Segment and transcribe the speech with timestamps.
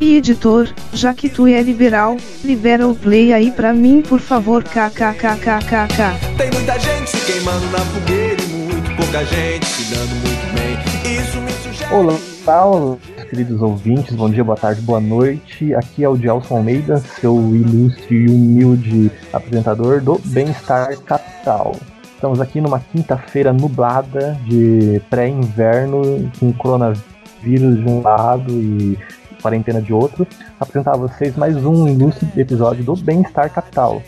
[0.00, 4.64] E editor, já que tu é liberal, libera o play aí pra mim por favor
[4.64, 6.38] kkkkkk.
[6.38, 11.20] Tem muita gente se queimando na fogueira e muito pouca gente se dando muito bem.
[11.20, 11.92] Isso me sugere.
[11.92, 12.14] Olá,
[12.46, 12.96] olá,
[13.28, 15.74] queridos ouvintes, bom dia, boa tarde, boa noite.
[15.74, 21.76] Aqui é o Gelson Almeida, seu ilustre e humilde apresentador do Bem-Estar Capital.
[22.14, 27.04] Estamos aqui numa quinta-feira nublada de pré-inverno, com coronavírus
[27.42, 28.98] de um lado e
[29.40, 30.26] quarentena de outro,
[30.58, 34.02] apresentar a vocês mais um ilustre episódio do Bem-Estar Capital.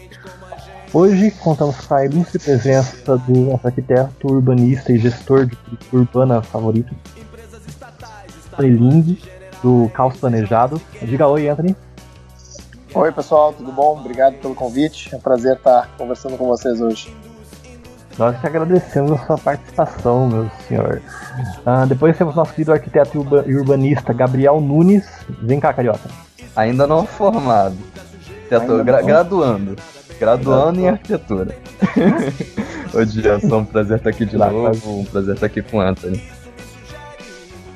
[0.92, 5.56] Hoje contamos com a ilustre presença do nosso arquiteto, urbanista e gestor de
[5.92, 6.94] urbana favorito,
[8.52, 9.18] Anthony Lind,
[9.62, 10.80] do Caos Planejado.
[11.00, 11.74] Diga oi, Anthony.
[12.94, 13.98] Oi pessoal, tudo bom?
[13.98, 15.14] Obrigado pelo convite.
[15.14, 17.14] É um prazer estar conversando com vocês hoje.
[18.18, 21.00] Nós te agradecemos a sua participação, meu senhor.
[21.64, 25.04] Ah, depois temos nosso querido arquiteto e urba- urbanista Gabriel Nunes.
[25.42, 26.08] Vem cá, Carioca.
[26.54, 27.76] Ainda não formado.
[28.50, 29.06] Ainda gra- não.
[29.06, 29.76] graduando.
[30.20, 31.56] Graduando em arquitetura.
[32.94, 35.00] Ô Dias, um prazer estar aqui de Lá, novo.
[35.00, 36.22] Um prazer estar aqui com o Anthony.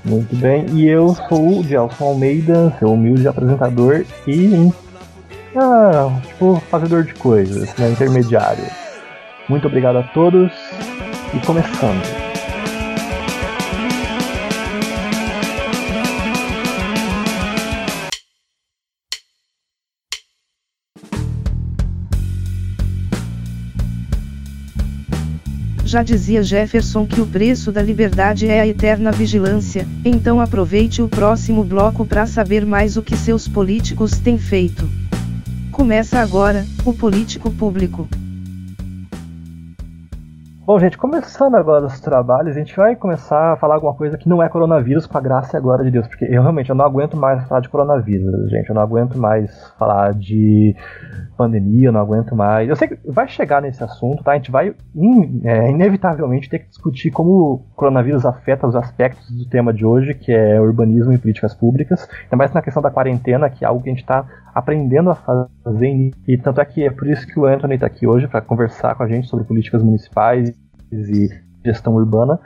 [0.05, 0.67] Muito bem.
[0.71, 4.71] E eu sou o Gelson Almeida, seu humilde apresentador e.
[5.57, 7.89] Ah, tipo, fazedor de coisas, né?
[7.91, 8.65] Intermediário.
[9.49, 10.53] Muito obrigado a todos
[11.33, 12.03] e começando.
[25.85, 31.09] Já dizia Jefferson que o preço da liberdade é a eterna vigilância, então aproveite o
[31.09, 34.91] próximo bloco para saber mais o que seus políticos têm feito.
[35.71, 38.09] Começa agora, o político público.
[40.67, 44.29] Bom, gente, começando agora os trabalhos, a gente vai começar a falar alguma coisa que
[44.29, 46.75] não é coronavírus, com a graça e a glória de Deus, porque eu realmente eu
[46.75, 50.75] não aguento mais falar de coronavírus, gente, eu não aguento mais falar de
[51.37, 52.69] pandemia, eu não aguento mais.
[52.69, 54.33] Eu sei que vai chegar nesse assunto, tá?
[54.33, 59.31] A gente vai in- é, inevitavelmente ter que discutir como o coronavírus afeta os aspectos
[59.31, 62.91] do tema de hoje, que é urbanismo e políticas públicas, ainda mais na questão da
[62.91, 66.83] quarentena, que é algo que a gente está aprendendo a fazer, e tanto é que
[66.83, 69.45] é por isso que o Anthony está aqui hoje para conversar com a gente sobre
[69.45, 70.56] políticas municipais
[70.93, 71.29] e
[71.65, 72.39] gestão urbana.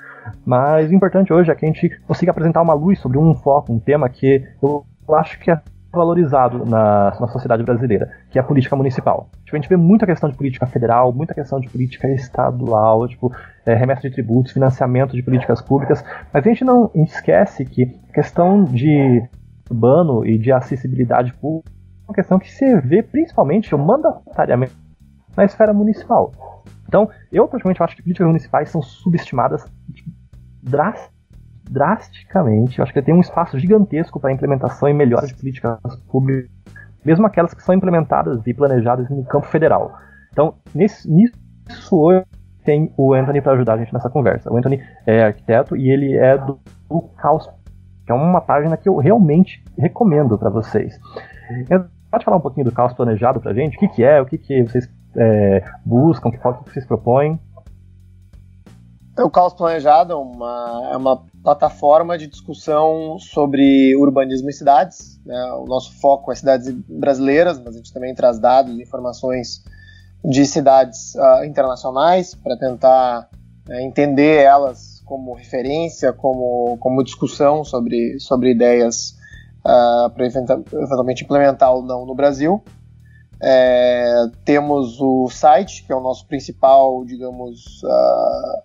[0.44, 3.72] Mas o importante hoje é que a gente consiga apresentar uma luz sobre um foco,
[3.72, 4.84] um tema que eu
[5.14, 5.60] acho que é
[5.92, 9.28] valorizado na, na sociedade brasileira, que é a política municipal.
[9.44, 13.32] Tipo, a gente vê muita questão de política federal, muita questão de política estadual, tipo,
[13.66, 18.12] é, remessa de tributos, financiamento de políticas públicas, mas a gente não esquece que a
[18.12, 19.22] questão de
[19.68, 24.76] urbano e de acessibilidade pública é uma questão que se vê principalmente, ou mandatariamente,
[25.36, 26.32] na esfera municipal.
[26.90, 29.64] Então, eu praticamente acho que políticas municipais são subestimadas
[29.94, 30.10] tipo,
[30.60, 31.08] dras-
[31.70, 32.80] drasticamente.
[32.80, 35.78] Eu acho que tem um espaço gigantesco para implementação e melhora de políticas
[36.10, 36.50] públicas,
[37.04, 39.96] mesmo aquelas que são implementadas e planejadas no campo federal.
[40.32, 41.08] Então, nisso
[41.92, 42.26] hoje
[42.64, 44.52] tem o Anthony para ajudar a gente nessa conversa.
[44.52, 46.58] O Anthony é arquiteto e ele é do,
[46.88, 47.48] do Caos,
[48.04, 50.98] que é uma página que eu realmente recomendo para vocês.
[52.10, 53.76] Pode falar um pouquinho do caos planejado pra gente?
[53.76, 54.20] O que, que é?
[54.20, 56.28] O que, que vocês é, buscam?
[56.28, 57.38] O que, vocês propõem?
[59.18, 65.20] O Caos Planejado é uma, é uma plataforma de discussão sobre urbanismo e cidades.
[65.26, 65.52] né?
[65.54, 69.62] O nosso foco é cidades brasileiras, mas a gente também traz dados e informações
[70.24, 73.28] de cidades ah, internacionais para tentar
[73.66, 79.18] né, entender elas como referência, como, como discussão sobre, sobre ideias
[79.62, 82.62] para eventualmente implementar ou não no Brasil.
[83.42, 88.62] É, temos o site, que é o nosso principal, digamos, ah,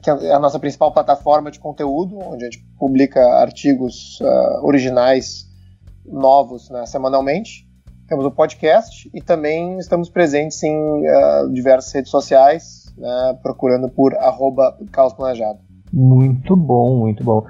[0.00, 5.48] que é a nossa principal plataforma de conteúdo, onde a gente publica artigos ah, originais
[6.06, 7.68] novos né, semanalmente.
[8.06, 14.14] Temos o podcast e também estamos presentes em ah, diversas redes sociais, né, procurando por
[14.14, 15.58] arroba Caos Planejado.
[15.92, 17.44] Muito bom, muito bom.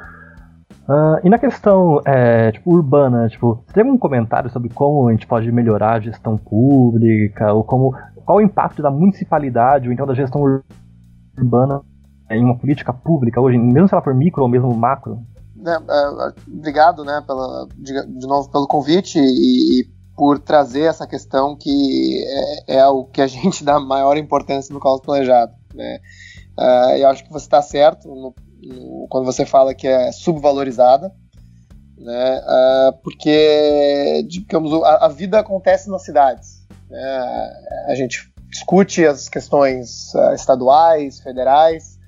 [0.88, 5.12] Ah, e na questão é, tipo, urbana, tipo, você tem algum comentário sobre como a
[5.12, 7.94] gente pode melhorar a gestão pública, ou como,
[8.24, 10.64] qual o impacto da municipalidade, ou então da gestão ur-
[11.38, 11.80] urbana
[12.30, 15.18] em uma política pública hoje, mesmo se ela for micro ou mesmo macro?
[15.64, 21.06] né, uh, obrigado, né, pela, de, de, novo pelo convite e, e, por trazer essa
[21.06, 22.22] questão que
[22.68, 25.52] é, é, o que a gente dá maior importância no caos planejado.
[25.74, 25.98] Né.
[26.56, 28.34] Uh, eu acho que você está certo no,
[29.08, 31.12] quando você fala que é subvalorizada,
[31.96, 36.66] né, uh, porque digamos, a, a, vida acontece nas cidades.
[36.90, 37.52] Né,
[37.88, 41.98] a gente discute as questões uh, estaduais, federais,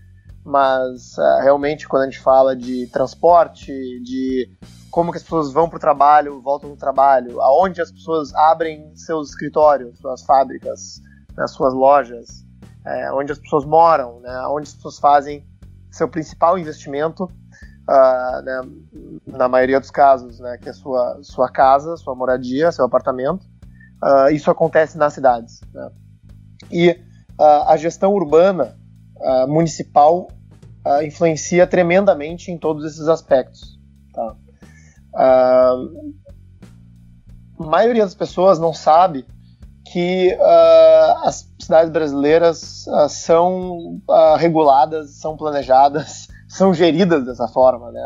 [0.44, 3.72] mas uh, realmente quando a gente fala de transporte,
[4.02, 4.48] de
[4.90, 8.94] como que as pessoas vão para o trabalho, voltam do trabalho, aonde as pessoas abrem
[8.96, 11.00] seus escritórios, suas fábricas,
[11.36, 12.44] né, suas lojas,
[12.84, 15.44] é, onde as pessoas moram, né, onde as pessoas fazem
[15.96, 18.60] seu principal investimento, uh, né,
[19.26, 23.46] na maioria dos casos, né, que é sua sua casa, sua moradia, seu apartamento.
[24.02, 25.60] Uh, isso acontece nas cidades.
[25.72, 25.90] Né?
[26.70, 26.90] E
[27.38, 28.76] uh, a gestão urbana
[29.48, 30.28] municipal
[31.02, 33.80] influencia tremendamente em todos esses aspectos.
[34.12, 34.36] Tá?
[35.14, 35.74] a
[37.58, 39.26] maioria das pessoas não sabe
[39.90, 40.36] que
[41.24, 47.92] as cidades brasileiras uh, são uh, reguladas, são planejadas, são geridas dessa forma.
[47.92, 48.00] Né?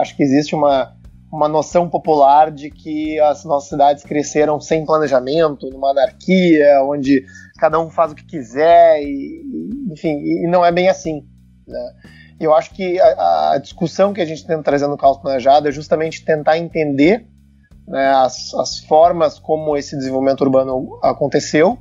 [0.00, 0.94] Acho que existe uma,
[1.32, 7.24] uma noção popular de que as nossas cidades cresceram sem planejamento, numa anarquia, onde
[7.58, 9.42] cada um faz o que quiser, e,
[9.90, 11.26] enfim, e não é bem assim.
[11.66, 11.92] Né?
[12.40, 15.72] Eu acho que a, a discussão que a gente tenta trazer no caos planejado é
[15.72, 17.26] justamente tentar entender
[17.88, 21.78] né, as, as, formas como esse desenvolvimento urbano aconteceu,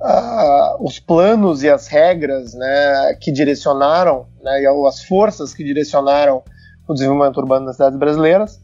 [0.00, 6.42] uh, os planos e as regras né, que direcionaram, né, e as forças que direcionaram
[6.88, 8.60] o desenvolvimento urbano das cidades brasileiras,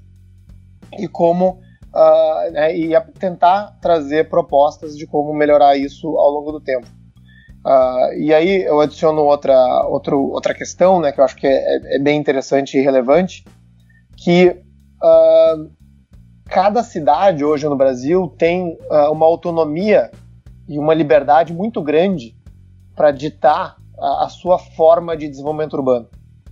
[0.99, 1.61] e como
[1.94, 6.87] uh, né, e tentar trazer propostas de como melhorar isso ao longo do tempo.
[7.65, 9.56] Uh, e aí eu adiciono outra,
[9.88, 13.44] outro, outra questão, né, que eu acho que é, é bem interessante e relevante,
[14.17, 14.56] que
[15.03, 15.71] uh,
[16.44, 20.11] cada cidade hoje no Brasil tem uh, uma autonomia
[20.69, 22.37] e uma liberdade muito grande
[22.95, 26.09] para ditar a, a, sua forma de desenvolvimento urbano.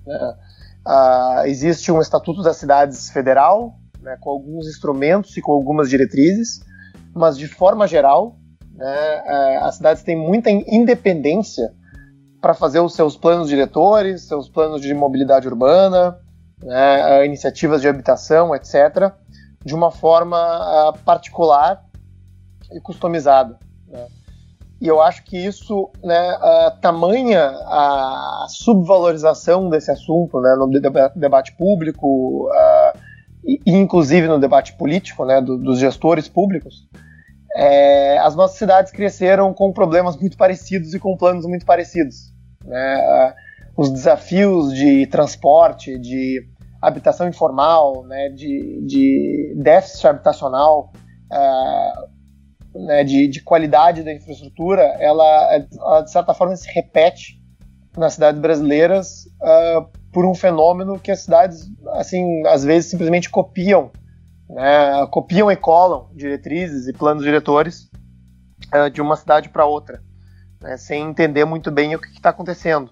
[0.07, 0.37] Né?
[1.47, 6.61] existe um Estatuto das Cidades Federal, né, com alguns instrumentos e com algumas diretrizes,
[7.15, 8.37] mas de forma geral
[8.75, 9.23] né?
[9.25, 11.73] É, as cidades têm muita independência
[12.41, 16.19] para fazer os seus planos diretores, seus planos de mobilidade urbana,
[16.63, 19.13] né, iniciativas de habitação, etc.,
[19.65, 21.83] de uma forma uh, particular
[22.71, 23.59] e customizada.
[23.95, 24.07] Né?
[24.81, 30.69] E eu acho que isso, né, uh, tamanha a subvalorização desse assunto né, no
[31.15, 32.99] debate público, uh,
[33.45, 36.87] e, inclusive no debate político, né, do, dos gestores públicos,
[37.57, 42.33] é, as nossas cidades cresceram com problemas muito parecidos e com planos muito parecidos.
[42.65, 43.35] Né?
[43.77, 46.49] Os desafios de transporte, de
[46.83, 48.29] habitação informal, né?
[48.31, 50.93] de, de déficit habitacional,
[51.33, 51.93] é,
[52.75, 53.05] né?
[53.05, 55.25] de, de, qualidade da infraestrutura, ela,
[55.55, 57.41] ela, de certa forma se repete
[57.97, 63.91] nas cidades brasileiras uh, por um fenômeno que as cidades, assim, às vezes simplesmente copiam
[64.49, 67.91] né, copiam e colam diretrizes e planos diretores
[68.75, 70.03] uh, de uma cidade para outra,
[70.61, 72.91] né, sem entender muito bem o que está acontecendo.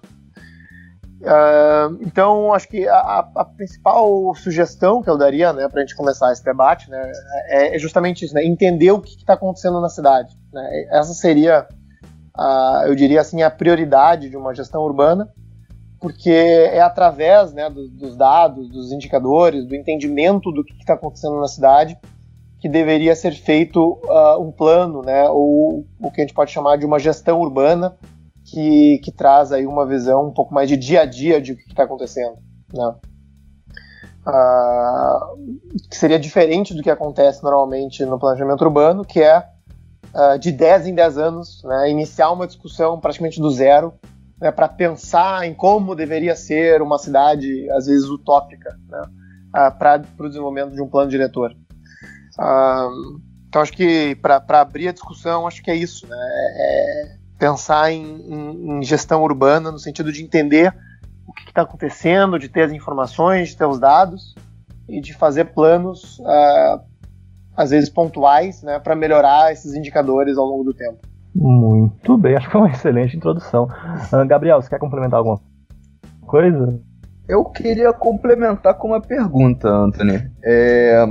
[1.23, 5.95] Uh, então, acho que a, a, principal sugestão que eu daria né, para a gente
[5.95, 7.11] começar esse debate né,
[7.47, 10.35] é, é, justamente isso, né, entender o que está acontecendo na cidade.
[10.51, 10.85] Né.
[10.91, 11.65] Essa seria,
[12.85, 15.29] eu diria assim, a prioridade de uma gestão urbana
[16.03, 21.39] porque é através né, do, dos dados, dos indicadores, do entendimento do que está acontecendo
[21.39, 21.97] na cidade
[22.59, 26.77] que deveria ser feito uh, um plano, né, ou o que a gente pode chamar
[26.77, 27.95] de uma gestão urbana
[28.53, 31.57] que, que traz aí uma visão um pouco mais de dia a dia de o
[31.57, 32.37] que está acontecendo,
[32.71, 32.95] né.
[34.25, 39.39] Uh, que seria diferente do que acontece normalmente no planejamento urbano, que é
[40.13, 43.93] uh, de 10 em 10 anos, né, iniciar uma discussão praticamente do zero
[44.39, 49.01] né, para pensar em como deveria ser uma cidade, às vezes utópica, né,
[49.77, 51.53] para o desenvolvimento de um plano diretor.
[52.39, 52.87] Ah,
[53.49, 58.01] então, acho que para abrir a discussão, acho que é isso, né, é pensar em,
[58.01, 60.73] em, em gestão urbana no sentido de entender
[61.27, 64.33] o que está acontecendo, de ter as informações, de ter os dados
[64.87, 66.79] e de fazer planos, uh,
[67.53, 70.99] às vezes pontuais, né, para melhorar esses indicadores ao longo do tempo.
[71.35, 73.65] Muito bem, acho que foi uma excelente introdução.
[73.65, 75.41] Uh, Gabriel, você quer complementar alguma
[76.25, 76.79] coisa?
[77.27, 80.31] Eu queria complementar com uma pergunta, Anthony.
[80.41, 81.03] É,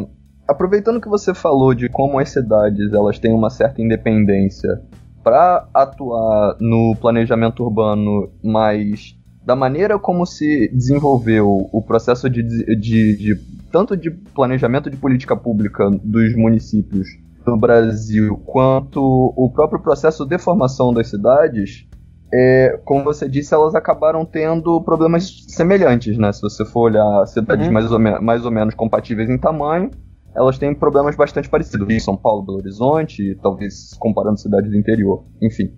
[0.48, 4.80] aproveitando que você falou de como as cidades elas têm uma certa independência
[5.22, 13.16] para atuar no planejamento urbano mais da maneira como se desenvolveu o processo de, de,
[13.16, 13.34] de
[13.70, 17.08] tanto de planejamento de política pública dos municípios
[17.46, 19.00] no Brasil, quanto
[19.36, 21.86] o próprio processo de formação das cidades,
[22.32, 26.32] é, como você disse, elas acabaram tendo problemas semelhantes, né?
[26.32, 27.72] Se você for olhar cidades uhum.
[27.72, 29.90] mais, ou mais ou menos compatíveis em tamanho,
[30.34, 31.88] elas têm problemas bastante parecidos.
[31.88, 35.72] Em São Paulo, Belo Horizonte, talvez comparando cidades do interior, enfim.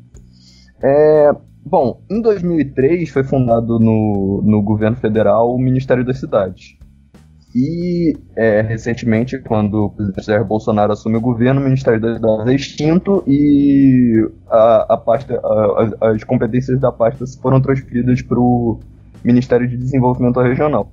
[0.83, 1.33] É,
[1.65, 6.77] bom, em 2003 foi fundado no, no governo federal o Ministério das Cidades.
[7.55, 12.47] E é, recentemente, quando o presidente Jair Bolsonaro assumiu o governo, o Ministério das Cidades
[12.49, 18.81] é extinto e a, a pasta, a, as competências da pasta foram transferidas para o
[19.23, 20.93] Ministério de Desenvolvimento Regional.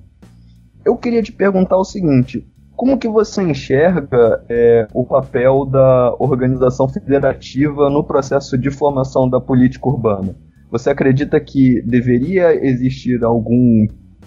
[0.84, 2.46] Eu queria te perguntar o seguinte:
[2.82, 9.40] como que você enxerga é, o papel da organização federativa no processo de formação da
[9.40, 10.34] política urbana?
[10.68, 13.86] Você acredita que deveria existir algum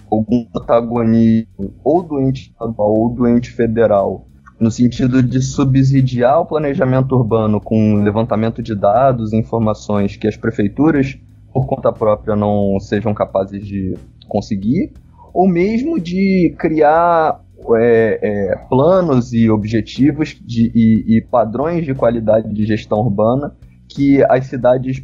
[0.10, 4.26] algum protagonismo ou do ente estadual ou do ente federal
[4.58, 10.38] no sentido de subsidiar o planejamento urbano com levantamento de dados e informações que as
[10.38, 11.20] prefeituras,
[11.52, 13.96] por conta própria, não sejam capazes de
[14.30, 14.94] conseguir,
[15.34, 22.54] ou mesmo de criar é, é, planos e objetivos de, e, e padrões de qualidade
[22.54, 23.56] de gestão urbana
[23.88, 25.02] que as cidades,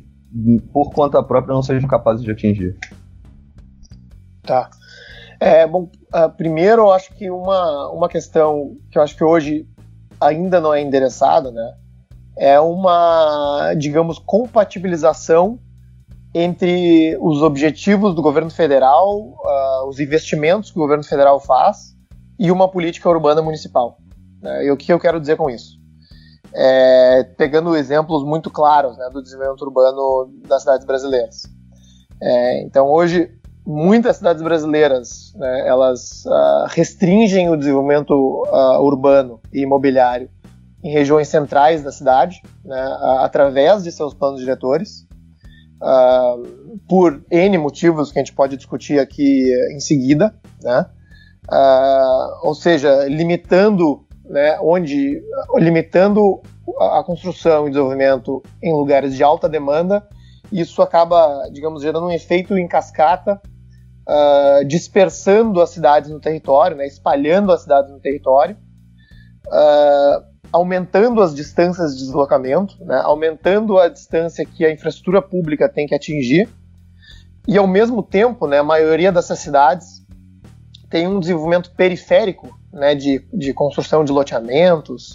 [0.74, 2.78] por conta própria, não sejam capazes de atingir.
[4.44, 4.70] Tá.
[5.40, 9.68] É, bom, uh, primeiro eu acho que uma, uma questão que eu acho que hoje
[10.20, 11.74] ainda não é endereçada, né,
[12.38, 15.60] é uma, digamos, compatibilização
[16.34, 21.91] entre os objetivos do governo federal, uh, os investimentos que o governo federal faz
[22.42, 24.00] e uma política urbana municipal.
[24.42, 24.66] Né?
[24.66, 25.80] E o que eu quero dizer com isso?
[26.52, 31.44] É, pegando exemplos muito claros né, do desenvolvimento urbano das cidades brasileiras.
[32.20, 33.30] É, então, hoje,
[33.64, 40.28] muitas cidades brasileiras né, elas uh, restringem o desenvolvimento uh, urbano e imobiliário
[40.84, 45.08] em regiões centrais da cidade, né, uh, através de seus planos diretores,
[46.88, 50.32] por N motivos que a gente pode discutir aqui em seguida,
[50.62, 50.86] né,
[52.44, 55.22] ou seja, limitando né, onde
[55.56, 56.42] limitando
[56.80, 60.08] a construção e desenvolvimento em lugares de alta demanda
[60.52, 63.42] isso acaba, digamos, gerando um efeito em cascata
[64.08, 68.58] uh, dispersando as cidades no território, né, espalhando as cidades no território,
[69.48, 75.88] uh, aumentando as distâncias de deslocamento, né, aumentando a distância que a infraestrutura pública tem
[75.88, 76.50] que atingir,
[77.48, 80.01] e ao mesmo tempo, né, a maioria dessas cidades
[80.92, 85.14] tem um desenvolvimento periférico né, de, de construção de loteamentos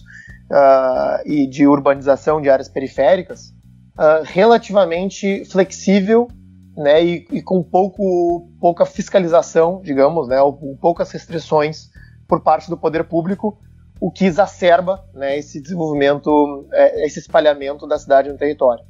[0.50, 3.50] uh, e de urbanização de áreas periféricas
[3.98, 6.28] uh, relativamente flexível
[6.74, 11.90] né, e, e, com pouco, pouca fiscalização, digamos, né, ou, poucas restrições
[12.26, 13.58] por parte do poder público,
[14.00, 18.84] o que exacerba né, esse desenvolvimento, é, esse espalhamento da cidade no território.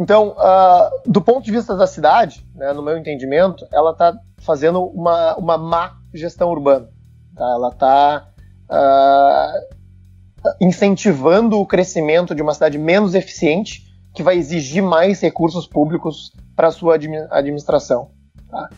[0.00, 4.16] Então, uh, do ponto de vista da cidade, né, no meu entendimento, ela está
[4.48, 6.88] fazendo uma, uma má gestão urbana.
[7.36, 7.44] Tá?
[7.44, 8.28] Ela está
[8.70, 15.66] uh, ah, incentivando o crescimento de uma cidade menos eficiente que vai exigir mais recursos
[15.66, 18.10] públicos para a sua administração.
[18.50, 18.70] Tá?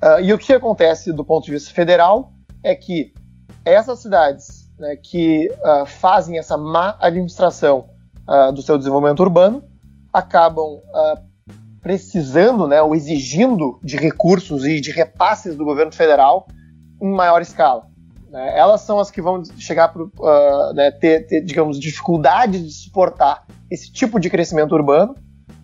[0.00, 3.12] Uh, e o que acontece do ponto de vista federal é que
[3.64, 7.90] essas cidades né, que uh, fazem essa má administração
[8.52, 9.62] do seu desenvolvimento urbano
[10.12, 10.82] acabam
[11.86, 16.48] precisando né, ou exigindo de recursos e de repasses do governo federal
[17.00, 17.86] em maior escala.
[18.28, 18.58] Né?
[18.58, 23.92] Elas são as que vão chegar para né, ter, ter, digamos, dificuldade de suportar esse
[23.92, 25.14] tipo de crescimento urbano,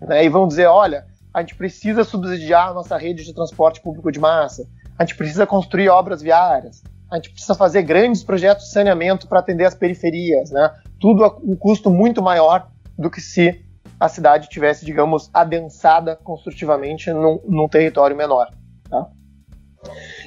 [0.01, 4.13] né, e vão dizer, olha, a gente precisa subsidiar a nossa rede de transporte público
[4.13, 4.65] de massa,
[4.97, 9.41] a gente precisa construir obras viárias, a gente precisa fazer grandes projetos de saneamento para
[9.41, 10.71] atender as periferias, né?
[11.01, 13.61] Tudo a um custo muito maior do que se
[14.03, 18.51] a cidade tivesse, digamos, adensada construtivamente num, num território menor.
[18.91, 19.07] Tá?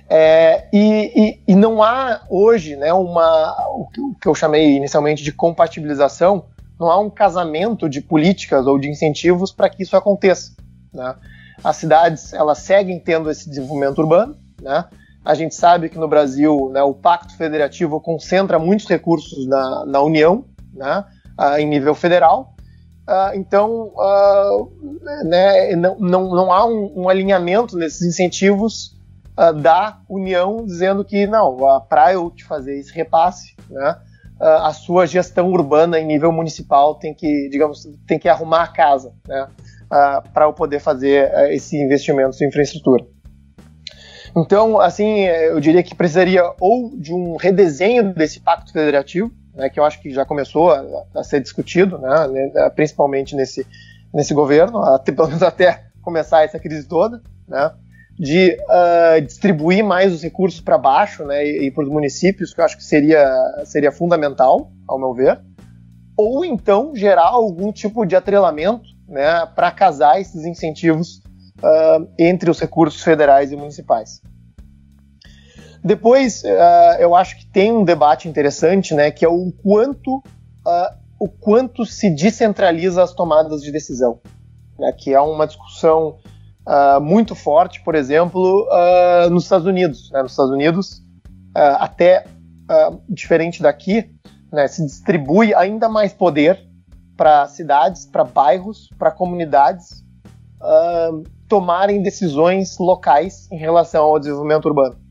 [0.09, 5.33] É, e, e, e, não há hoje né, uma, o que eu chamei inicialmente de
[5.33, 6.45] compatibilização
[6.79, 10.55] não há um casamento de políticas ou de incentivos para que isso aconteça.
[10.93, 11.13] Né?
[11.61, 14.37] As cidades elas seguem tendo esse desenvolvimento urbano.
[14.61, 14.85] Né?
[15.25, 20.01] A gente sabe que no Brasil né, o Pacto Federativo concentra muitos recursos na, na
[20.01, 21.03] União, né,
[21.57, 22.54] em nível federal.
[23.07, 24.71] Uh, então, uh,
[25.25, 28.95] né, não, não, não há um, um alinhamento nesses incentivos
[29.61, 31.57] da União dizendo que não,
[31.89, 33.97] para eu te fazer esse repasse, né,
[34.39, 39.13] a sua gestão urbana em nível municipal tem que, digamos, tem que arrumar a casa,
[39.27, 39.49] né?
[39.85, 43.05] uh, para eu poder fazer uh, esse investimento em infraestrutura.
[44.35, 49.79] Então, assim, eu diria que precisaria ou de um redesenho desse pacto federativo, né, que
[49.79, 50.83] eu acho que já começou a,
[51.15, 53.65] a ser discutido, né, né principalmente nesse,
[54.13, 57.71] nesse governo, até, pelo menos até começar essa crise toda, né,
[58.17, 62.61] de uh, distribuir mais os recursos para baixo né, e, e para os municípios, que
[62.61, 63.25] eu acho que seria,
[63.65, 65.41] seria fundamental, ao meu ver,
[66.17, 71.21] ou então gerar algum tipo de atrelamento né, para casar esses incentivos
[71.59, 74.21] uh, entre os recursos federais e municipais.
[75.85, 80.97] Depois, uh, eu acho que tem um debate interessante, né, que é o quanto, uh,
[81.19, 84.19] o quanto se descentraliza as tomadas de decisão,
[84.79, 86.17] né, que é uma discussão
[86.65, 88.67] uh, muito forte, por exemplo,
[89.29, 90.09] nos Estados Unidos.
[90.09, 91.03] Né, nos Estados Unidos,
[91.53, 92.25] até
[93.07, 94.09] diferente daqui,
[94.51, 96.65] né, se distribui ainda mais poder
[97.15, 100.03] para cidades, para bairros, para comunidades
[101.47, 105.04] tomarem decisões locais em relação ao desenvolvimento urbano.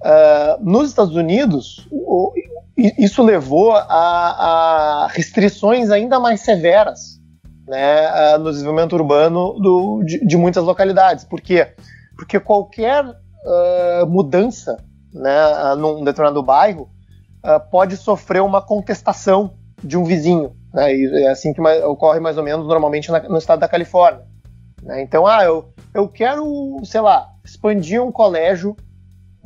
[0.00, 2.32] Uh, nos Estados Unidos, o,
[2.76, 7.20] isso levou a, a, restrições ainda mais severas
[7.66, 11.24] né, uh, no desenvolvimento urbano do, de, de, muitas localidades.
[11.24, 11.72] Por quê?
[12.16, 14.76] Porque qualquer uh, mudança
[15.12, 16.88] né, num determinado bairro
[17.70, 20.54] pode sofrer uma contestação de um vizinho.
[20.72, 24.24] Né, é assim que ocorre mais ou menos normalmente na, no estado da Califórnia.
[24.82, 25.02] Né?
[25.02, 28.76] Então, ah, eu, eu quero, sei lá, expandir um colégio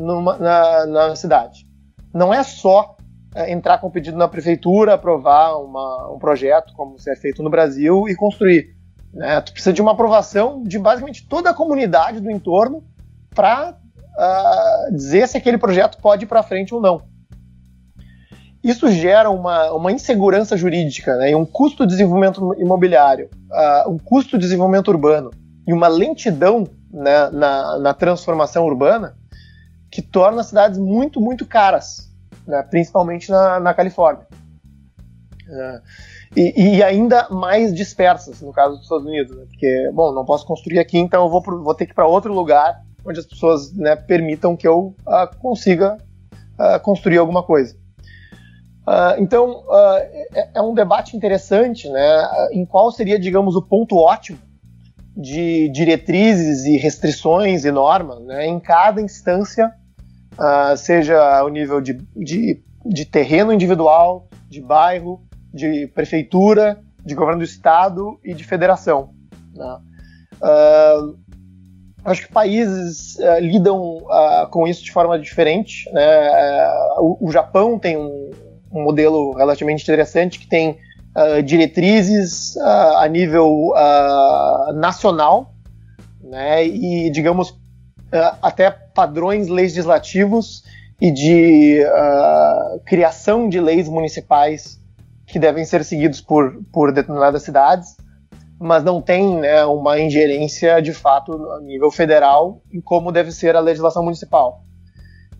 [0.03, 1.67] numa, na, na cidade.
[2.13, 2.97] Não é só
[3.35, 8.09] é, entrar com pedido na prefeitura, aprovar uma, um projeto, como é feito no Brasil,
[8.09, 8.77] e construir.
[9.13, 9.41] Né?
[9.41, 12.85] Tu precisa de uma aprovação de basicamente toda a comunidade do entorno
[13.35, 13.75] para uh,
[14.19, 17.03] ah, dizer se aquele projeto pode ir para frente ou não.
[18.63, 23.99] Isso gera uma, uma insegurança jurídica né, e um custo de desenvolvimento imobiliário, uh, um
[23.99, 25.31] custo de desenvolvimento urbano
[25.67, 29.17] e uma lentidão né, na, na transformação urbana
[29.93, 32.11] que torna as cidades muito, muito caras,
[32.47, 32.63] né?
[32.63, 34.27] principalmente na, na Califórnia.
[35.47, 35.81] É.
[36.35, 39.45] E, e, ainda mais dispersas, no caso dos Estados Unidos, né?
[39.47, 42.07] porque, bom, não posso construir aqui, então eu vou, pro, vou ter que ir para
[42.07, 45.99] outro lugar onde as pessoas né, permitam que eu uh, consiga
[46.59, 47.77] uh, construir alguma coisa.
[48.87, 54.39] Uh, então, é, é, um debate interessante, né, em qual seria, digamos, o ponto ótimo
[55.15, 59.71] de diretrizes e restrições e normas né, em cada instância
[60.39, 67.41] uh, seja ao nível de, de, de, terreno individual, de bairro, de prefeitura, de governo
[67.41, 69.11] do estado e de federação.
[69.55, 69.79] Né?
[70.41, 71.19] Uh,
[72.05, 73.99] acho que países uh, lidam
[74.51, 75.91] com isso de forma diferente.
[75.93, 76.69] Né?
[76.99, 78.31] O, o, Japão tem um,
[78.73, 80.79] um, modelo relativamente interessante que tem
[81.45, 83.75] diretrizes a nível
[84.75, 85.53] nacional
[86.33, 86.67] né?
[86.67, 90.65] e, digamos, uh, até padrões legislativos
[91.01, 94.81] e de uh, criação de leis municipais
[95.27, 97.97] que devem ser seguidos por, por determinadas cidades,
[98.61, 103.57] mas não tem né, uma ingerência de fato a nível federal em como deve ser
[103.57, 104.63] a legislação municipal.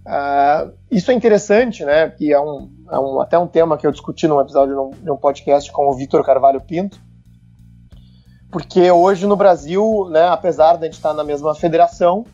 [0.05, 2.09] Uh, isso é interessante, né?
[2.11, 4.91] Que é, um, é um, até um tema que eu discuti num episódio de um,
[5.05, 7.01] de um podcast com o Vitor Carvalho Pinto,
[8.51, 12.27] porque hoje no Brasil, né, apesar de a gente estar na mesma federação,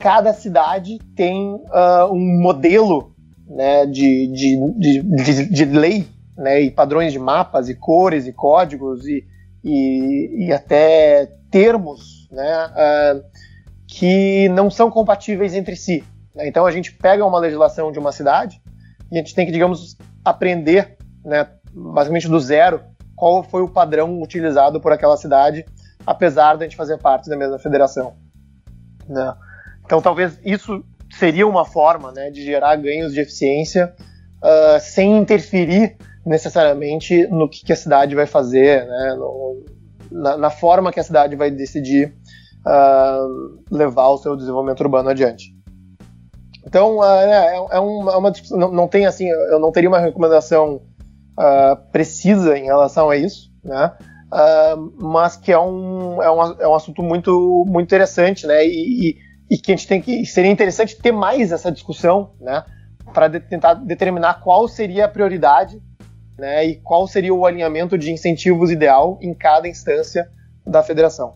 [0.00, 3.14] cada cidade tem uh, um modelo
[3.46, 9.06] né, de, de, de, de, lei né, e padrões de mapas e cores e códigos
[9.06, 9.26] e,
[9.62, 13.22] e, e até termos né, uh,
[13.86, 16.02] que não são compatíveis entre si.
[16.34, 16.48] Né?
[16.48, 18.58] Então a gente pega uma legislação de uma cidade
[19.12, 22.80] e a gente tem que, digamos, aprender, né, basicamente do zero,
[23.14, 25.66] qual foi o padrão utilizado por aquela cidade,
[26.06, 28.14] apesar de a gente fazer parte da mesma federação.
[29.06, 29.34] Né?
[29.90, 30.84] Então, talvez isso
[31.18, 33.92] seria uma forma né, de gerar ganhos de eficiência
[34.40, 39.64] uh, sem interferir necessariamente no que, que a cidade vai fazer, né, no,
[40.12, 42.14] na, na, forma que a cidade vai decidir
[42.64, 45.52] uh, levar o seu desenvolvimento urbano adiante.
[46.64, 49.98] Então, uh, é, é, uma, é uma não, não, tem assim, eu não teria uma
[49.98, 50.82] recomendação
[51.90, 53.92] precisa em relação a isso, né?
[54.96, 58.64] mas que é um, é um, é um assunto muito, muito interessante, né?
[58.64, 62.64] E, e e que a gente tem que seria interessante ter mais essa discussão, né,
[63.12, 65.82] para de, tentar determinar qual seria a prioridade,
[66.38, 70.30] né, e qual seria o alinhamento de incentivos ideal em cada instância
[70.64, 71.34] da federação.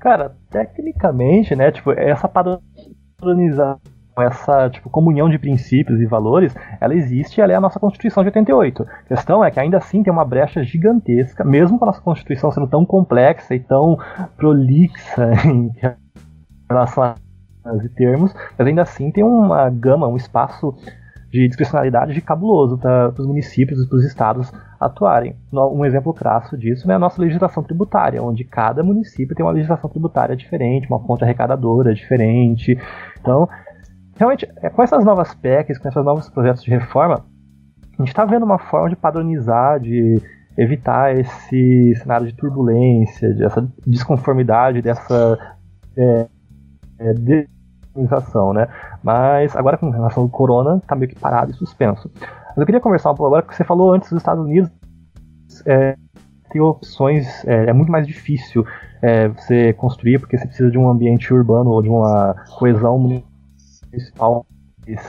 [0.00, 3.80] Cara, tecnicamente, né, tipo, essa padronização
[4.20, 8.22] essa tipo, comunhão de princípios e valores, ela existe e ela é a nossa Constituição
[8.22, 8.82] de 88.
[8.82, 12.50] A questão é que ainda assim tem uma brecha gigantesca, mesmo com a nossa Constituição
[12.50, 13.96] sendo tão complexa e tão
[14.36, 15.70] prolixa em
[16.72, 17.14] relação a
[17.94, 20.74] termos, mas ainda assim tem uma gama, um espaço
[21.32, 25.34] de discricionalidade de cabuloso para os municípios e para os estados atuarem.
[25.50, 29.88] Um exemplo crasso disso é a nossa legislação tributária, onde cada município tem uma legislação
[29.88, 32.78] tributária diferente, uma fonte arrecadadora diferente.
[33.18, 33.48] Então,
[34.14, 37.24] realmente, é, com essas novas PECs, com esses novos projetos de reforma,
[37.94, 40.20] a gente está vendo uma forma de padronizar, de
[40.58, 45.38] evitar esse cenário de turbulência, dessa desconformidade, dessa
[45.96, 46.26] é,
[47.10, 48.68] é, né?
[49.02, 52.10] Mas agora com relação ao corona, está meio que parado e suspenso.
[52.14, 54.70] Mas eu queria conversar um pouco agora, que você falou antes dos Estados Unidos,
[55.66, 55.96] é,
[56.50, 58.64] tem opções, é, é, muito mais difícil
[59.00, 64.46] é, você construir, porque você precisa de um ambiente urbano ou de uma coesão municipal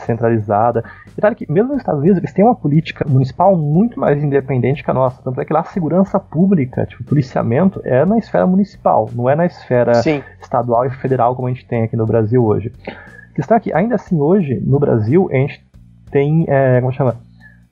[0.05, 0.83] centralizada.
[1.17, 4.83] E claro que mesmo nos Estados Unidos eles têm uma política municipal muito mais independente
[4.83, 5.21] que a nossa.
[5.21, 9.35] Tanto é que lá a segurança pública, tipo, policiamento, é na esfera municipal, não é
[9.35, 10.21] na esfera Sim.
[10.41, 12.71] estadual e federal como a gente tem aqui no Brasil hoje.
[13.31, 15.65] A questão é que, ainda assim, hoje, no Brasil, a gente
[16.11, 17.15] tem, é, como chama?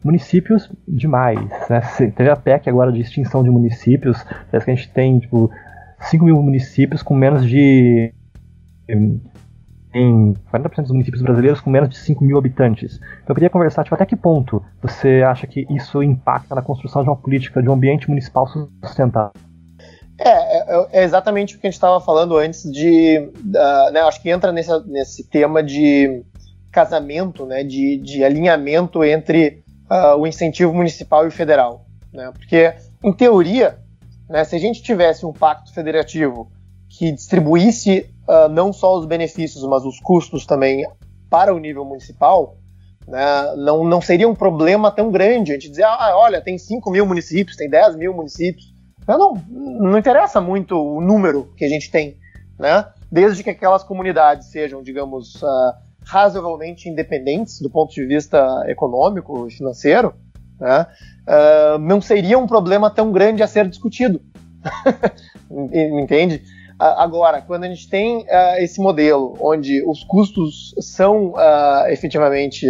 [0.04, 1.82] Municípios demais, né?
[2.16, 5.52] Teve a PEC agora de extinção de municípios, parece que a gente tem, tipo,
[6.00, 8.12] 5 mil municípios com menos de
[9.94, 12.96] em 40% dos municípios brasileiros com menos de 5 mil habitantes.
[12.96, 17.04] Então eu queria conversar, tipo, até que ponto você acha que isso impacta na construção
[17.04, 19.34] de uma política de um ambiente municipal sustentável?
[20.20, 24.22] É, é, é exatamente o que a gente estava falando antes de, uh, né, acho
[24.22, 26.24] que entra nesse, nesse tema de
[26.72, 32.74] casamento, né, de, de alinhamento entre uh, o incentivo municipal e o federal, né, porque
[33.04, 33.80] em teoria,
[34.30, 36.52] né, se a gente tivesse um pacto federativo
[36.88, 40.88] que distribuísse uh, não só os benefícios, mas os custos também
[41.30, 42.58] para o nível municipal,
[43.08, 46.90] né, não, não seria um problema tão grande a gente dizer, ah, olha, tem 5
[46.90, 48.72] mil municípios, tem 10 mil municípios.
[49.08, 52.18] Não, não interessa muito o número que a gente tem,
[52.58, 52.86] né?
[53.12, 55.74] Desde que aquelas comunidades sejam, digamos, uh,
[56.06, 60.14] razoavelmente independentes do ponto de vista econômico e financeiro,
[60.60, 60.86] né?
[61.28, 64.22] Uh, não seria um problema tão grande a ser discutido.
[65.50, 66.44] Entende?
[66.82, 72.66] Agora, quando a gente tem uh, esse modelo onde os custos são uh, efetivamente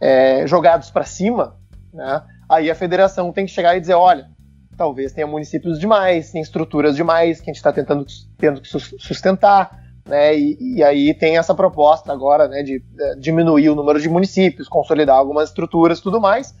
[0.00, 1.54] é, jogados para cima,
[1.92, 4.26] né, aí a federação tem que chegar e dizer: olha,
[4.74, 8.06] talvez tenha municípios demais, tem estruturas demais que a gente está tentando
[8.38, 9.82] tendo que sustentar.
[10.08, 14.08] Né, e, e, aí tem essa proposta agora né, de, de diminuir o número de
[14.08, 16.54] municípios, consolidar algumas estruturas tudo mais.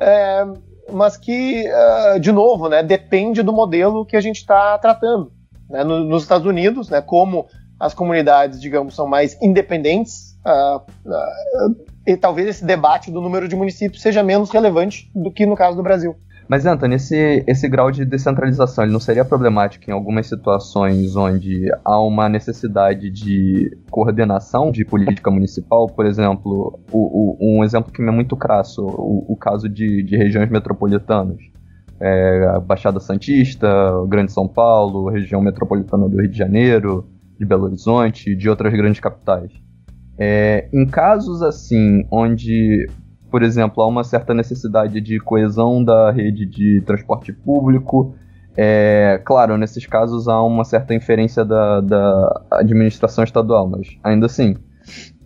[0.00, 0.44] É,
[0.92, 5.32] mas que, uh, de novo, né, depende do modelo que a gente está tratando.
[5.68, 5.84] Né?
[5.84, 7.46] No, nos Estados Unidos, né, como
[7.78, 13.56] as comunidades, digamos, são mais independentes, uh, uh, e talvez esse debate do número de
[13.56, 16.16] municípios seja menos relevante do que no caso do Brasil.
[16.46, 21.70] Mas, Anthony, esse, esse grau de descentralização ele não seria problemático em algumas situações onde
[21.82, 25.86] há uma necessidade de coordenação de política municipal?
[25.86, 30.02] Por exemplo, o, o, um exemplo que me é muito crasso, o, o caso de,
[30.02, 31.38] de regiões metropolitanas
[32.00, 33.68] é, Baixada Santista,
[34.08, 37.06] Grande São Paulo, região metropolitana do Rio de Janeiro,
[37.38, 39.50] de Belo Horizonte, de outras grandes capitais.
[40.18, 42.88] É, em casos assim, onde,
[43.30, 48.14] por exemplo, há uma certa necessidade de coesão da rede de transporte público,
[48.56, 54.56] é, claro, nesses casos há uma certa inferência da, da administração estadual, mas ainda assim,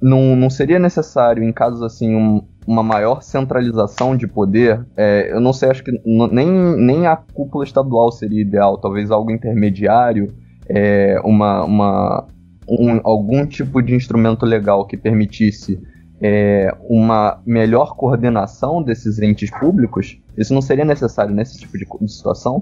[0.01, 5.41] não, não seria necessário, em casos assim, um, uma maior centralização de poder, é, eu
[5.41, 10.35] não sei, acho que nem, nem a cúpula estadual seria ideal, talvez algo intermediário,
[10.69, 12.27] é, uma, uma,
[12.69, 15.81] um, algum tipo de instrumento legal que permitisse
[16.21, 22.13] é, uma melhor coordenação desses entes públicos, isso não seria necessário nesse tipo de, de
[22.13, 22.61] situação?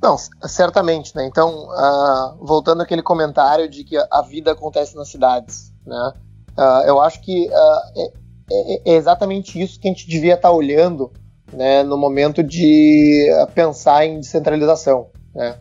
[0.00, 1.26] Não, certamente, né?
[1.26, 6.12] Então, uh, voltando àquele comentário de que a vida acontece nas cidades, né?
[6.56, 10.54] Uh, eu acho que uh, é, é, exatamente isso que a gente devia estar tá
[10.54, 11.12] olhando
[11.52, 15.08] né, no momento de pensar em descentralização.
[15.34, 15.56] Né?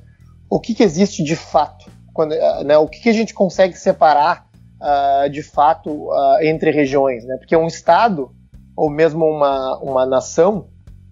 [0.50, 1.90] O que, que existe de fato?
[2.14, 4.46] Quando, eh, né, o que, que a gente consegue separar
[4.80, 7.26] uh, de fato uh, entre regiões?
[7.26, 7.38] Né?
[7.38, 8.32] Porque um Estado,
[8.76, 10.68] ou mesmo uma, uma nação,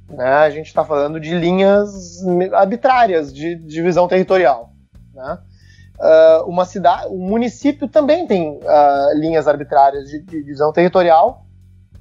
[0.08, 4.70] né, a gente está falando de linhas arbitrárias de divisão territorial.
[5.14, 5.40] Né?
[6.00, 8.60] Uh, uma cidade, um município também tem
[9.16, 11.46] linhas arbitrárias de divisão territorial,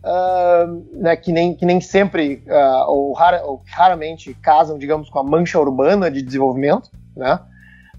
[0.05, 5.19] uh, né, que, nem, que nem sempre uh, ou, rara, ou, raramente casam, digamos, com
[5.19, 7.39] a mancha urbana de desenvolvimento, né?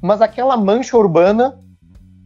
[0.02, 1.60] Mas aquela mancha urbana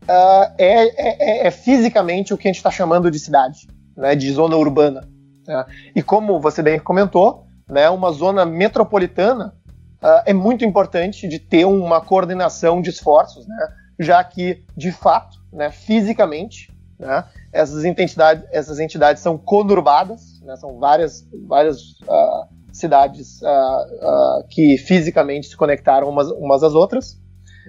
[0.04, 4.32] uh, é, é, é, fisicamente o que a gente está chamando de cidade, né, de
[4.32, 5.08] zona urbana.
[5.46, 5.66] Né?
[5.96, 9.54] E como você bem comentou, né, uma zona metropolitana
[10.02, 13.68] uh, é muito importante de ter uma coordenação de esforços, né,
[14.00, 20.78] já que, de fato, né, fisicamente, né, essas, entidades, essas entidades são conurbadas, né, são
[20.80, 23.40] várias, várias uh, cidades
[24.50, 27.18] que fisicamente se conectaram umas, umas às outras,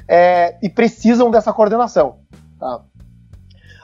[0.08, 2.18] é, e precisam dessa coordenação.
[2.58, 2.82] Tá?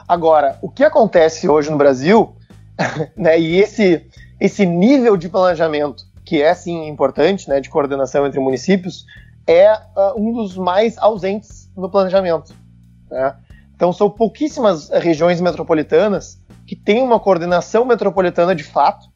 [0.07, 2.35] Agora, o que acontece hoje no Brasil,
[3.15, 4.05] né, e esse,
[4.39, 9.05] esse nível de planejamento, que é sim importante, né, de coordenação entre municípios,
[9.47, 12.53] é uh, um dos mais ausentes no planejamento.
[13.09, 13.35] Né?
[13.75, 19.07] Então, são pouquíssimas regiões metropolitanas que têm uma coordenação metropolitana de fato,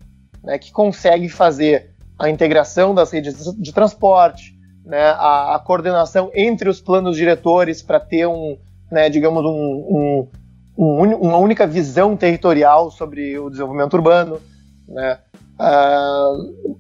[0.44, 6.70] né, que consegue fazer a integração das redes de transporte, né, a, a, coordenação entre
[6.70, 8.58] os planos diretores para ter um,
[8.92, 10.30] né, digamos, um, um,
[10.78, 14.42] um, uma única visão territorial sobre o desenvolvimento urbano.
[14.88, 15.20] Né.
[15.60, 16.78] Uh,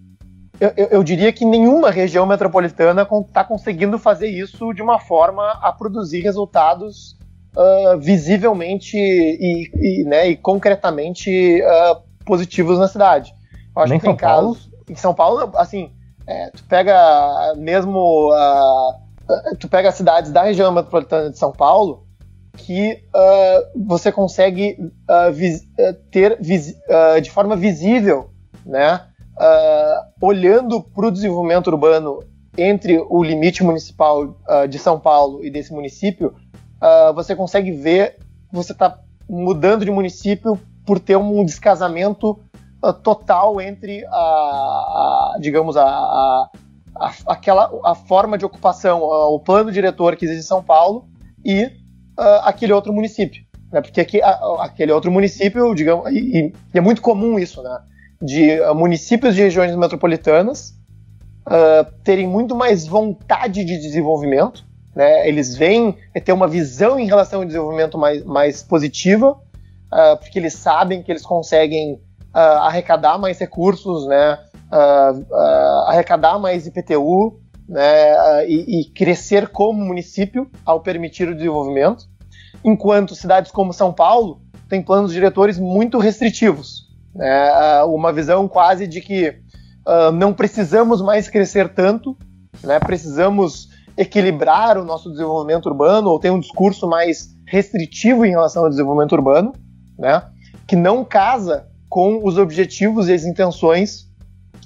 [0.60, 5.72] eu, eu, diria que nenhuma região metropolitana está conseguindo fazer isso de uma forma a
[5.72, 7.16] produzir resultados
[7.58, 13.34] uh, visivelmente e, e, né, e concretamente uh, positivos na cidade.
[13.76, 14.58] Eu acho Nem que tem São casos.
[14.58, 14.78] Paulo?
[14.89, 15.91] Em São Paulo, assim,
[16.28, 18.30] é, tu pega mesmo.
[18.32, 22.06] Uh, tu pega cidades da região metropolitana de São Paulo
[22.58, 24.78] que uh, você consegue
[25.10, 25.67] uh, vis,
[26.12, 26.76] ter vis,
[27.22, 28.32] de forma visível,
[28.65, 29.02] né,
[30.20, 32.24] olhando para o desenvolvimento urbano
[32.58, 34.36] entre o limite municipal
[34.67, 36.34] de São Paulo e desse município,
[37.13, 38.18] você consegue ver
[38.52, 42.40] você está mudando de município por ter um descasamento
[43.04, 46.50] total entre a, a digamos, a, a,
[46.96, 51.08] a, aquela, a forma de ocupação, o plano diretor que existe em São Paulo
[51.44, 53.44] e uh, aquele outro município.
[53.72, 53.82] Né?
[53.82, 54.22] Porque aqui,
[54.60, 57.80] aquele outro município, digamos, e, e, é muito comum isso, né?
[58.22, 60.72] De uh, municípios de regiões metropolitanas
[61.48, 64.66] uh, terem muito mais vontade de desenvolvimento,
[64.98, 65.30] né?
[65.30, 69.40] Eles vêm ter uma visão em relação ao desenvolvimento mais, mais positiva,
[70.20, 72.02] porque eles sabem que eles conseguem
[72.38, 74.40] uh, arrecadar mais recursos, né,
[74.72, 82.06] uh, uh, arrecadar mais IPTU, né, e, e, crescer como município ao permitir o desenvolvimento,
[82.64, 89.02] enquanto cidades como São Paulo têm planos diretores muito restritivos, né, uma visão quase de
[89.02, 89.36] que
[90.14, 92.18] não precisamos mais crescer tanto,
[92.64, 98.64] né, precisamos equilibrar o nosso desenvolvimento urbano ou ter um discurso mais restritivo em relação
[98.64, 99.54] ao desenvolvimento urbano,
[99.98, 100.24] né,
[100.68, 104.08] que não casa com os objetivos e as intenções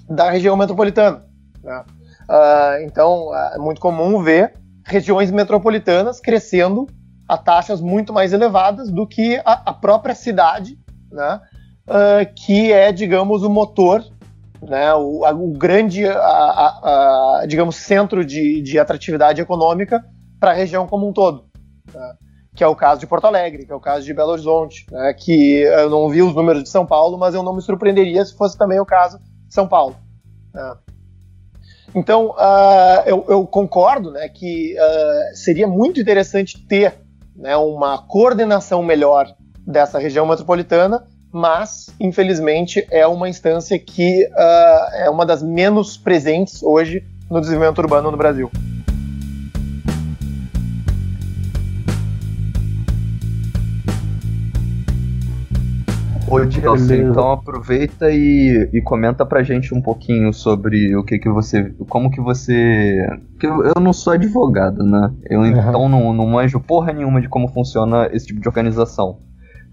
[0.09, 1.23] da região metropolitana.
[1.63, 1.83] Né?
[2.29, 4.53] Uh, então, é muito comum ver
[4.85, 6.87] regiões metropolitanas crescendo
[7.27, 10.77] a taxas muito mais elevadas do que a, a própria cidade,
[11.09, 11.39] né?
[11.87, 14.03] Uh, que é, digamos, o motor,
[14.61, 14.93] né?
[14.93, 20.03] o, a, o grande, a, digamos, centro de, de atratividade econômica
[20.39, 21.45] para a região como um todo.
[21.93, 22.13] Né?
[22.55, 25.13] que é o caso de Porto Alegre, que é o caso de Belo Horizonte, né,
[25.13, 28.35] que eu não vi os números de São Paulo, mas eu não me surpreenderia se
[28.35, 29.95] fosse também o caso de São Paulo.
[30.53, 30.75] Né.
[31.95, 36.95] Então, uh, eu, eu, concordo né, que uh, seria muito interessante ter
[37.35, 39.33] né, uma coordenação melhor
[39.65, 46.61] dessa região metropolitana, mas, infelizmente, é uma instância que uh, é uma das menos presentes
[46.61, 48.51] hoje no desenvolvimento urbano no Brasil.
[56.31, 61.27] Ô, Dilson, então aproveita e, e comenta pra gente um pouquinho sobre o que que
[61.29, 61.73] você.
[61.89, 63.05] Como que você.
[63.37, 65.13] Que eu, eu não sou advogado, né?
[65.29, 65.47] Eu uhum.
[65.47, 69.19] então não, não manjo porra nenhuma de como funciona esse tipo de organização.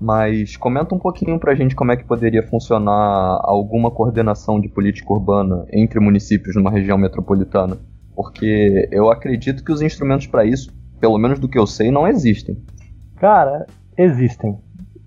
[0.00, 5.12] Mas comenta um pouquinho pra gente como é que poderia funcionar alguma coordenação de política
[5.12, 7.76] urbana entre municípios numa região metropolitana.
[8.14, 12.06] Porque eu acredito que os instrumentos para isso, pelo menos do que eu sei, não
[12.06, 12.56] existem.
[13.16, 14.56] Cara, existem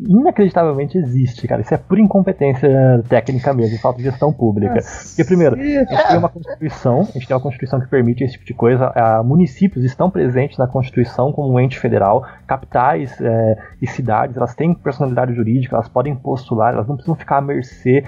[0.07, 1.61] inacreditavelmente existe, cara.
[1.61, 2.69] Isso é pura incompetência
[3.07, 4.79] técnica mesmo, falta de gestão pública.
[5.07, 8.33] Porque, primeiro, a gente tem uma Constituição, a gente tem uma Constituição que permite esse
[8.33, 8.91] tipo de coisa.
[8.95, 14.55] A, municípios estão presentes na Constituição como um ente federal, capitais é, e cidades, elas
[14.55, 18.03] têm personalidade jurídica, elas podem postular, elas não precisam ficar à mercê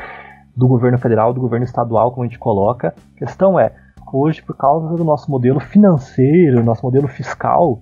[0.56, 2.94] do governo federal, do governo estadual, como a gente coloca.
[3.16, 3.72] A questão é,
[4.12, 7.82] hoje, por causa do nosso modelo financeiro, nosso modelo fiscal,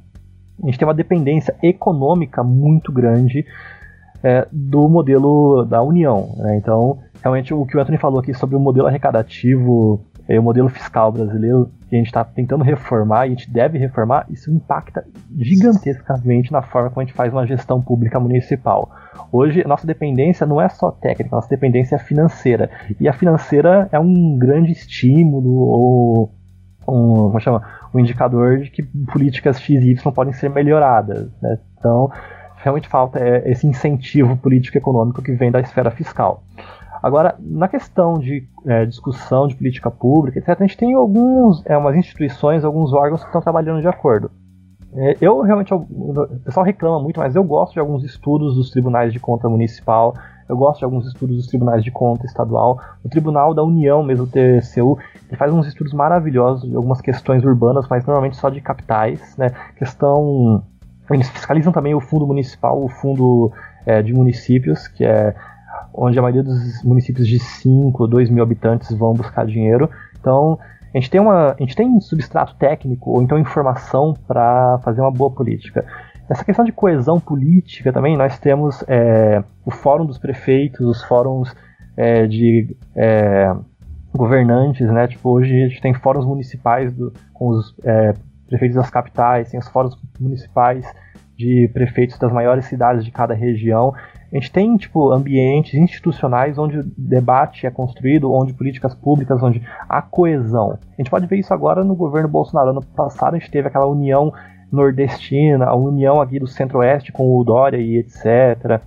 [0.62, 3.46] a gente tem uma dependência econômica muito grande
[4.24, 6.34] é, do modelo da União.
[6.38, 6.58] Né?
[6.58, 10.70] Então, realmente, o que o Anthony falou aqui sobre o modelo arrecadativo é, o modelo
[10.70, 15.06] fiscal brasileiro que a gente está tentando reformar e a gente deve reformar, isso impacta
[15.38, 18.90] gigantescamente na forma como a gente faz uma gestão pública municipal.
[19.30, 22.70] Hoje, nossa dependência não é só técnica, nossa dependência é financeira.
[22.98, 26.32] E a financeira é um grande estímulo ou
[26.88, 27.62] um, como chama,
[27.94, 31.30] um indicador de que políticas X e Y podem ser melhoradas.
[31.42, 31.58] Né?
[31.78, 32.10] Então,
[32.62, 36.44] realmente falta é, esse incentivo político-econômico que vem da esfera fiscal.
[37.02, 41.76] Agora, na questão de é, discussão de política pública, etc., a gente tem algumas é,
[41.76, 44.30] umas instituições, alguns órgãos que estão trabalhando de acordo.
[44.94, 49.14] É, eu realmente, o pessoal reclama muito, mas eu gosto de alguns estudos dos tribunais
[49.14, 50.14] de conta municipal,
[50.52, 52.78] eu gosto de alguns estudos dos tribunais de conta estadual.
[53.06, 57.42] O Tribunal da União, mesmo o TCU, ele faz uns estudos maravilhosos de algumas questões
[57.46, 59.52] urbanas, mas normalmente só de capitais, né?
[59.78, 60.62] Questão.
[61.14, 63.52] Eles fiscalizam também o fundo municipal, o fundo
[63.86, 65.36] é, de municípios, que é
[65.94, 69.90] onde a maioria dos municípios de 5 ou 2 mil habitantes vão buscar dinheiro.
[70.20, 70.58] Então,
[70.94, 75.12] a gente tem, uma, a gente tem substrato técnico ou então informação para fazer uma
[75.12, 75.86] boa política.
[76.30, 81.54] Essa questão de coesão política também, nós temos é, o Fórum dos Prefeitos, os fóruns
[81.98, 83.54] é, de é,
[84.16, 85.08] governantes, né?
[85.08, 88.14] Tipo, hoje a gente tem fóruns municipais do, com os é,
[88.52, 90.86] prefeitos das capitais, tem os fóruns municipais
[91.38, 93.94] de prefeitos das maiores cidades de cada região.
[94.32, 99.66] A gente tem, tipo, ambientes institucionais onde o debate é construído, onde políticas públicas, onde
[99.90, 100.78] há coesão.
[100.94, 102.72] A gente pode ver isso agora no governo Bolsonaro.
[102.72, 104.32] Ano passado a gente teve aquela união
[104.72, 108.82] nordestina, a união aqui do centro-oeste com o Dória e etc.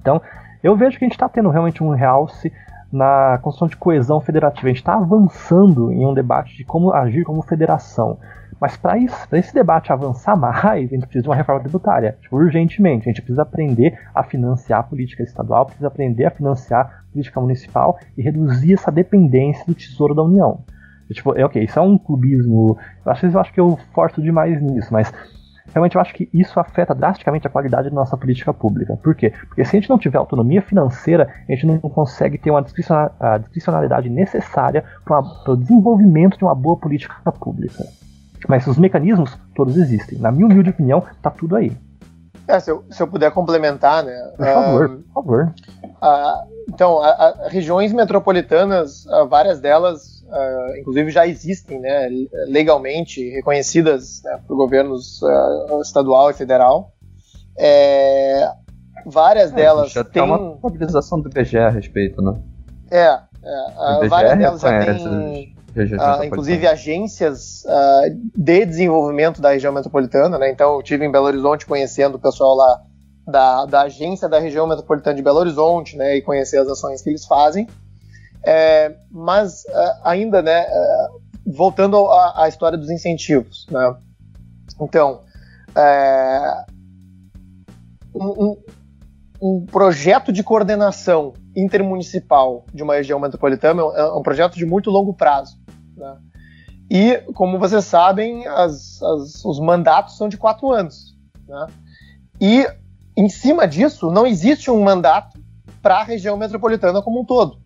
[0.00, 0.20] Então,
[0.62, 2.50] eu vejo que a gente está tendo realmente um realce
[2.92, 4.66] na construção de coesão federativa.
[4.66, 8.18] A gente está avançando em um debate de como agir como federação.
[8.64, 13.06] Mas para esse debate avançar mais, a gente precisa de uma reforma tributária, tipo, urgentemente.
[13.06, 17.38] A gente precisa aprender a financiar a política estadual, precisa aprender a financiar a política
[17.42, 20.60] municipal e reduzir essa dependência do Tesouro da União.
[21.10, 22.78] E, tipo, é ok, isso é um clubismo.
[23.04, 25.12] Às vezes eu acho que eu forço demais nisso, mas
[25.74, 28.96] realmente eu acho que isso afeta drasticamente a qualidade da nossa política pública.
[28.96, 29.30] Por quê?
[29.46, 34.08] Porque se a gente não tiver autonomia financeira, a gente não consegue ter uma discricionalidade
[34.08, 35.20] necessária para
[35.52, 37.84] o desenvolvimento de uma boa política pública.
[38.48, 40.18] Mas os mecanismos todos existem.
[40.18, 41.72] Na minha humilde opinião, tá tudo aí.
[42.46, 44.32] É, se, eu, se eu puder complementar, né?
[44.36, 45.54] Por favor, um, por favor.
[45.82, 50.22] Uh, então, a, a, regiões metropolitanas, uh, várias delas,
[50.78, 52.08] inclusive, já existem, né?
[52.48, 55.20] Legalmente reconhecidas né, por governos
[55.80, 56.92] estadual e federal.
[57.56, 58.50] É,
[59.06, 62.34] várias é, delas já têm uma mobilização do IBGE a respeito, né?
[62.90, 63.20] É,
[64.02, 70.50] é várias delas já têm Uh, inclusive agências uh, de desenvolvimento da região metropolitana, né?
[70.50, 72.82] Então eu tive em Belo Horizonte conhecendo o pessoal lá
[73.26, 76.16] da, da agência da região metropolitana de Belo Horizonte, né?
[76.16, 77.66] E conhecer as ações que eles fazem.
[78.46, 80.66] É, mas uh, ainda, né?
[81.46, 83.96] voltando à, à, história dos incentivos, né?
[84.80, 85.20] Então,
[85.76, 86.64] é,
[88.14, 88.62] um, um,
[89.42, 95.12] um projeto de coordenação intermunicipal de uma região metropolitana é um projeto de muito longo
[95.12, 95.58] prazo.
[95.96, 96.16] Né?
[96.90, 101.16] E, como vocês sabem, as, as, os mandatos são de quatro anos.
[101.48, 101.66] Né?
[102.40, 102.66] E,
[103.16, 105.42] em cima disso, não existe um mandato
[105.80, 107.58] para a região metropolitana como um todo.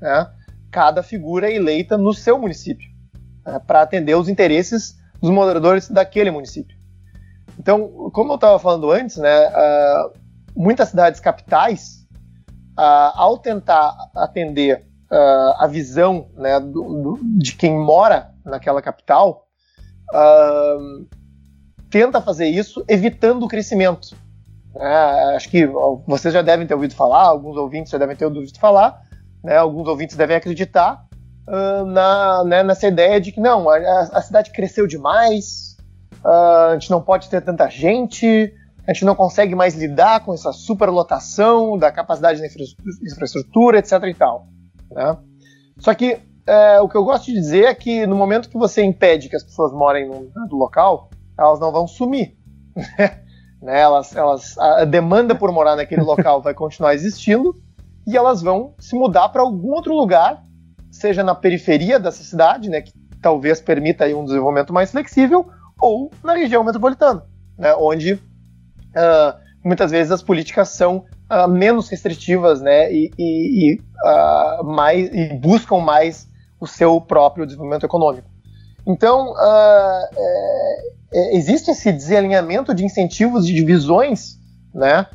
[0.00, 0.30] Né?
[0.70, 2.88] Cada figura é eleita no seu município,
[3.44, 3.60] né?
[3.66, 6.76] para atender os interesses dos moradores daquele município.
[7.58, 10.12] Então, como eu estava falando antes, né, uh,
[10.54, 12.06] muitas cidades capitais,
[12.78, 19.46] uh, ao tentar atender uh, a visão né, do, do, de quem mora naquela capital,
[20.12, 21.06] uh,
[21.90, 24.16] tenta fazer isso evitando o crescimento.
[24.76, 25.66] É, acho que
[26.06, 29.00] vocês já devem ter ouvido falar, alguns ouvintes já devem ter ouvido falar,
[29.42, 31.06] né, alguns ouvintes devem acreditar
[31.46, 33.76] uh, na, né, nessa ideia de que não, a,
[34.12, 35.76] a cidade cresceu demais,
[36.24, 38.52] a gente não pode ter tanta gente,
[38.86, 43.92] a gente não consegue mais lidar com essa superlotação da capacidade da infraestrutura, etc.
[44.04, 44.46] e tal.
[44.94, 45.18] Né?
[45.78, 48.82] Só que é, o que eu gosto de dizer é que no momento que você
[48.82, 52.36] impede que as pessoas morem no, no local, elas não vão sumir.
[53.60, 53.80] né?
[53.80, 57.54] elas, elas, a demanda por morar naquele local vai continuar existindo
[58.06, 60.44] e elas vão se mudar para algum outro lugar,
[60.90, 65.46] seja na periferia dessa cidade, né, que talvez permita aí um desenvolvimento mais flexível,
[65.80, 67.24] ou na região metropolitana,
[67.58, 68.20] né, onde uh,
[69.64, 75.34] muitas vezes as políticas são uh, menos restritivas, né, e, e, e uh, mais e
[75.34, 76.28] buscam mais
[76.60, 78.28] o seu próprio desenvolvimento econômico.
[78.86, 80.06] Então uh,
[81.12, 84.38] é, existe esse desalinhamento de incentivos e divisões,
[84.74, 85.06] né,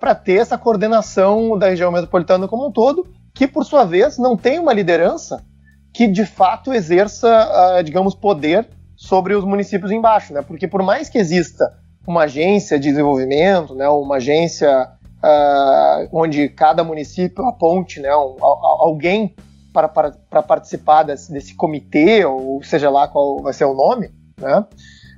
[0.00, 4.36] para ter essa coordenação da região metropolitana como um todo, que por sua vez não
[4.36, 5.42] tem uma liderança
[5.92, 10.42] que de fato exerça, uh, digamos, poder sobre os municípios embaixo, né?
[10.42, 11.72] Porque por mais que exista
[12.06, 14.88] uma agência de desenvolvimento, né, uma agência
[15.22, 19.34] uh, onde cada município aponte né, um, alguém
[19.72, 24.10] para, para, para participar desse, desse, comitê, ou seja lá qual vai ser o nome,
[24.38, 24.58] né,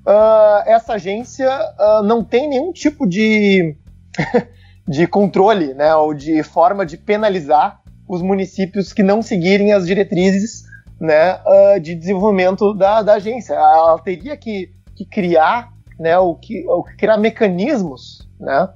[0.07, 3.76] uh, essa agência uh, não tem nenhum tipo de,
[4.86, 10.64] de controle né, ou de forma de penalizar os municípios que não seguirem as diretrizes
[11.00, 11.38] né,
[11.80, 13.55] de desenvolvimento da, da agência.
[13.55, 16.64] Ela teria que, que criar né, o que,
[16.98, 18.68] criar mecanismos né,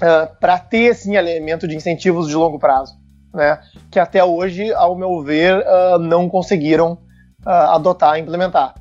[0.00, 2.94] uh, ah, para ter assim, elemento de incentivos de longo prazo,
[3.32, 3.58] né?
[3.90, 6.92] Que até hoje, ao meu ver, uh, não conseguiram
[7.46, 8.74] uh, adotar e implementar.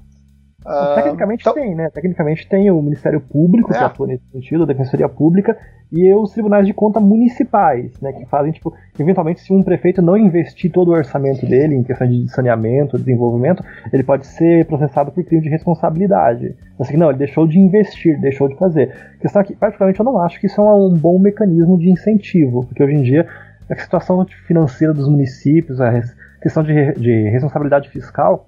[0.95, 1.53] Tecnicamente então...
[1.53, 1.89] tem, né?
[1.93, 3.77] Tecnicamente tem o Ministério Público é.
[3.77, 5.57] que atua nesse sentido, a Defensoria Pública,
[5.91, 8.11] e os tribunais de conta municipais, né?
[8.11, 12.07] Que fazem, tipo, eventualmente, se um prefeito não investir todo o orçamento dele em questão
[12.07, 13.63] de saneamento, desenvolvimento,
[13.93, 16.55] ele pode ser processado por crime de responsabilidade.
[16.77, 18.93] Assim, não, ele deixou de investir, deixou de fazer.
[19.17, 22.65] A questão aqui, particularmente, eu não acho que isso é um bom mecanismo de incentivo,
[22.65, 23.25] porque hoje em dia
[23.69, 26.01] a situação financeira dos municípios, a
[26.41, 28.47] questão de, de responsabilidade fiscal,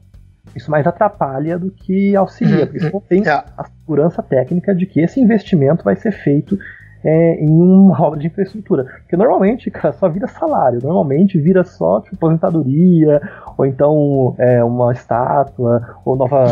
[0.55, 3.29] isso mais atrapalha do que auxilia, porque isso não tem é.
[3.29, 6.57] a segurança técnica de que esse investimento vai ser feito
[7.03, 8.85] é, em uma obra de infraestrutura.
[9.01, 13.21] Porque normalmente, cara, só vira salário, normalmente vira só tipo, aposentadoria,
[13.57, 16.45] ou então é, uma estátua, ou nova,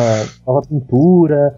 [0.45, 1.55] nova pintura.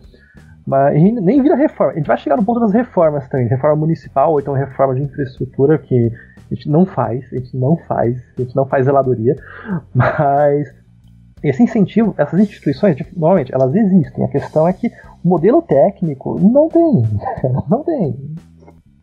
[0.65, 1.93] Mas nem vira reforma.
[1.93, 5.01] A gente vai chegar no ponto das reformas também, reforma municipal, ou então reforma de
[5.01, 6.11] infraestrutura, que
[6.51, 9.35] a gente não faz, a gente não faz, a gente não faz zeladoria,
[9.93, 10.67] mas
[11.43, 14.25] esse incentivo, essas instituições, normalmente, elas existem.
[14.25, 14.87] A questão é que
[15.23, 17.03] o modelo técnico não tem.
[17.69, 18.15] Não tem.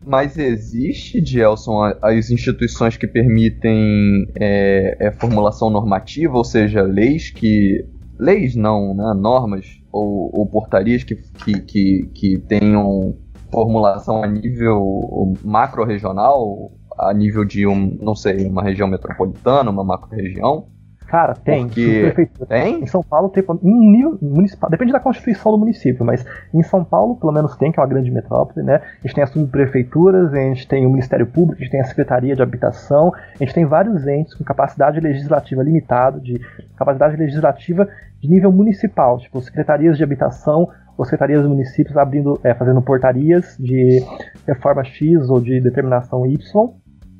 [0.07, 7.85] Mas existe, Gelson, as instituições que permitem é, é, formulação normativa, ou seja, leis que.
[8.17, 9.13] Leis não, né?
[9.13, 13.17] Normas ou, ou portarias que, que, que, que tenham
[13.51, 20.69] formulação a nível macro-regional, a nível de um, não sei, uma região metropolitana, uma macro-região.
[21.07, 21.67] Cara, tem.
[21.67, 22.29] Porque...
[22.49, 22.83] Tem?
[22.83, 24.69] Em São Paulo tem em nível municipal.
[24.69, 27.87] Depende da constituição do município, mas em São Paulo, pelo menos tem, que é uma
[27.87, 28.81] grande metrópole, né?
[29.03, 31.85] A gente tem as subprefeituras, a gente tem o Ministério Público, a gente tem a
[31.85, 36.41] Secretaria de Habitação, a gente tem vários entes com capacidade legislativa limitada, de
[36.75, 37.87] capacidade legislativa
[38.19, 43.55] de nível municipal, tipo secretarias de habitação ou secretarias dos municípios abrindo, é, fazendo portarias
[43.57, 44.03] de
[44.45, 46.37] reforma X ou de determinação Y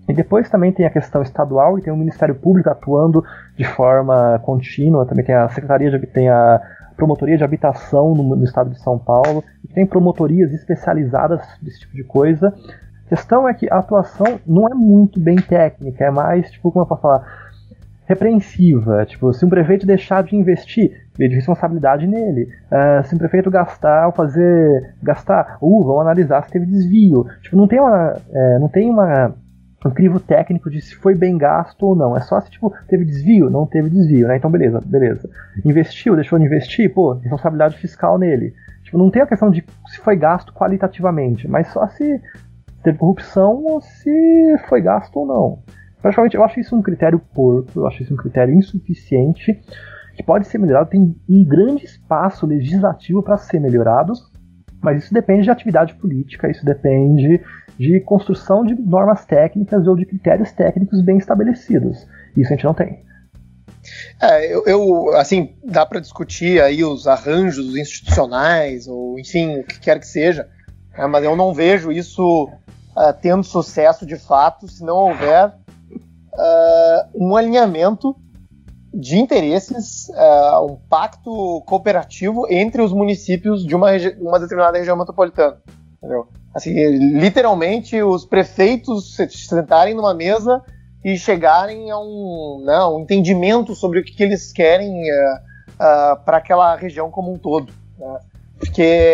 [0.07, 3.23] e depois também tem a questão estadual e tem o Ministério Público atuando
[3.57, 6.61] de forma contínua, também tem a Secretaria de tem a
[6.95, 9.43] Promotoria de Habitação no, no estado de São Paulo,
[9.73, 12.53] tem promotorias especializadas nesse tipo de coisa.
[13.05, 16.83] A questão é que a atuação não é muito bem técnica, é mais, tipo, como
[16.83, 17.23] eu posso falar,
[18.07, 19.05] repreensiva.
[19.05, 22.49] Tipo, se um prefeito deixar de investir, de responsabilidade nele.
[22.71, 24.95] Uh, se um prefeito gastar ou fazer.
[25.03, 27.25] gastar, uh, vamos analisar se teve desvio.
[27.41, 28.15] Tipo, não tem uma.
[28.31, 29.35] É, não tem uma
[29.85, 32.17] um crivo técnico de se foi bem gasto ou não.
[32.17, 34.37] É só se, tipo, teve desvio, não teve desvio, né?
[34.37, 35.29] Então, beleza, beleza.
[35.63, 38.53] Investiu, deixou de investir, pô, responsabilidade fiscal nele.
[38.83, 42.21] Tipo, não tem a questão de se foi gasto qualitativamente, mas só se
[42.83, 45.59] teve corrupção ou se foi gasto ou não.
[46.01, 49.59] Praticamente, eu acho isso um critério porco, eu acho isso um critério insuficiente,
[50.15, 54.13] que pode ser melhorado, tem um grande espaço legislativo para ser melhorado,
[54.81, 57.41] mas isso depende de atividade política, isso depende
[57.77, 62.07] de construção de normas técnicas ou de critérios técnicos bem estabelecidos.
[62.35, 63.05] Isso a gente não tem.
[64.21, 69.79] É, eu, eu assim, dá para discutir aí os arranjos institucionais, ou enfim, o que
[69.79, 70.49] quer que seja,
[70.97, 77.09] né, mas eu não vejo isso uh, tendo sucesso de fato se não houver uh,
[77.15, 78.15] um alinhamento
[78.93, 85.61] de interesses, uh, um pacto cooperativo entre os municípios de uma, uma determinada região metropolitana.
[85.97, 86.27] Entendeu?
[86.57, 86.73] Assim,
[87.19, 90.59] literalmente, os prefeitos se sentarem numa mesa
[91.05, 95.39] e chegarem a um, né, um entendimento sobre o que, que eles querem uh, eh,
[95.79, 97.71] uh, eh, para aquela região como um todo.
[97.99, 98.19] Né?
[98.57, 99.13] Porque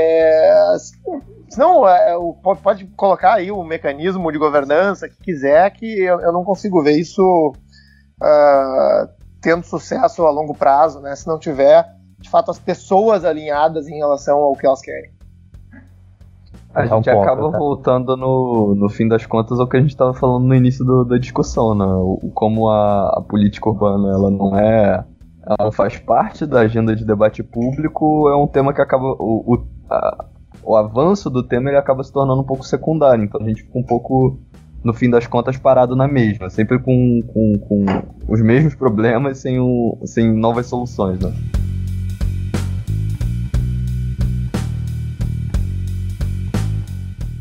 [1.50, 6.46] senão uh, pode colocar aí o mecanismo de governança que quiser, que eu, eu não
[6.46, 7.54] consigo ver isso
[9.42, 11.14] tendo sucesso a longo prazo, né?
[11.14, 11.86] se não tiver
[12.20, 15.12] de fato as pessoas alinhadas em relação ao que elas querem.
[16.74, 17.58] A gente um acaba tá?
[17.58, 21.06] voltando no, no fim das contas ao que a gente estava falando no início do,
[21.06, 21.86] da discussão, né?
[21.86, 25.06] O, como a, a, política urbana ela não é.
[25.46, 29.06] Ela não faz parte da agenda de debate público, é um tema que acaba.
[29.06, 30.26] O, o, a,
[30.64, 33.78] o avanço do tema ele acaba se tornando um pouco secundário, então a gente fica
[33.78, 34.40] um pouco
[34.84, 37.86] no fim das contas, parado na mesma, sempre com, com, com
[38.28, 41.20] os mesmos problemas sem, o, sem novas soluções.
[41.20, 41.32] Né?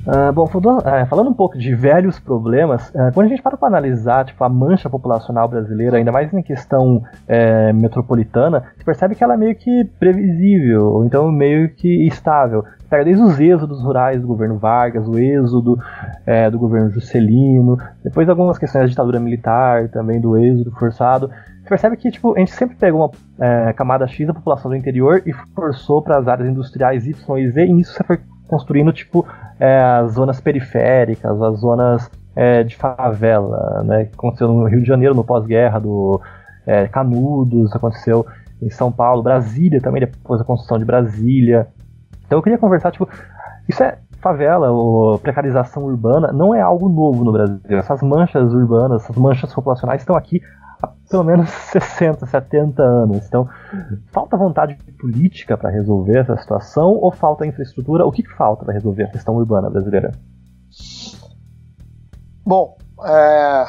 [0.04, 0.48] Uh, bom,
[0.84, 4.42] é, falando um pouco de velhos problemas, uh, quando a gente para para analisar tipo,
[4.42, 9.36] a mancha populacional brasileira, ainda mais em questão é, metropolitana, se percebe que ela é
[9.36, 12.64] meio que previsível, ou então meio que estável.
[12.90, 15.78] Pega desde os êxodos rurais do governo Vargas, o êxodo
[16.26, 21.30] é, do governo Juscelino, depois algumas questões da ditadura militar, também do êxodo forçado.
[21.62, 24.76] Você percebe que tipo, a gente sempre pegou uma é, camada X da população do
[24.76, 28.92] interior e forçou para as áreas industriais Y e Z, e isso você foi construindo
[28.92, 29.26] tipo
[29.62, 34.88] é, as zonas periféricas, as zonas é, de favela, né, que aconteceu no Rio de
[34.88, 36.20] Janeiro no pós-guerra do
[36.66, 38.26] é, Canudos, aconteceu
[38.60, 41.68] em São Paulo, Brasília também depois da construção de Brasília.
[42.26, 43.08] Então eu queria conversar tipo,
[43.68, 47.78] isso é favela ou precarização urbana não é algo novo no Brasil.
[47.78, 50.42] Essas manchas urbanas, essas manchas populacionais estão aqui
[51.12, 53.26] pelo menos 60, 70 anos.
[53.26, 53.48] Então,
[54.10, 58.06] falta vontade política para resolver essa situação ou falta infraestrutura?
[58.06, 60.10] O que, que falta para resolver a questão urbana brasileira?
[62.44, 63.64] Bom, é...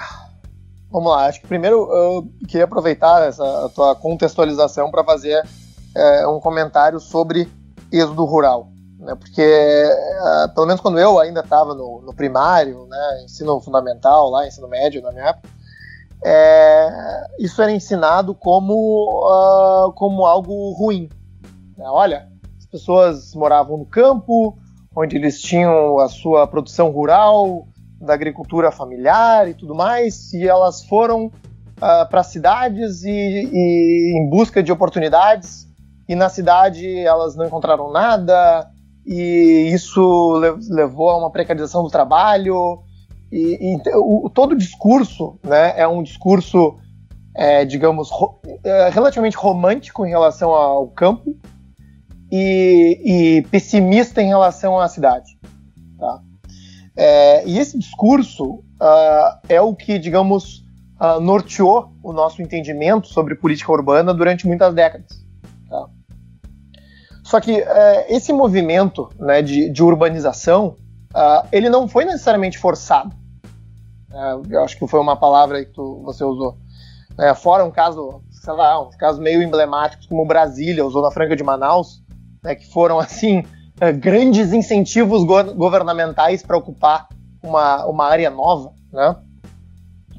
[0.89, 1.25] vamos lá.
[1.25, 5.43] Acho que primeiro eu queria aproveitar essa tua contextualização para fazer
[5.95, 7.51] é, um comentário sobre
[7.91, 8.69] êxodo rural.
[8.99, 9.15] Né?
[9.15, 14.47] Porque, é, pelo menos quando eu ainda estava no, no primário, né, ensino fundamental, lá,
[14.47, 15.49] ensino médio na minha época,
[16.25, 21.09] é, isso era ensinado como, uh, como algo ruim.
[21.77, 21.85] Né?
[21.87, 24.57] Olha, as pessoas moravam no campo,
[24.95, 27.67] onde eles tinham a sua produção rural,
[27.99, 34.29] da agricultura familiar e tudo mais, e elas foram uh, para cidades e, e, em
[34.29, 35.67] busca de oportunidades,
[36.07, 38.69] e na cidade elas não encontraram nada,
[39.05, 40.33] e isso
[40.69, 42.83] levou a uma precarização do trabalho,
[43.33, 46.77] e, e o, todo discurso né, é um discurso,
[47.35, 51.35] é, digamos, ro, é, relativamente romântico em relação ao campo
[52.31, 55.37] e, e pessimista em relação à cidade.
[55.97, 56.21] Tá?
[56.95, 60.63] É, e esse discurso uh, é o que, digamos,
[61.01, 65.25] uh, norteou o nosso entendimento sobre política urbana durante muitas décadas.
[65.67, 65.87] Tá?
[67.23, 67.65] Só que uh,
[68.09, 70.77] esse movimento né, de, de urbanização,
[71.15, 73.22] uh, ele não foi necessariamente forçado.
[74.13, 76.57] É, eu acho que foi uma palavra que tu, você usou.
[77.17, 81.35] É, fora um caso, sei lá, um caso meio emblemático como Brasília usou na Franca
[81.35, 82.01] de Manaus,
[82.43, 83.43] né, que foram assim
[83.79, 87.07] é, grandes incentivos go governamentais para ocupar
[87.41, 89.15] uma, uma área nova, né?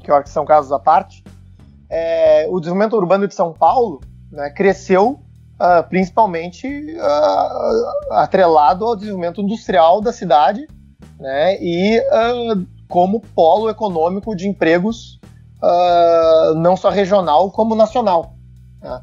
[0.03, 1.23] Que eu acho que são casos à parte.
[1.89, 5.19] É, o desenvolvimento urbano de São Paulo né, cresceu
[5.59, 10.67] uh, principalmente uh, atrelado ao desenvolvimento industrial da cidade
[11.19, 12.65] né, e uh,
[12.95, 15.19] como polo econômico de empregos
[15.61, 18.35] uh, não só regional como nacional.
[18.81, 19.01] Né?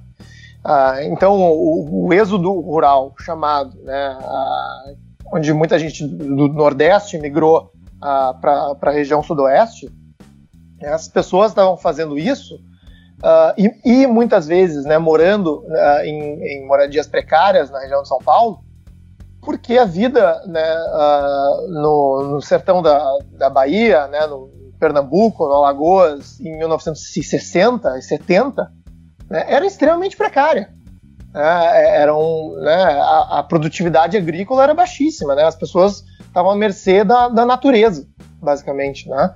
[0.65, 4.97] Uh, então, o, o, êxodo rural chamado, né, uh,
[5.31, 7.71] onde muita gente do Nordeste migrou
[8.01, 9.91] para a região Sudoeste,
[10.85, 12.59] as pessoas estavam fazendo isso
[13.59, 15.63] e, e, muitas vezes né, morando
[16.03, 18.65] em, em moradias precárias na região de São Paulo,
[19.43, 25.55] porque a vida né, uh, no, no, sertão da, da Bahia, né, no Pernambuco, no
[25.55, 28.73] Alagoas, em 1960 e 70,
[29.29, 30.73] né, era extremamente precária.
[31.35, 36.57] É, era um, né, a, a, produtividade agrícola era baixíssima, né, as pessoas estavam à
[36.57, 38.07] mercê da, da natureza,
[38.41, 39.09] basicamente.
[39.09, 39.35] Né?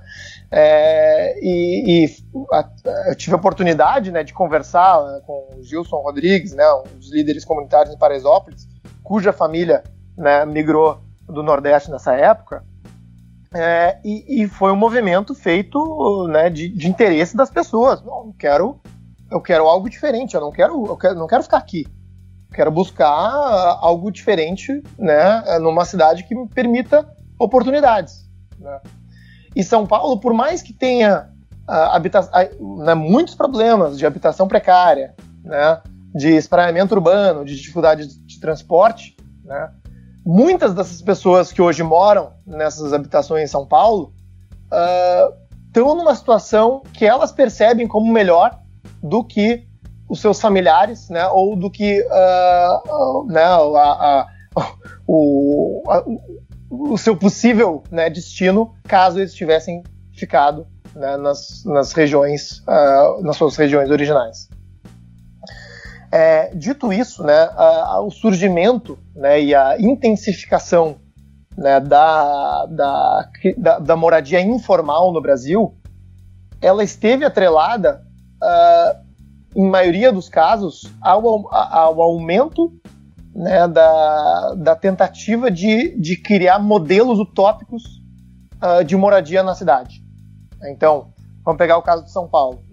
[0.49, 2.15] É, e, e
[2.53, 2.69] a,
[3.09, 7.43] eu tive a oportunidade né, de conversar com o Gilson Rodrigues, né, um dos líderes
[7.43, 8.67] comunitários em Paraisópolis,
[9.03, 9.83] cuja família
[10.17, 12.63] né, migrou do Nordeste nessa época,
[13.53, 18.03] é, e, e, foi um movimento feito né, de, de, interesse das pessoas.
[18.03, 18.81] Não, eu quero,
[19.31, 21.87] eu quero algo diferente, eu não quero, eu quero, não quero ficar aqui.
[22.49, 27.07] Eu quero buscar algo diferente né, numa cidade que me permita
[27.39, 28.29] oportunidades.
[28.59, 28.79] Né?
[29.55, 31.29] E São Paulo, por mais que tenha
[31.67, 35.81] uh, né, muitos problemas de habitação precária, né,
[36.13, 39.71] de espraiamento urbano, de dificuldade de, de transporte, né,
[40.27, 44.11] muitas dessas pessoas que hoje moram nessas habitações em São Paulo
[45.65, 48.59] estão uh, numa situação que elas percebem como melhor
[49.01, 49.65] do que
[50.09, 54.67] os seus familiares, né, ou do que uh, uh, né, a, a,
[55.07, 56.03] o, a,
[56.69, 62.61] o seu possível né, destino caso eles tivessem ficado né, nas, nas regiões,
[63.21, 64.49] nas suas regiões originais.
[66.11, 70.95] É, dito isso, né, a, a, o surgimento né, e a intensificação
[71.57, 75.75] né, da, da, da, da, moradia informal no Brasil,
[76.61, 78.03] ela esteve atrelada,
[78.41, 79.07] uh,
[79.55, 82.71] em maioria dos casos, ao, ao aumento
[83.35, 87.83] né, da, da tentativa de, de criar modelos utópicos
[88.61, 90.01] uh, de moradia na cidade.
[90.63, 91.09] Então,
[91.43, 92.66] vamos pegar o caso de São Paulo.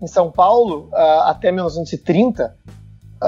[0.00, 2.56] Em São Paulo, uh, até 1930,
[3.22, 3.26] uh,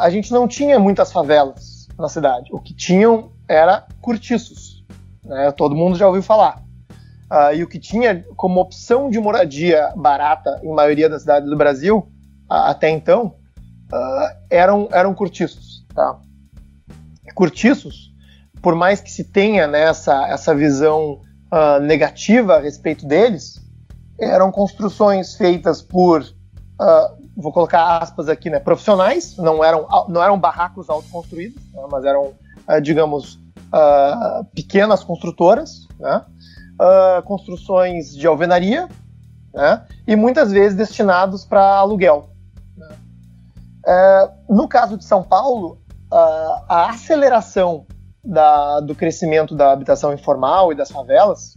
[0.00, 2.48] a gente não tinha muitas favelas na cidade.
[2.52, 4.84] O que tinham era cortiços.
[5.24, 5.50] Né?
[5.50, 6.62] Todo mundo já ouviu falar.
[7.30, 11.56] Uh, e o que tinha como opção de moradia barata em maioria das cidades do
[11.56, 12.08] Brasil,
[12.48, 13.34] até então,
[14.50, 15.84] eram, eram cortiços.
[15.94, 16.18] Tá?
[17.34, 18.12] Cortiços,
[18.60, 21.22] por mais que se tenha né, essa, essa visão
[21.80, 23.61] negativa a respeito deles,
[24.24, 30.38] eram construções feitas por, uh, vou colocar aspas aqui, né, profissionais, não eram, não eram
[30.38, 32.34] barracos autoconstruídos, né, mas eram,
[32.68, 36.24] uh, digamos, uh, pequenas construtoras, né,
[37.24, 38.88] construções de alvenaria,
[39.54, 42.30] né, e muitas vezes destinados para aluguel.
[42.76, 42.88] Né.
[43.86, 45.78] É, no caso de São Paulo,
[46.10, 47.86] a aceleração
[48.24, 51.54] da, do crescimento da habitação informal e das favelas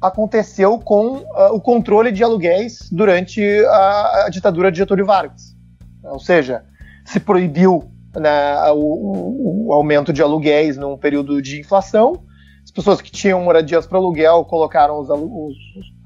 [0.00, 5.56] aconteceu com uh, o controle de aluguéis durante a, a, ditadura de Getúlio Vargas.
[6.04, 6.64] Ou seja,
[7.04, 7.84] se proibiu
[8.14, 12.22] né, o, o, aumento de aluguéis num período de inflação.
[12.62, 15.56] As pessoas que tinham moradias para aluguel colocaram os, os,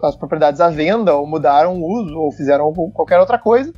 [0.02, 3.72] as propriedades à venda, ou mudaram o uso, ou fizeram qualquer outra coisa.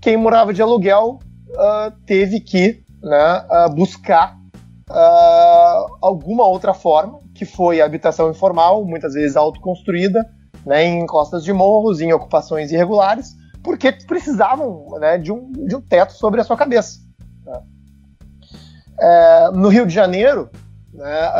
[0.00, 1.18] Quem morava de aluguel
[1.50, 4.36] uh, teve que né, uh, buscar
[6.00, 10.28] alguma outra forma que foi habitação informal, muitas vezes autoconstruída,
[10.64, 15.80] né, em encostas de morros, em ocupações irregulares, porque precisavam né, de, um, de um
[15.80, 16.98] teto sobre a sua cabeça.
[17.44, 17.62] Né.
[18.98, 20.50] É, no Rio de Janeiro,
[20.92, 21.30] né,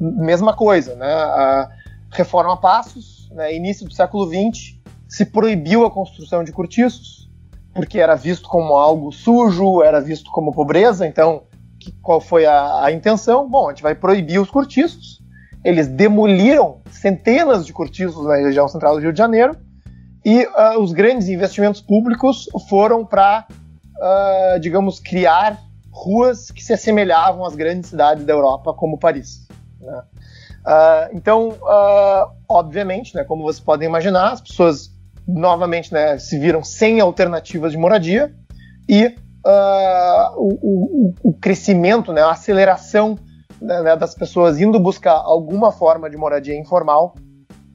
[0.00, 1.68] mesma coisa, né,
[2.10, 7.30] reforma passos, né, início do século XX, se proibiu a construção de cortiços,
[7.74, 11.42] porque era visto como algo sujo, era visto como pobreza, então
[12.02, 13.48] qual foi a, a, intenção?
[13.48, 15.20] Bom, a gente vai proibir os cortiços.
[15.64, 19.56] Eles demoliram centenas de cortiços na região central do Rio de Janeiro
[20.24, 23.54] e uh, os grandes investimentos públicos foram para, uh,
[24.02, 25.58] ah, digamos, criar
[25.90, 29.48] ruas que se assemelhavam às grandes cidades da Europa, como Paris.
[29.80, 30.02] Né?
[30.66, 31.56] Uh, então,
[32.48, 34.90] obviamente, né, como vocês podem imaginar, as pessoas
[35.26, 38.34] novamente né, se viram sem alternativas de moradia
[38.88, 39.14] e
[39.48, 43.18] uh, o, o, o, crescimento, né, a aceleração
[43.60, 47.14] né, né, das pessoas indo buscar alguma forma de moradia informal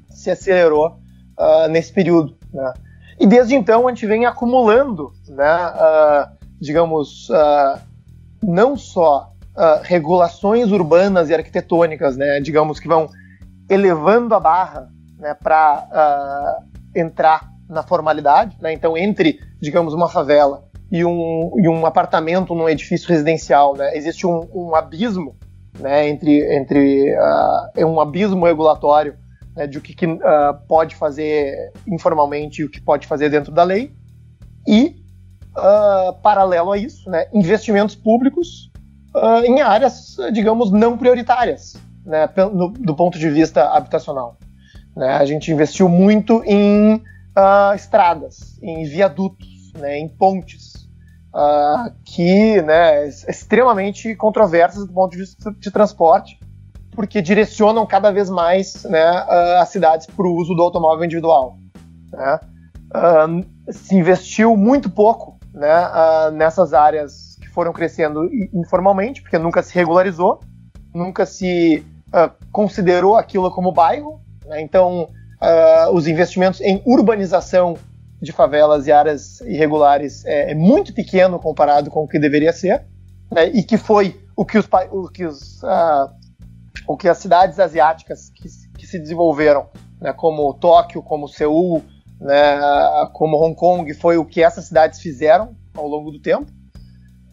[0.09, 0.99] se acelerou
[1.39, 2.38] uh, nesse período.
[2.53, 2.74] Né?
[3.19, 7.28] E desde então a gente vem acumulando, né, uh, digamos,
[8.41, 9.32] não só
[9.84, 13.09] regulações urbanas e arquitetônicas, né, digamos, que vão
[13.69, 14.88] elevando a barra
[15.19, 16.57] né, para
[16.95, 18.55] entrar na formalidade.
[18.61, 18.71] Né?
[18.71, 20.63] Então, entre, digamos, uma favela
[20.94, 23.98] e um, e um apartamento num edifício residencial, né?
[23.98, 25.36] Existe um, um abismo,
[25.80, 26.08] né?
[26.08, 29.16] Entre, entre uh, um abismo regulatório
[29.56, 30.20] né, de o que, que uh,
[30.68, 33.91] pode fazer informalmente e o que pode fazer dentro da lei
[34.68, 35.04] e
[35.58, 37.26] uh, paralelo a isso, né?
[37.34, 38.72] Investimentos públicos
[39.46, 41.76] em áreas, digamos, não prioritárias,
[42.06, 42.30] né?
[42.52, 44.38] No, do ponto de vista habitacional.
[44.96, 45.08] Né?
[45.08, 47.02] A gente investiu muito em
[47.76, 50.00] estradas, em viadutos, né?
[50.00, 50.72] em pontes
[51.34, 56.40] uh, que né, extremamente controversas do ponto de vista de transporte,
[56.92, 61.58] porque direcionam cada vez mais né, uh, as cidades para o uso do automóvel individual.
[62.12, 62.40] Né?
[62.96, 69.74] Uh, se investiu muito pouco né, nessas áreas que foram crescendo informalmente, porque nunca se
[69.74, 70.40] regularizou,
[70.94, 71.84] nunca se
[72.52, 74.20] considerou aquilo como bairro.
[74.46, 74.62] Né?
[74.62, 75.10] Então,
[75.92, 77.76] os investimentos em urbanização
[78.24, 82.86] de favelas e áreas irregulares é, é muito pequeno comparado com o que deveria ser,
[83.30, 86.09] né, e que foi o que, os, o, que os, uh,
[86.88, 88.47] o que as cidades asiáticas que,
[88.78, 89.67] que se desenvolveram,
[89.99, 91.84] né, como Tóquio, como Seul,
[92.19, 92.59] né,
[93.11, 96.45] como Hong Kong, foi o que essas cidades fizeram ao longo do tempo,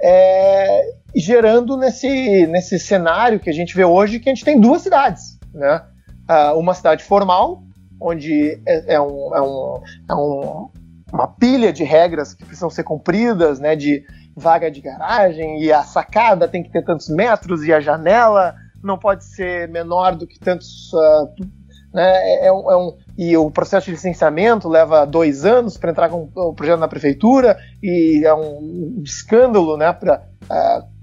[0.02, 4.82] é, gerando nesse, nesse cenário que a gente vê hoje que a gente tem duas
[4.82, 5.84] cidades, né?
[6.28, 7.62] Uh, uma cidade formal,
[8.00, 10.70] onde é, é, um, é, um, é um,
[11.12, 14.04] uma pilha de regras que precisam ser cumpridas, né, de
[14.36, 18.98] vaga de garagem e a sacada tem que ter tantos metros e a janela não
[18.98, 21.44] pode ser menor do que tantos, uh,
[21.92, 25.90] né, é, é, um, é, um, e o processo de licenciamento leva dois anos para
[25.90, 31.00] entrar com o projeto na prefeitura e é um escândalo, né, para uh,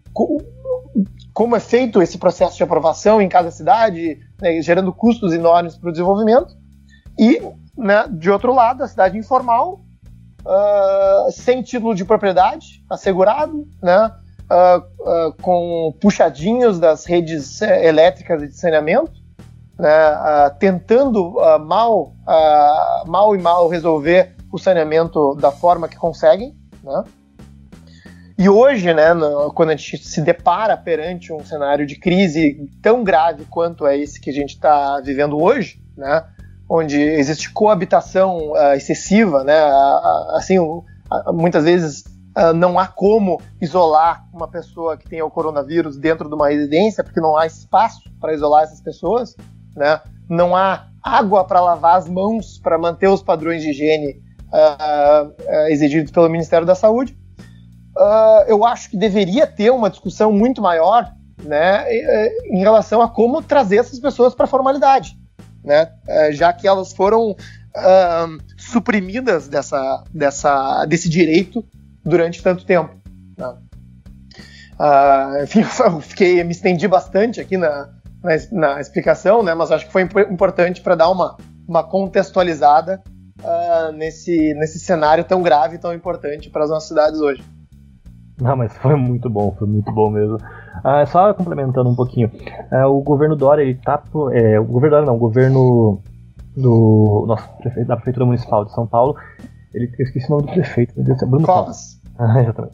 [1.34, 5.90] como é feito esse processo de aprovação em cada cidade, né, gerando custos enormes para
[5.90, 6.58] o desenvolvimento.
[7.20, 7.40] E,
[7.78, 9.80] né, de outro lado, a cidade informal,
[10.48, 14.12] uh, sem título de propriedade assegurado, né,
[14.50, 19.12] uh, com puxadinhos das redes eh, elétricas de saneamento,
[19.78, 25.98] né, uh, tentando uh, mal, uh, mal e mal resolver o saneamento da forma que
[25.98, 26.56] conseguem.
[26.84, 27.04] Né?
[28.40, 33.04] E hoje, né, no, quando a gente se depara perante um cenário de crise tão
[33.04, 36.24] grave quanto é esse que a gente está vivendo hoje, né,
[36.70, 39.58] onde existe coabitação excessiva, né,
[40.36, 40.58] assim,
[41.34, 42.04] muitas vezes
[42.56, 47.22] não há como isolar uma pessoa que tem o coronavírus dentro de uma residência, porque
[47.22, 49.36] não há espaço para isolar essas pessoas
[49.78, 50.02] né?
[50.28, 55.68] Não há água para lavar as mãos para manter os padrões de higiene uh, uh,
[55.70, 57.16] exigidos pelo Ministério da Saúde.
[57.96, 61.14] Uh, eu acho que deveria ter uma discussão muito maior
[61.44, 61.86] né,
[62.46, 65.16] em relação a como trazer essas pessoas para a formalidade,
[65.68, 65.92] né,
[66.32, 67.36] já que elas foram
[68.58, 71.64] suprimidas dessa, dessa, desse direito
[72.04, 72.96] durante tanto tempo.
[73.38, 73.54] Né.
[75.44, 77.90] enfim, eu fiquei, me estendi bastante aqui na,
[78.24, 79.54] na, na explicação, né?
[79.54, 81.38] Mas acho que foi importante para dar uma,
[81.68, 83.02] uma contextualizada
[83.44, 87.44] uh, nesse, nesse cenário tão grave e tão importante para as nossas cidades hoje.
[88.40, 90.38] Não, mas foi muito bom, foi muito bom mesmo.
[90.84, 92.32] Ah, só complementando um pouquinho,
[92.72, 94.02] ah, o governo Dória, ele tá.
[94.32, 96.02] É, o governo Dória não, o governo
[96.56, 99.16] do nosso prefeito, da Prefeitura Municipal de São Paulo,
[99.74, 101.98] ele eu esqueci o nome do prefeito, meu Deus, é Bruno Covas.
[102.20, 102.74] Ah, exatamente.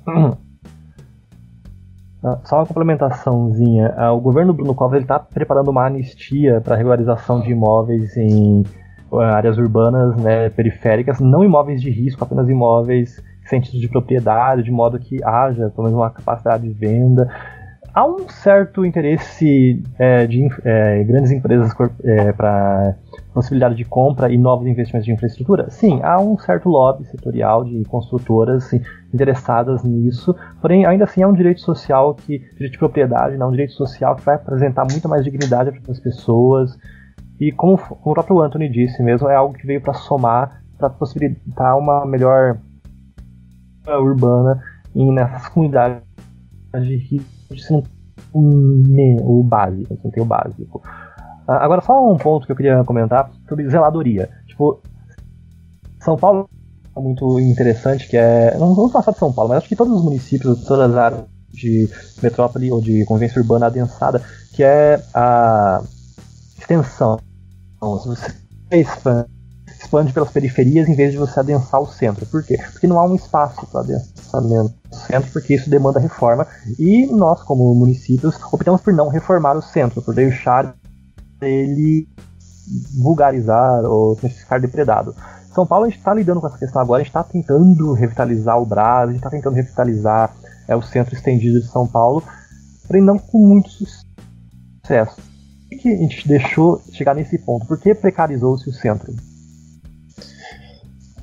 [2.23, 3.93] Ah, só uma complementaçãozinha.
[3.97, 8.63] Ah, o governo Bruno Covas está preparando uma anistia para regularização de imóveis em
[9.11, 14.63] ah, áreas urbanas né, periféricas, não imóveis de risco, apenas imóveis sem título de propriedade,
[14.63, 17.29] de modo que haja pelo menos uma capacidade de venda.
[17.93, 21.71] Há um certo interesse é, de é, grandes empresas
[22.03, 22.95] é, para
[23.31, 25.69] possibilidade de compra e novos investimentos de infraestrutura?
[25.69, 28.73] Sim, há um certo lobby setorial de construtoras
[29.13, 33.49] interessadas nisso, porém ainda assim é um direito social que, direito de propriedade, não é
[33.49, 36.75] um direito social que vai apresentar muito mais dignidade para as pessoas.
[37.39, 40.89] E como, como, o próprio Anthony disse mesmo, é algo que veio para somar, para
[40.89, 42.57] possibilitar uma melhor
[43.87, 44.63] uh, urbana
[44.95, 46.01] em, nessas comunidades
[46.81, 46.97] de
[47.61, 47.83] você não
[48.33, 50.81] o básico, você não tem o básico.
[51.47, 54.29] Agora, só um ponto que eu queria comentar sobre zeladoria.
[54.47, 54.81] Tipo,
[55.99, 56.49] São Paulo
[56.95, 58.57] é muito interessante, que é.
[58.57, 61.25] Não vamos passar de São Paulo, mas acho que todos os municípios, todas as áreas
[61.51, 61.89] de
[62.21, 64.21] metrópole ou de convivência urbana adensada,
[64.53, 65.83] que é a
[66.57, 67.19] extensão.
[67.75, 68.33] Então, se você
[68.71, 69.29] expande,
[69.83, 72.25] expande pelas periferias em vez de você adensar o centro.
[72.25, 72.57] Por quê?
[72.71, 76.47] Porque não há um espaço para adensamento do centro, porque isso demanda reforma.
[76.79, 80.75] E nós, como municípios, optamos por não reformar o centro, por deixar
[81.41, 82.07] ele
[82.97, 85.13] vulgarizar ou ficar depredado.
[85.53, 89.09] São Paulo está lidando com essa questão agora, a gente está tentando revitalizar o Brás,
[89.09, 90.33] a gente está tentando revitalizar
[90.67, 92.23] é, o centro estendido de São Paulo,
[92.87, 95.21] porém não com muito sucesso.
[95.69, 97.67] Por que a gente deixou chegar nesse ponto?
[97.67, 99.13] Por que precarizou-se o centro?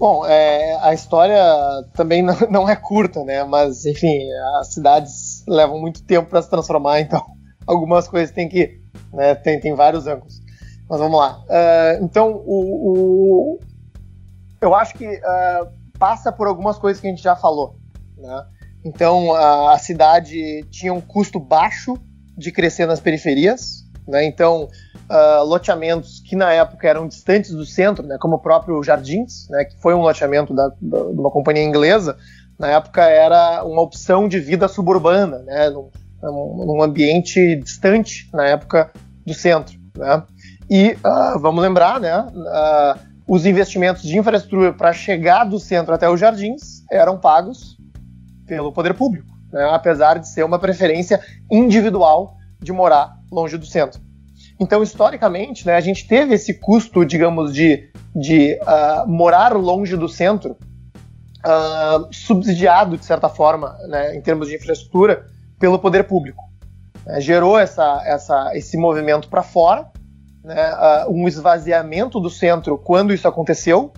[0.01, 1.45] Bom, é, a história
[1.95, 3.45] também não, é curta, né?
[3.45, 4.19] Mas, enfim,
[4.59, 7.23] as cidades levam muito tempo para se transformar, então
[7.67, 8.81] algumas coisas têm que
[9.13, 9.35] né?
[9.35, 10.41] Tem, tem vários ângulos.
[10.89, 11.41] Mas vamos lá.
[11.41, 13.61] Uh, então, o, o,
[14.61, 17.77] eu acho que uh, passa por algumas coisas que a gente já falou.
[18.17, 18.47] Né?
[18.85, 21.97] Então, a, a cidade tinha um custo baixo
[22.37, 23.85] de crescer nas periferias.
[24.07, 24.25] Né?
[24.25, 24.69] Então,
[25.11, 28.17] uh, loteamentos que na época eram distantes do centro, né?
[28.19, 29.65] como o próprio Jardins, né?
[29.65, 32.17] que foi um loteamento da, da, de uma companhia inglesa,
[32.59, 35.71] na época era uma opção de vida suburbana, né?
[35.71, 35.91] num,
[36.23, 38.91] num ambiente distante, na época,
[39.27, 39.79] do centro.
[39.97, 40.23] Né?
[40.69, 46.09] E uh, vamos lembrar, né, uh, os investimentos de infraestrutura para chegar do centro até
[46.09, 47.77] os jardins eram pagos
[48.47, 54.01] pelo poder público, né, apesar de ser uma preferência individual de morar longe do centro.
[54.61, 60.09] Então, historicamente, né, a gente teve esse custo, digamos, de, de uh, morar longe do
[60.09, 60.57] centro,
[62.13, 65.25] subsidiado, de certa forma, né, em termos de infraestrutura,
[65.59, 66.45] pelo poder público.
[67.07, 69.91] É, gerou essa, essa, esse movimento para fora,
[70.45, 73.93] né, uh, um esvaziamento do centro quando isso aconteceu,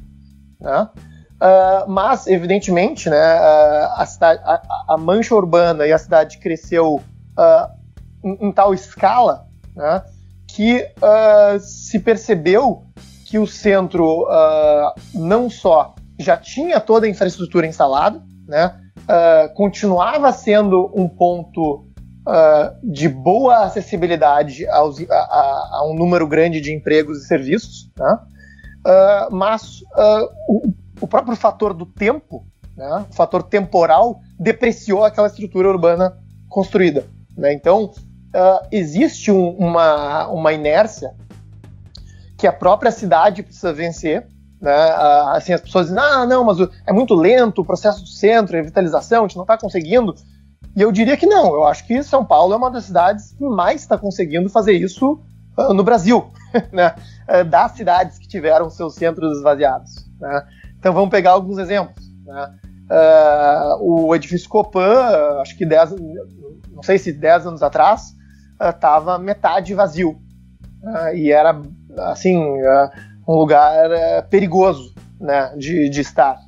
[0.61, 4.63] né, uh, mas, evidentemente, né, uh, a, cidade, a,
[4.95, 7.01] a, mancha urbana e a cidade cresceu
[8.23, 10.03] em, em, tal escala né,
[10.55, 10.87] que
[11.61, 12.85] se percebeu
[13.33, 20.31] que o centro uh, não só já tinha toda a infraestrutura instalada, né, uh, continuava
[20.33, 21.87] sendo um ponto
[22.29, 27.91] uh, de boa acessibilidade aos, a, a, a, um número grande de empregos e serviços,
[27.97, 28.19] né,
[29.31, 29.81] mas
[30.47, 32.45] o, o, próprio fator do tempo,
[32.77, 36.19] né, o fator temporal, depreciou aquela estrutura urbana
[36.51, 37.07] construída.
[37.35, 37.93] Né, então,
[38.70, 41.14] existe um, uma, uma inércia
[42.37, 44.26] que a própria cidade precisa vencer.
[44.61, 44.74] Né?
[45.33, 48.61] Assim, as pessoas dizem, ah, não, mas é muito lento o processo do centro, a
[48.61, 50.14] revitalização, a gente não está conseguindo.
[50.74, 53.45] E eu diria que não, eu acho que São Paulo é uma das cidades que
[53.45, 55.20] mais está conseguindo fazer isso
[55.57, 56.33] uh, no Brasil,
[56.72, 56.95] né?
[57.28, 60.07] Uh, das cidades que tiveram seus centros esvaziados.
[60.18, 60.43] Né?
[60.78, 62.05] Então vamos pegar alguns exemplos.
[62.24, 62.55] Né?
[62.91, 65.95] Uh, o edifício Copan, acho que 10,
[66.72, 68.14] não sei se 10 anos atrás,
[68.71, 70.17] estava metade vazio.
[71.15, 71.61] e era
[71.99, 72.91] assim, é
[73.27, 73.91] um lugar
[74.29, 76.39] perigoso né, de, de estar.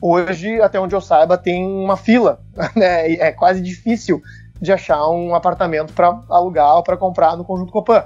[0.00, 2.40] Hoje, até onde eu saiba, tem uma fila,
[2.76, 4.22] né, é quase difícil
[4.60, 8.04] de achar um apartamento para alugar ou para comprar no Conjunto Copan.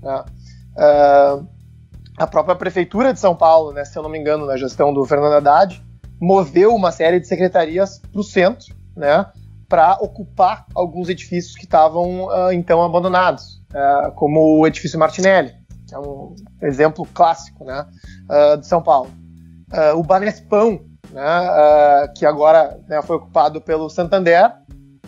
[0.00, 0.24] Né.
[0.76, 1.46] Uh,
[2.16, 5.04] a própria Prefeitura de São Paulo, né, se eu não me engano, na gestão do
[5.04, 5.82] Fernando Haddad,
[6.20, 9.26] moveu uma série de secretarias para o centro, né,
[9.72, 15.54] para ocupar alguns edifícios que estavam uh, então abandonados, uh, como o edifício Martinelli
[15.90, 17.86] é um exemplo clássico né,
[18.28, 19.10] uh, de São Paulo.
[19.96, 24.52] O Banespão, né, que agora né, foi ocupado pelo Santander,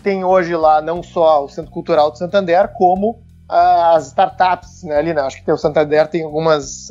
[0.03, 5.13] tem hoje lá não só o Centro Cultural do Santander, como as startups né, ali,
[5.13, 6.89] né, acho que o Santander tem algumas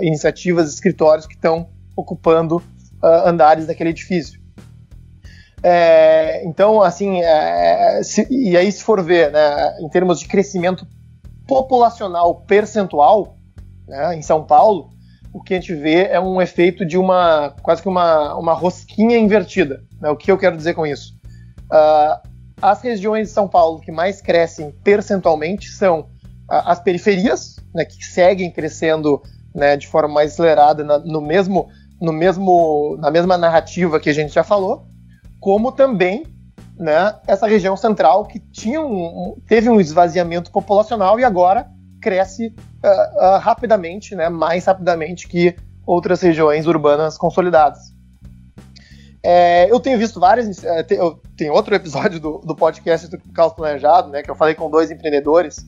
[0.00, 2.62] iniciativas, escritórios que estão ocupando
[3.02, 4.45] andares daquele edifício.
[5.68, 10.86] É, então, assim, é, se, e aí se for ver, né, em termos de crescimento
[11.44, 13.36] populacional percentual,
[13.88, 14.90] né, em São Paulo,
[15.32, 19.18] o que a gente vê é um efeito de uma quase que uma, uma rosquinha
[19.18, 19.82] invertida.
[20.00, 20.08] Né?
[20.08, 21.18] O que eu quero dizer com isso?
[21.64, 22.28] Uh,
[22.62, 26.02] as regiões de São Paulo que mais crescem percentualmente são
[26.48, 29.20] uh, as periferias, né, que seguem crescendo
[29.52, 31.66] né, de forma mais acelerada na, no mesmo,
[32.00, 34.86] no mesmo, na mesma narrativa que a gente já falou,
[35.40, 36.24] como também
[36.78, 41.68] né, essa região central que tinha um, teve um esvaziamento populacional e agora
[42.00, 45.56] cresce uh, uh, rapidamente, né, mais rapidamente que
[45.86, 47.94] outras regiões urbanas consolidadas.
[49.22, 50.62] É, eu tenho visto várias.
[50.62, 50.98] É, tem,
[51.36, 54.90] tem, outro episódio do, do podcast do Caos Planejado, né, que eu falei com dois
[54.90, 55.66] empreendedores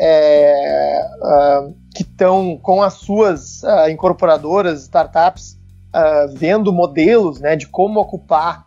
[0.00, 5.58] é, uh, que estão com as suas uh, incorporadoras, startups,
[5.94, 8.63] uh, vendo modelos né, de como ocupar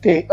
[0.00, 0.26] ter,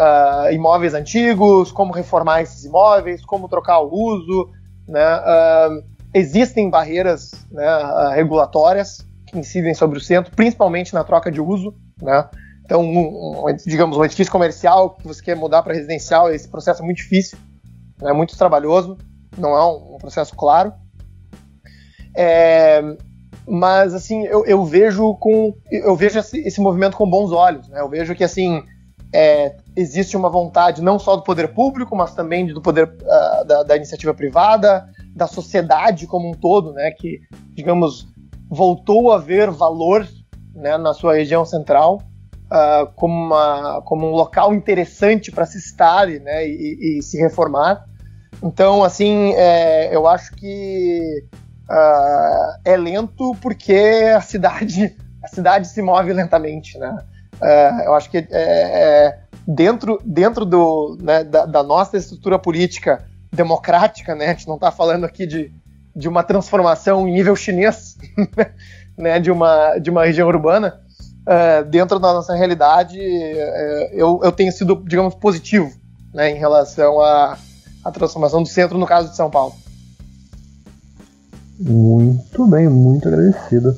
[0.52, 4.50] imóveis antigos, como reformar esses imóveis, como trocar o uso,
[4.88, 5.18] né?
[5.18, 11.40] Uh, existem barreiras né, uh, regulatórias que incidem sobre o centro, principalmente na troca de
[11.40, 11.74] uso.
[12.02, 12.30] Né?
[12.66, 16.82] Então, um, um, digamos, um edifício comercial que você quer mudar para residencial, esse processo
[16.82, 17.38] é muito difícil,
[18.02, 18.98] é né, muito trabalhoso,
[19.38, 20.74] não é um, um processo claro.
[22.16, 22.82] É,
[23.48, 27.68] mas assim, eu, eu, vejo com eu vejo esse, esse, movimento com bons olhos.
[27.68, 27.82] Né?
[27.82, 28.64] Eu vejo que assim
[29.14, 33.64] é, existe uma vontade não só do poder público, mas também do poder uh, da,
[33.64, 37.20] da, iniciativa privada, da sociedade como um todo, né, que,
[37.54, 38.08] digamos,
[38.50, 40.08] voltou a ver valor
[40.56, 42.02] né, na sua região central
[42.52, 47.86] uh, como, uma, como um local interessante para se estar né, e, e, se reformar.
[48.42, 51.26] Então, assim, é, eu acho que
[51.72, 56.98] uh, é lento porque a cidade, a cidade se move lentamente, né?
[57.42, 63.04] É, eu acho que é, é, dentro, dentro do, né, da, da, nossa estrutura política
[63.32, 65.52] democrática, né, a gente não está falando aqui de,
[65.96, 67.98] de uma transformação em nível chinês,
[68.96, 70.82] né, de, uma, de uma região urbana,
[71.26, 75.72] é, dentro da nossa realidade, é, eu, eu tenho sido, digamos, positivo
[76.14, 77.40] né, em relação à,
[77.84, 79.56] à transformação do centro, no caso de São Paulo.
[81.62, 83.76] Muito bem, muito agradecido.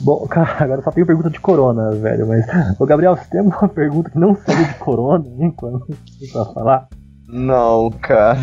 [0.00, 2.46] Bom, cara, agora só tenho pergunta de corona, velho, mas.
[2.78, 6.44] Ô Gabriel, você tem alguma pergunta que não seja de corona, hein, quando você tá
[6.52, 6.88] falar?
[7.26, 8.38] Não, cara.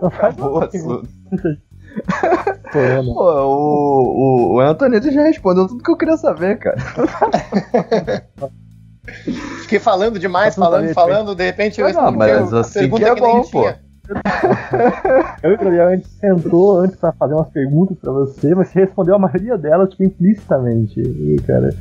[0.00, 1.08] Não faz Acabou assunto.
[2.72, 6.76] Pô, o, o, o Antonito já respondeu tudo que eu queria saber, cara.
[9.62, 12.10] Fiquei falando demais, falando, falando, de repente eu respondi.
[12.10, 13.62] Não, mas assim que é bom, pô.
[13.62, 13.85] Tinha.
[15.42, 18.68] Eu e o Gabriel, a gente sentou antes pra fazer umas perguntas pra você, mas
[18.68, 21.02] você respondeu a maioria delas, tipo, implicitamente.
[21.46, 21.74] cara.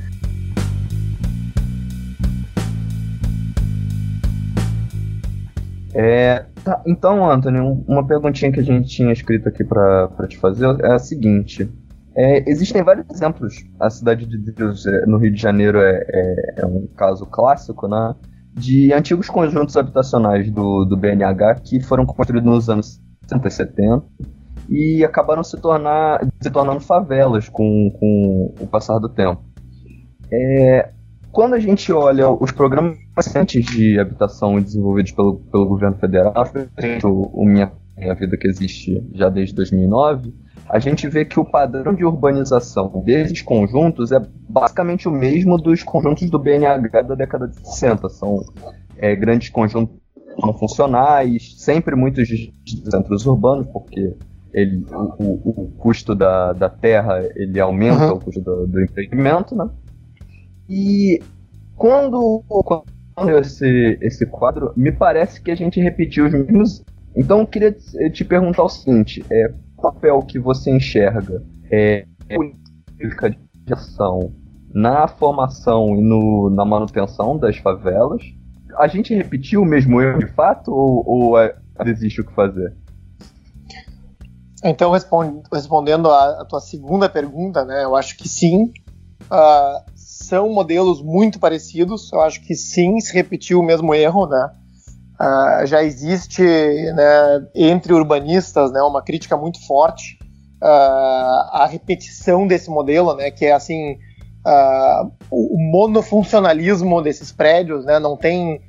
[5.94, 10.66] É, Tá, então, Anthony, uma perguntinha que a gente tinha escrito aqui para te fazer
[10.84, 11.72] é a seguinte.
[12.16, 13.64] É, existem vários exemplos.
[13.80, 17.88] A cidade de Deus, é, no Rio de Janeiro, é, é, é, um caso clássico,
[17.88, 18.16] né?
[18.58, 24.04] De antigos conjuntos habitacionais do, do BNH que foram construídos nos anos 60 e 70
[24.70, 29.44] e acabaram se, tornar, se tornando favelas com, com o passar do tempo.
[30.32, 30.90] É,
[31.32, 36.34] quando a gente olha os programas recentes de habitação desenvolvidos pelo, pelo governo federal,
[37.04, 40.34] o, o Minha, Minha Vida que existe já desde 2009,
[40.68, 45.84] a gente vê que o padrão de urbanização desses conjuntos é basicamente o mesmo dos
[45.84, 48.10] conjuntos do BNH da década de 60.
[48.10, 48.44] São
[48.98, 49.96] é, grandes conjuntos
[50.42, 52.28] não funcionais, sempre muitos
[52.90, 54.16] centros urbanos, porque
[54.54, 58.14] ele, o, o, o custo da, da terra ele aumenta uhum.
[58.14, 59.70] o custo do, do empreendimento, né?
[60.68, 61.22] E
[61.76, 66.84] quando, quando esse, esse quadro, me parece que a gente repetiu os mesmos.
[67.16, 67.72] Então eu queria
[68.12, 74.34] te perguntar o seguinte: é, papel que você enxerga é, é política de ação
[74.74, 78.22] na formação e no, na manutenção das favelas?
[78.78, 81.56] A gente repetiu o mesmo erro de fato ou, ou é,
[81.86, 82.76] existe o que fazer?
[84.64, 88.74] Então, responde, respondendo a, a, tua segunda pergunta, né, eu acho que sim.
[89.26, 92.12] Uh, são modelos muito parecidos.
[92.12, 94.52] Eu acho que sim, se repetiu o mesmo erro, né?
[95.20, 100.20] Uh, já existe né, entre urbanistas né, uma crítica muito forte
[100.62, 107.98] uh, à repetição desse modelo, né, que é assim uh, o monofuncionalismo desses prédios, né,
[108.00, 108.62] não tem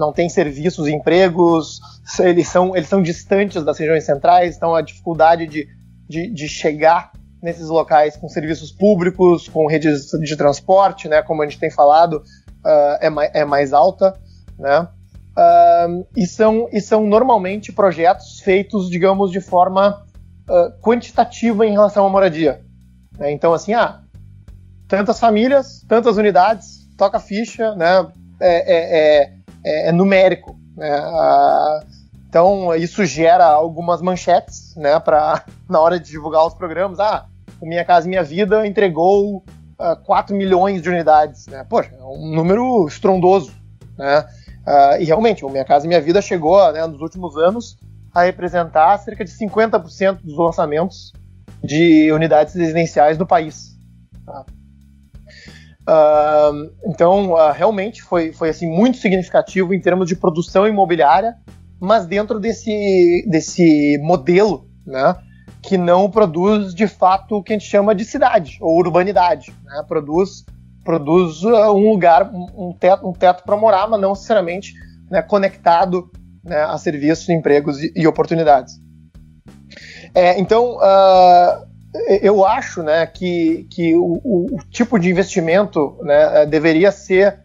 [0.00, 1.78] não tem serviços, empregos,
[2.18, 5.68] eles são eles são distantes das regiões centrais, então a dificuldade de,
[6.08, 11.46] de, de chegar nesses locais com serviços públicos, com redes de transporte, né, como a
[11.46, 12.20] gente tem falado,
[13.00, 14.12] é, mais, é mais alta,
[14.58, 14.88] né?
[15.32, 20.04] Uh, e, são, e são normalmente projetos feitos, digamos, de forma
[20.48, 22.60] uh, quantitativa em relação à moradia.
[23.18, 23.32] Né?
[23.32, 24.00] Então, assim, ah,
[24.86, 28.06] tantas famílias, tantas unidades, toca ficha, né?
[28.40, 29.32] É, é,
[29.64, 30.58] é, é numérico.
[30.76, 31.00] Né?
[31.00, 31.86] Uh,
[32.28, 34.98] então, isso gera algumas manchetes, né?
[35.00, 37.26] Para na hora de divulgar os programas, ah,
[37.60, 41.46] o Minha Casa Minha Vida entregou uh, 4 milhões de unidades.
[41.46, 41.64] Né?
[41.68, 43.52] Poxa, é um número estrondoso,
[43.96, 44.26] né?
[44.66, 47.76] Uh, e realmente, o Minha Casa Minha Vida chegou, né, nos últimos anos,
[48.14, 51.12] a representar cerca de 50% dos lançamentos
[51.62, 53.76] de unidades residenciais do país.
[54.24, 54.44] Tá?
[55.82, 61.36] Uh, então, uh, realmente foi, foi assim, muito significativo em termos de produção imobiliária,
[61.80, 65.16] mas dentro desse, desse modelo né,
[65.60, 69.52] que não produz de fato o que a gente chama de cidade ou urbanidade.
[69.64, 70.44] Né, produz
[70.84, 74.74] produz uh, um lugar, um teto, um teto para morar, mas não necessariamente
[75.10, 76.10] né, conectado
[76.44, 78.74] né, a serviços, empregos e, e oportunidades.
[80.14, 81.66] É, então, uh,
[82.20, 87.40] eu acho né, que, que o, o, tipo de investimento né, deveria ser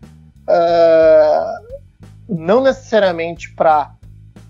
[0.48, 1.68] uh,
[2.28, 3.94] não necessariamente para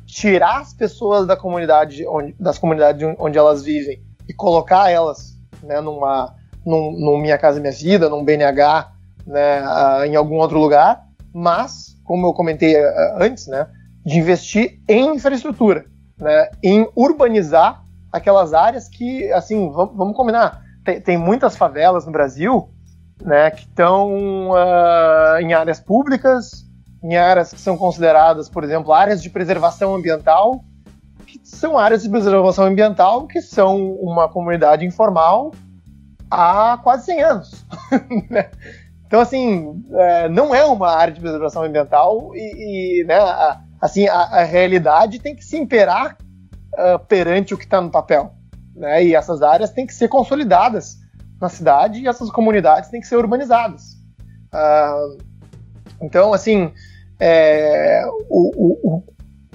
[0.05, 5.79] tirar as pessoas da comunidade onde, das comunidades onde elas vivem e colocar elas né,
[5.81, 6.33] numa,
[6.67, 8.91] num, num Minha Casa Minha Vida, num BNH,
[9.25, 12.89] né, uh, em algum outro lugar, mas, como eu comentei uh,
[13.19, 13.67] antes, né,
[14.05, 15.85] de investir em infraestrutura,
[16.19, 22.69] né, em urbanizar aquelas áreas que, assim, vamos, combinar, tem, tem, muitas favelas no Brasil
[23.23, 26.65] né, que estão uh, em áreas públicas,
[27.01, 30.63] em áreas que são consideradas, por exemplo, áreas de preservação ambiental,
[31.25, 35.51] que são áreas de preservação ambiental que são uma comunidade informal
[36.29, 37.65] há quase 100 anos.
[38.29, 38.49] Né?
[39.05, 43.17] então, assim, é, não é uma área de preservação ambiental e, e né,
[43.81, 46.17] assim, a, a, realidade tem que se imperar
[46.73, 48.33] uh, perante o que está no papel.
[48.75, 49.05] Né?
[49.05, 50.97] E essas áreas têm que ser consolidadas
[51.39, 53.93] na cidade e essas comunidades têm que ser urbanizadas.
[54.53, 55.17] Uh,
[56.01, 56.71] então, assim,
[57.19, 59.03] é, o, o,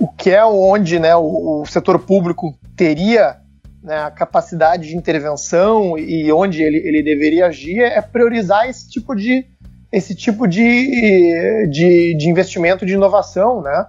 [0.01, 3.42] o, que é onde né, o, o setor público teria
[3.83, 9.15] né, a capacidade de intervenção e onde ele, ele deveria agir é priorizar esse tipo
[9.15, 9.47] de,
[9.91, 13.87] esse tipo de, de, de investimento de inovação, né,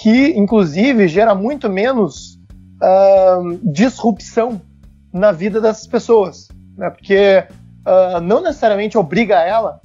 [0.00, 2.38] que inclusive gera muito menos
[2.80, 4.60] uh, disrupção
[5.12, 7.44] na vida das pessoas, né, porque
[7.86, 9.80] uh, não necessariamente obriga ela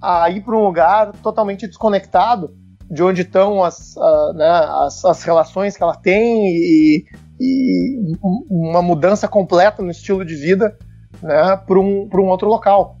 [0.00, 2.54] a ir para um lugar totalmente desconectado
[2.90, 7.04] de onde estão as, uh, né, as, as, relações que ela tem e,
[7.40, 8.16] e
[8.50, 10.76] uma mudança completa no estilo de vida
[11.22, 12.96] né, para um, um outro local.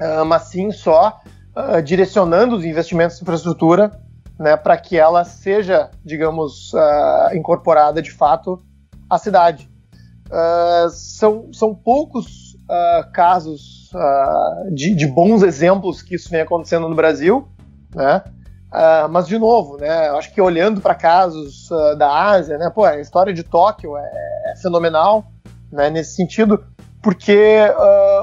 [0.00, 1.20] Uh, mas sim só
[1.54, 3.90] uh, direcionando os investimentos em infraestrutura
[4.38, 8.62] né, para que ela seja, digamos, uh, incorporada de fato
[9.08, 9.68] à cidade.
[10.92, 12.56] São, são poucos
[13.12, 13.90] casos
[14.70, 17.48] de, de, bons exemplos que isso vem acontecendo no Brasil,
[17.92, 18.22] né?
[19.10, 20.10] Mas de novo, né?
[20.10, 21.68] Acho que olhando para casos
[21.98, 22.70] da Ásia, né?
[22.74, 24.10] Pô, a história de Tóquio é,
[24.52, 25.24] é fenomenal,
[25.72, 25.90] né?
[25.90, 26.64] Nesse sentido,
[27.02, 27.58] porque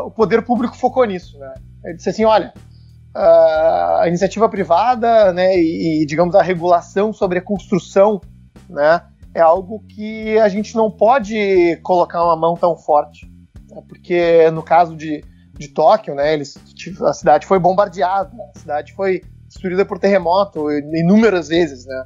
[0.05, 1.53] o poder público focou nisso, né?
[1.83, 2.53] Ele disse assim, olha,
[3.17, 8.21] a iniciativa privada, né, e, digamos a regulação sobre a construção,
[8.69, 9.01] né,
[9.33, 13.25] é algo que a gente não pode colocar uma mão tão forte,
[13.69, 15.23] né, porque no caso de,
[15.53, 16.57] de Tóquio, né, eles,
[17.01, 19.21] a cidade foi bombardeada, a cidade foi
[19.57, 22.05] destruída por terremoto inúmeras vezes, né.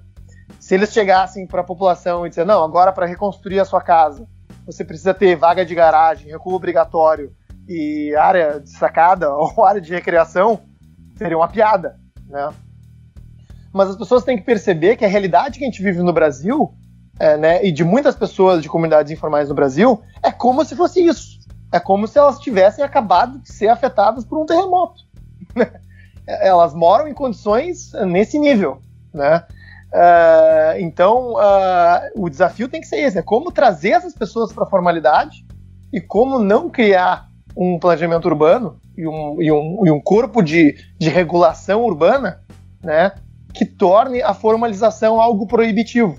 [0.59, 4.27] Se eles chegassem para a população e dizer não, agora para reconstruir a sua casa
[4.65, 7.33] você precisa ter vaga de garagem, recuo obrigatório
[7.67, 10.61] e área de sacada ou área de recreação,
[11.15, 12.49] seria uma piada, né?
[13.73, 16.73] Mas as pessoas têm que perceber que a realidade que a gente vive no Brasil,
[17.17, 21.05] é, né, e de muitas pessoas de comunidades informais no Brasil, é como se fosse
[21.05, 21.39] isso.
[21.71, 25.01] É como se elas tivessem acabado de ser afetadas por um terremoto.
[26.41, 28.81] elas moram em condições nesse nível,
[29.13, 29.43] né?
[29.91, 34.63] Uh, então, uh, o desafio tem que ser esse: é como trazer essas pessoas para
[34.63, 35.45] a formalidade
[35.91, 40.77] e como não criar um planejamento urbano e um, e um, e um corpo de,
[40.97, 42.41] de regulação urbana
[42.81, 43.11] né,
[43.53, 46.17] que torne a formalização algo proibitivo.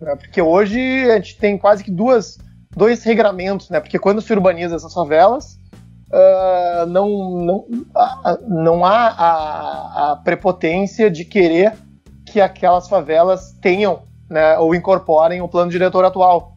[0.00, 0.16] Né?
[0.16, 0.80] Porque hoje
[1.10, 2.38] a gente tem quase que duas,
[2.76, 3.78] dois regramentos, né?
[3.78, 5.58] porque quando se urbaniza essas favelas,
[6.14, 7.08] uh, não,
[7.44, 11.74] não, uh, não há a, a prepotência de querer
[12.24, 16.56] que aquelas favelas tenham né, ou incorporem o plano diretor atual.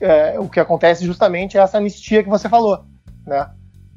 [0.00, 2.84] É, o que acontece justamente é essa anistia que você falou.
[3.26, 3.48] Né?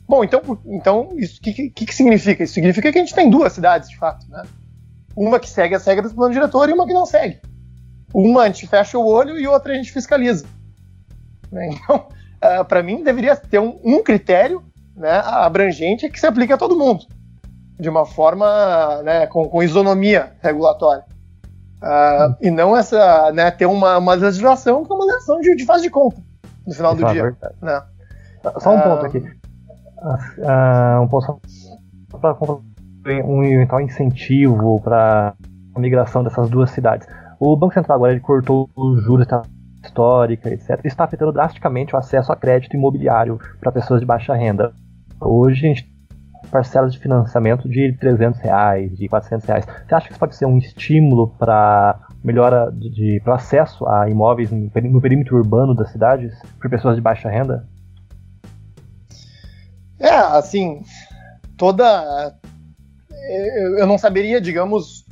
[0.08, 2.44] Bom, então, então isso que, que, que significa?
[2.44, 4.44] Isso significa que a gente tem duas cidades, de fato, né?
[5.16, 7.40] Uma que segue as regras do plano diretor e uma que não segue.
[8.14, 10.46] Uma a gente fecha o olho e outra a gente fiscaliza.
[11.52, 11.70] Né?
[11.74, 14.64] Então, uh, ah, para mim, deveria ter um, um, critério
[14.96, 17.06] né, abrangente que se aplique a todo mundo,
[17.80, 21.04] de uma forma né, com, com isonomia regulatória.
[21.82, 25.66] Uh, e não essa, né, ter uma, uma legislação que é uma legislação de, de
[25.66, 26.18] faz de conta
[26.66, 27.36] no final do dia.
[27.62, 27.84] Né?
[28.60, 29.08] Só um ponto ah.
[29.08, 29.18] aqui.
[29.18, 31.40] Uh, um ponto
[32.20, 32.36] para
[33.26, 35.34] um eventual incentivo para
[35.76, 37.08] a migração dessas duas cidades.
[37.40, 39.28] O Banco Central agora ele cortou os juros
[39.84, 40.70] histórica, etc.
[40.80, 44.74] Isso está afetando drasticamente o acesso a crédito imobiliário para pessoas de baixa renda.
[45.20, 45.96] Hoje a gente
[46.46, 49.66] parcelas de financiamento de 300 reais, de 400 reais.
[49.66, 54.52] Você acha que isso pode ser um estímulo para melhora de, de acesso a imóveis
[54.52, 57.68] no, no perímetro urbano das cidades para pessoas de baixa renda?
[60.00, 60.82] É, assim,
[61.58, 62.36] toda.
[63.78, 65.06] Eu não saberia, digamos,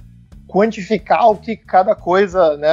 [0.47, 2.70] quantificar o que cada coisa, né,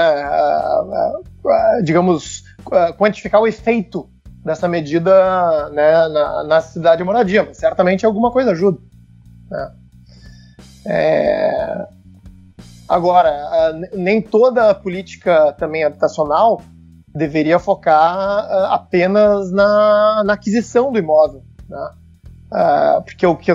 [1.83, 2.45] digamos,
[2.99, 4.11] quantificar o efeito
[4.45, 8.79] dessa medida né, na, na cidade de moradia, mas certamente alguma coisa ajuda.
[9.51, 9.73] Né?
[10.87, 11.87] É...
[12.89, 13.31] Agora,
[13.93, 16.61] nem toda política também habitacional
[17.15, 21.45] deveria focar apenas na, na aquisição do imóvel.
[21.69, 21.91] Né?
[22.51, 23.53] Uh, porque o que,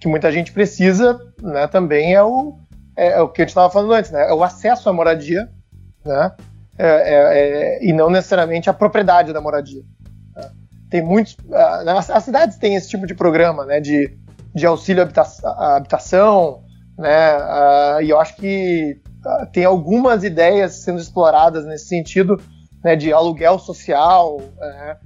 [0.00, 2.58] que, muita gente precisa né, também é o,
[2.96, 5.48] é, é o que a gente estava falando antes, né, é o acesso à moradia,
[6.04, 6.32] né,
[6.78, 9.82] é, é, é e não necessariamente a propriedade da moradia.
[10.90, 11.34] Tem muitos.
[11.34, 14.16] Uh, as, as, cidades têm esse tipo de programa né, de,
[14.54, 15.08] de auxílio
[15.44, 16.62] à habitação,
[16.98, 19.00] né, uh, e eu acho que
[19.52, 22.40] tem algumas ideias sendo exploradas nesse sentido
[22.82, 24.96] né, de aluguel social né,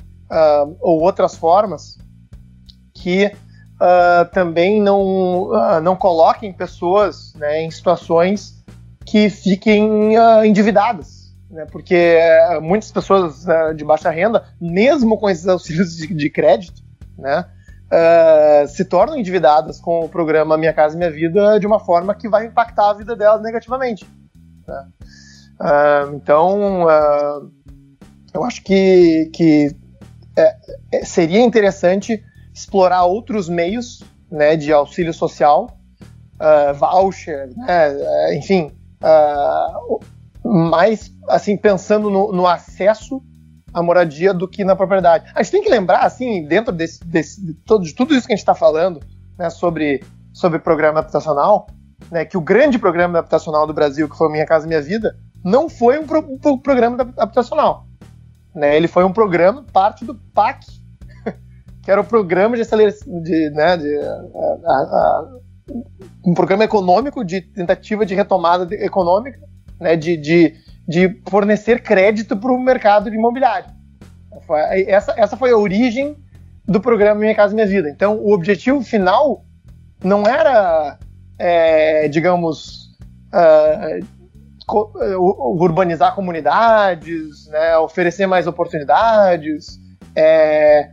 [0.80, 1.98] ou outras formas
[2.94, 8.62] que uh, também não, uh, não coloquem pessoas né, em situações
[9.04, 11.13] que fiquem uh, endividadas.
[11.54, 16.28] Né, porque eh, muitas pessoas né, de baixa renda, mesmo com esses auxílios de, de
[16.28, 16.82] crédito,
[17.16, 17.46] né,
[18.66, 22.46] se tornam endividadas com o programa Minha Casa Minha Vida de uma forma que vai
[22.46, 24.04] impactar a vida delas negativamente.
[24.66, 24.88] Né.
[26.12, 26.88] então,
[28.34, 29.76] eu acho que, que
[30.36, 32.20] é, seria interessante
[32.52, 35.78] explorar outros meios né, de auxílio social,
[36.40, 40.00] uh, voucher, né, uh, enfim, uh,
[40.44, 43.22] mais assim pensando no, no, acesso
[43.72, 45.30] à moradia do que na propriedade.
[45.34, 48.32] A gente tem que lembrar, assim, dentro desse, desse de, todo, de tudo isso que
[48.32, 49.00] a gente está falando
[49.38, 51.66] né, sobre, sobre programa habitacional,
[52.10, 55.68] né, que o grande programa habitacional do Brasil, que foi Minha Casa Minha Vida, não
[55.68, 57.86] foi um, pro, um programa habitacional.
[58.54, 60.66] Né, ele foi um programa, parte do PAC,
[61.82, 65.28] que era o programa de aceleração, de, né, de, a, a,
[66.24, 69.40] um programa econômico de tentativa de retomada de, econômica,
[69.80, 70.54] né, de, de,
[70.86, 73.70] de fornecer crédito para o mercado imobiliário.
[74.86, 76.16] Essa, essa foi a origem
[76.66, 77.88] do programa Minha Casa Minha Vida.
[77.88, 79.44] Então, o objetivo final
[80.02, 80.98] não era,
[81.38, 82.90] é, digamos,
[83.32, 84.14] uh,
[85.60, 89.78] urbanizar comunidades, né, oferecer mais oportunidades,
[90.16, 90.90] é,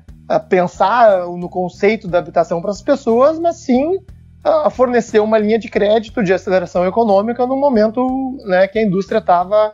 [0.50, 4.00] pensar no conceito da habitação para as pessoas, mas sim
[4.44, 9.20] a fornecer uma linha de crédito de aceleração econômica no momento né, que a indústria
[9.20, 9.74] estava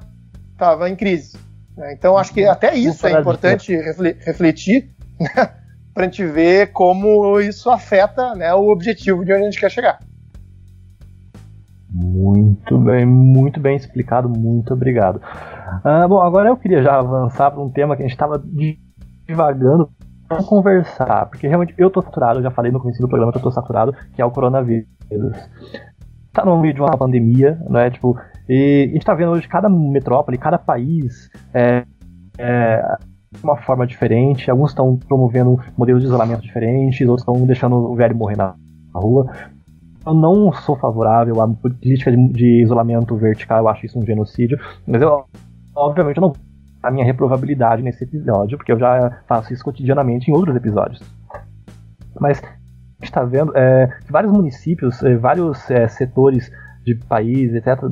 [0.58, 1.38] tava em crise.
[1.76, 1.94] Né?
[1.94, 3.76] Então, acho que até isso é importante
[4.26, 4.90] refletir
[5.20, 5.30] né,
[5.94, 9.72] para a gente ver como isso afeta né, o objetivo de onde a gente quer
[9.72, 10.00] chegar.
[11.90, 15.22] Muito bem, muito bem explicado, muito obrigado.
[15.86, 18.44] Uh, bom, agora eu queria já avançar para um tema que a gente estava
[19.26, 19.90] divagando
[20.28, 23.44] para conversar, porque realmente eu tô saturado, já falei no começo do programa que eu
[23.44, 24.88] tô saturado, que é o coronavírus.
[26.34, 27.90] Tá no meio de uma pandemia, né?
[27.90, 31.84] Tipo, e a gente tá vendo hoje cada metrópole, cada país é,
[32.38, 32.98] é
[33.44, 34.52] uma forma diferente.
[34.52, 38.56] Alguns estão promovendo modelos de isolamento diferentes, outros estão deixando o velho morrer na
[38.94, 39.32] rua.
[40.06, 44.58] Eu não sou favorável à política de, de isolamento vertical, eu acho isso um genocídio,
[44.86, 45.26] mas eu,
[45.76, 46.34] obviamente, eu não
[46.88, 51.02] a minha reprovabilidade nesse episódio, porque eu já faço isso cotidianamente em outros episódios.
[52.20, 56.50] Mas a gente está vendo é, que vários municípios, é, vários é, setores
[56.86, 57.84] de país, etc.,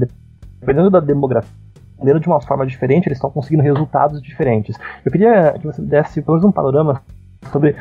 [0.61, 1.51] dependendo da demografia,
[1.91, 4.77] dependendo de uma forma diferente, eles estão conseguindo resultados diferentes.
[5.05, 7.01] Eu queria que você desse pelo menos um panorama
[7.51, 7.75] sobre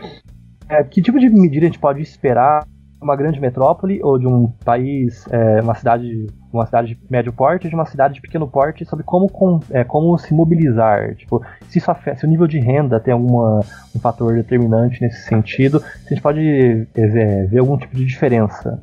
[0.69, 2.67] é, que tipo de medida a gente pode esperar
[3.01, 7.69] uma grande metrópole ou de um país, é, uma cidade, uma cidade de médio porte,
[7.69, 11.79] de uma cidade de pequeno porte, sobre como, com, é, como se mobilizar, tipo, se
[11.79, 13.61] isso afeta, se o nível de renda tem alguma
[13.95, 18.83] um fator determinante nesse sentido, se a gente pode é, ver algum tipo de diferença.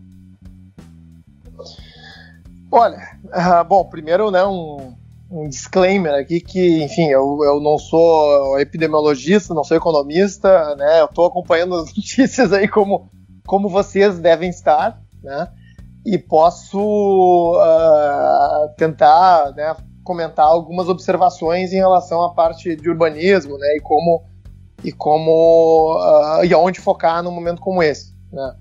[2.71, 4.95] Olha, uh, bom, primeiro, né, um,
[5.29, 11.01] um disclaimer aqui que, enfim, eu, eu não sou epidemiologista, não sou economista, né?
[11.01, 13.09] Eu estou acompanhando as notícias aí como
[13.45, 15.47] como vocês devem estar, né?
[16.05, 23.75] E posso uh, tentar né, comentar algumas observações em relação à parte de urbanismo, né?
[23.75, 24.23] E como
[24.83, 28.55] e como uh, e aonde focar num momento como esse, né?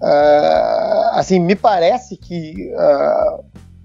[0.00, 2.72] Uh, assim, me parece que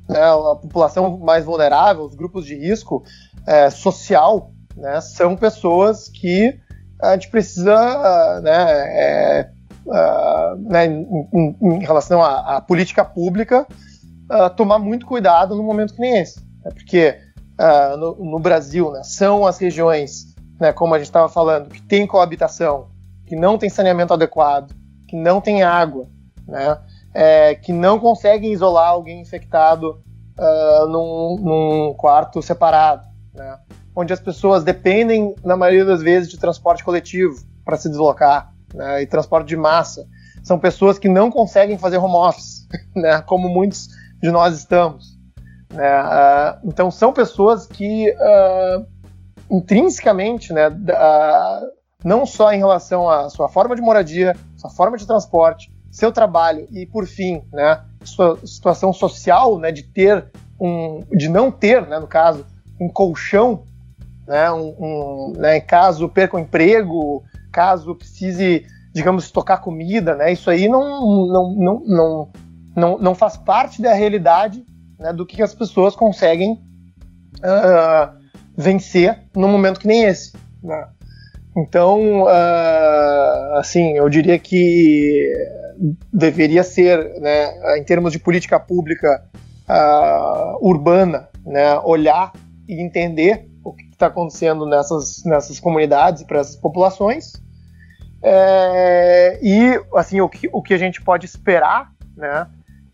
[0.07, 3.03] né, a população mais vulnerável, os grupos de risco
[3.47, 6.60] eh, social, né, são pessoas que
[7.01, 9.49] a gente precisa né, é,
[9.85, 13.68] uh, né, em, em, em, relação à, à política pública,
[14.31, 16.39] uh, tomar muito cuidado no momento que nem esse.
[16.64, 17.18] Né, porque
[17.60, 21.81] uh, no, no, Brasil né, são as regiões, né, como a gente estava falando, que
[21.81, 22.88] tem coabitação,
[23.26, 24.73] que não tem saneamento adequado,
[25.07, 26.07] que não tem água,
[26.47, 26.77] né,
[27.14, 30.01] é, que não conseguem isolar alguém infectado
[30.89, 33.05] num, num, quarto separado,
[33.35, 33.60] né,
[33.95, 39.01] onde as pessoas dependem, na maioria das vezes, de transporte coletivo para se deslocar né,
[39.01, 40.05] e transporte de massa.
[40.43, 43.89] São pessoas que não conseguem fazer home office, né, como muitos
[44.21, 45.17] de nós estamos.
[45.71, 48.85] Né, uh, então são pessoas que uh,
[49.49, 51.71] intrinsecamente, né, uh,
[52.03, 56.67] não só em relação à sua forma de moradia, sua forma de transporte, seu trabalho
[56.71, 60.25] e por fim, né, sua situação social, né, de ter
[60.59, 62.45] um, de não ter, né, no caso,
[62.79, 63.63] um colchão,
[64.27, 67.23] né, um, um né, caso perca o emprego,
[67.53, 70.34] caso precise, digamos, tocar comida, né?
[70.34, 72.31] Isso aí não, não, não, não,
[72.75, 74.65] não, não faz parte da realidade
[74.99, 76.53] né, do que as pessoas conseguem
[77.39, 78.17] uh,
[78.57, 80.34] vencer num momento que nem esse.
[80.63, 80.88] Né?
[81.55, 85.31] Então, uh, assim, eu diria que
[86.11, 89.23] deveria ser, né, em termos de política pública
[89.69, 92.31] uh, urbana, né, olhar
[92.67, 97.43] e entender o que está acontecendo nessas, nessas comunidades para essas populações
[98.23, 102.47] é, e assim o que, o que a gente pode esperar, né,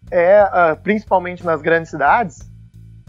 [0.09, 2.39] é uh, principalmente nas grandes cidades,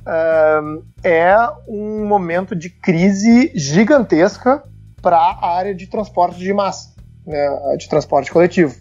[0.01, 1.35] uh, é
[1.67, 4.63] um momento de crise gigantesca
[5.01, 6.95] para a área de transporte de massa,
[7.27, 8.77] né, de transporte coletivo.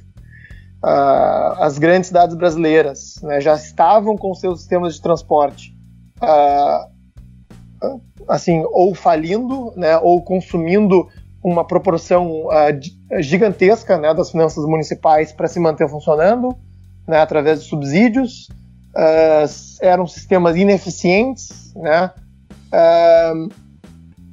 [0.84, 5.74] Uh, as grandes cidades brasileiras né, já estavam com seus sistemas de transporte
[8.28, 11.08] assim ou falindo, né, ou consumindo
[11.44, 16.56] uma proporção uh, gigantesca né, das finanças municipais para se manter funcionando,
[17.08, 18.48] né, através de subsídios.
[18.90, 19.48] Uh,
[19.82, 22.12] eram sistemas ineficientes, né,
[22.74, 23.50] uh,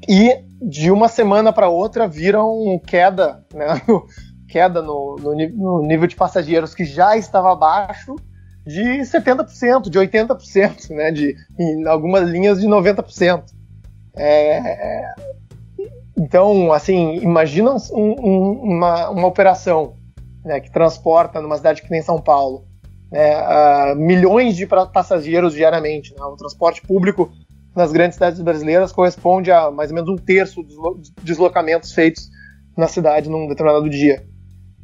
[0.08, 3.66] e de uma semana para outra viram queda né,
[4.48, 8.16] queda no, no, no nível de passageiros que já estava abaixo
[8.66, 13.44] de 70%, de 80%, né, de, em algumas linhas de 90%.
[14.16, 15.14] É,
[16.16, 19.94] então, assim, imagina um, um, uma, uma operação
[20.44, 22.64] né, que transporta numa cidade que nem São Paulo
[23.10, 26.14] né, milhões de passageiros diariamente.
[26.14, 27.30] Né, o transporte público
[27.74, 32.30] nas grandes cidades brasileiras corresponde a mais ou menos um terço dos deslocamentos feitos
[32.76, 34.24] na cidade num determinado dia.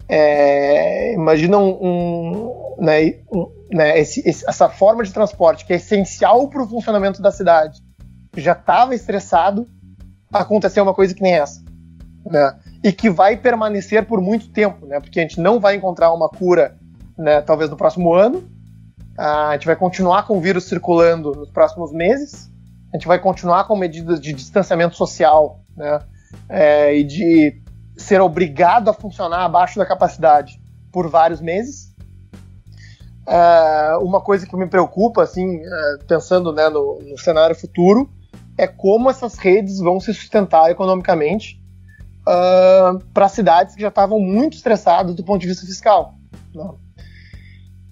[0.09, 5.77] É, imagina um, um, né, um né, esse, esse, essa forma de transporte que é
[5.77, 7.81] essencial para o funcionamento da cidade,
[8.37, 9.67] já estava estressado,
[10.33, 11.63] aconteceu uma coisa que nem essa.
[12.25, 12.59] Né?
[12.83, 15.01] E que vai permanecer por muito tempo, né?
[15.01, 16.77] porque a gente não vai encontrar uma cura
[17.19, 18.43] né, talvez no próximo ano,
[19.17, 22.51] a gente vai continuar com o vírus circulando nos próximos meses,
[22.93, 26.01] a gente vai continuar com medidas de distanciamento social né,
[26.49, 27.63] é, e de
[27.97, 30.61] ser obrigado a funcionar abaixo da capacidade
[30.91, 31.93] por vários meses.
[33.27, 38.11] É, uma coisa que me preocupa, assim, é, pensando né, no, no, cenário futuro,
[38.63, 41.61] é como essas redes vão se sustentar economicamente
[42.23, 46.15] uh, para cidades que já estavam muito estressadas do ponto de vista fiscal.
[46.55, 46.71] Né?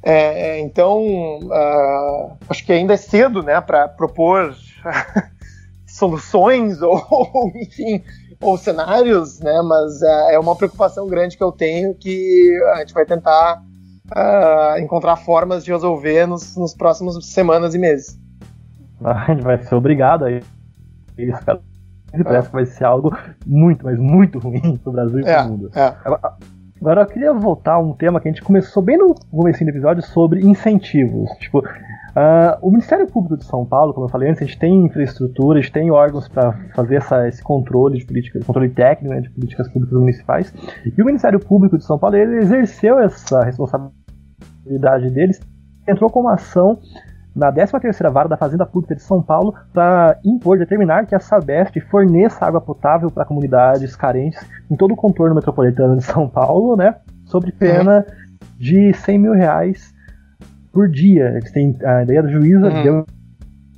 [0.03, 1.03] É, então,
[1.41, 4.55] uh, acho que ainda é cedo né, para propor
[5.87, 7.03] soluções ou,
[7.57, 8.03] enfim,
[8.41, 12.95] ou cenários, né, mas uh, é uma preocupação grande que eu tenho que a gente
[12.95, 13.61] vai tentar
[14.17, 18.19] uh, encontrar formas de resolver nos, nos próximos semanas e meses.
[19.03, 20.31] A gente vai ser obrigado a
[21.19, 21.61] isso, cara.
[22.25, 23.17] Parece que vai ser algo
[23.47, 25.71] muito, mas muito ruim pro Brasil e pro é, mundo.
[25.75, 25.95] É.
[26.81, 29.69] Agora eu queria voltar a um tema que a gente começou bem no começo do
[29.69, 31.31] episódio sobre incentivos.
[31.39, 34.87] Tipo, uh, o Ministério Público de São Paulo, como eu falei antes, a gente tem
[34.87, 39.21] infraestrutura, a gente tem órgãos para fazer essa, esse controle de políticas, controle técnico né,
[39.21, 40.55] de políticas públicas municipais.
[40.85, 45.39] E o Ministério Público de São Paulo ele exerceu essa responsabilidade deles,
[45.87, 46.81] entrou com uma ação
[47.35, 51.81] na 13ª Vara da Fazenda Pública de São Paulo para impor, determinar que a Sabesp
[51.91, 54.41] forneça água potável para comunidades carentes
[54.71, 56.97] em todo o contorno metropolitano de São Paulo, né?
[57.25, 58.05] Sob pena
[58.59, 59.95] de 100 mil reais
[60.73, 61.31] por dia.
[61.37, 62.83] Eles têm, a ideia do juíza uhum.
[62.83, 63.07] deu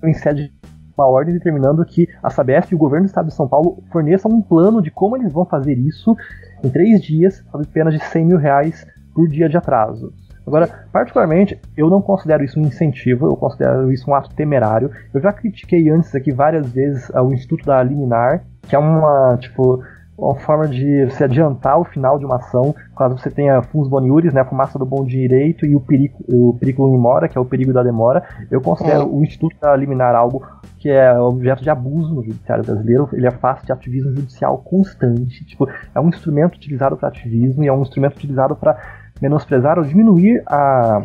[0.05, 0.53] em sede
[0.97, 4.31] uma ordem determinando que a Sabesp e o governo do estado de São Paulo forneçam
[4.31, 6.17] um plano de como eles vão fazer isso
[6.63, 10.13] em três dias, sob pena de 100 mil reais por dia de atraso.
[10.47, 14.91] Agora, particularmente, eu não considero isso um incentivo, eu considero isso um ato temerário.
[15.13, 19.83] Eu já critiquei antes aqui várias vezes o Instituto da Liminar, que é uma, tipo,
[20.17, 24.33] uma forma de se adiantar o final de uma ação, caso você tenha funs boniuris,
[24.33, 27.41] né, a fumaça do bom direito e o perigo, o perigo in mora, que é
[27.41, 28.23] o perigo da demora.
[28.51, 30.47] Eu considero o Instituto da Liminar algo
[30.79, 35.45] que é objeto de abuso no judiciário brasileiro, ele é fácil de ativismo judicial constante,
[35.45, 38.77] tipo, é um instrumento utilizado para ativismo e é um instrumento utilizado para
[39.23, 41.01] menosprezar ou diminuir a,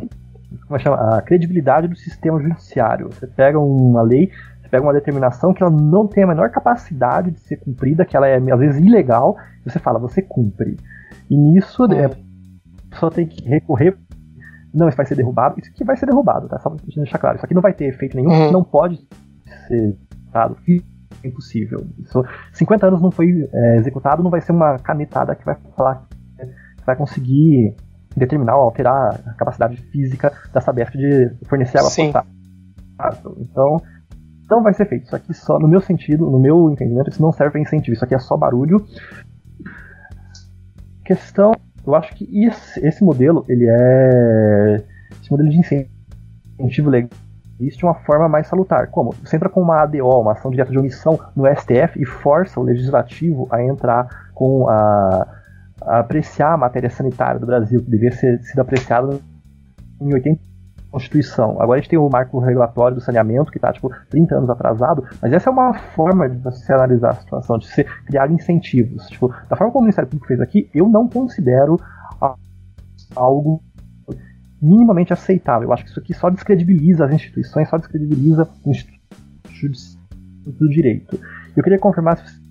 [0.66, 3.10] como é chama, a credibilidade do sistema judiciário.
[3.12, 7.30] Você pega uma lei, você pega uma determinação que ela não tem a menor capacidade
[7.30, 10.78] de ser cumprida, que ela é às vezes ilegal, e você fala, você cumpre.
[11.30, 12.12] E nisso é, a
[12.90, 13.96] pessoa tem que recorrer.
[14.74, 15.56] Não, isso vai ser derrubado.
[15.60, 16.60] Isso aqui vai ser derrubado, tá?
[16.60, 17.38] Só pra deixar claro.
[17.38, 18.52] Isso aqui não vai ter efeito nenhum, uhum.
[18.52, 19.00] não pode
[19.68, 19.96] ser
[20.32, 20.58] dado.
[21.24, 21.86] É impossível.
[22.00, 22.24] Isso,
[22.54, 26.08] 50 anos não foi é, executado, não vai ser uma canetada que vai falar
[26.38, 27.76] que vai conseguir
[28.18, 31.92] determinar ou alterar a capacidade física da Sabesp de fornecer água
[32.92, 33.38] potável.
[33.40, 33.82] Então,
[34.50, 35.06] não vai ser feito.
[35.06, 37.94] Isso aqui só, no meu sentido, no meu entendimento, isso não serve para incentivo.
[37.94, 38.86] Isso aqui é só barulho.
[41.06, 41.54] Questão,
[41.86, 44.84] eu acho que esse, esse modelo, ele é
[45.22, 47.10] esse modelo de incentivo legal
[47.60, 48.88] existe uma forma mais salutar.
[48.88, 49.12] Como?
[49.24, 52.64] Você entra com uma ADO, uma ação direta de omissão, no STF e força o
[52.64, 55.37] legislativo a entrar com a
[55.82, 59.20] apreciar a matéria sanitária do Brasil, que devia ser sido apreciada
[60.02, 60.48] em 80
[60.90, 61.62] Constituição.
[61.62, 65.04] Agora a gente tem o marco regulatório do saneamento, que está tipo 30 anos atrasado,
[65.22, 69.06] mas essa é uma forma de você analisar a situação, de se criar incentivos.
[69.08, 71.78] Tipo, da forma como o Ministério Público fez aqui, eu não considero
[73.16, 73.62] algo
[74.62, 75.68] minimamente aceitável.
[75.68, 79.78] Eu acho que isso aqui só descredibiliza as instituições, só descredibiliza o Instituto
[80.46, 81.20] do Direito.
[81.56, 82.47] Eu queria confirmar se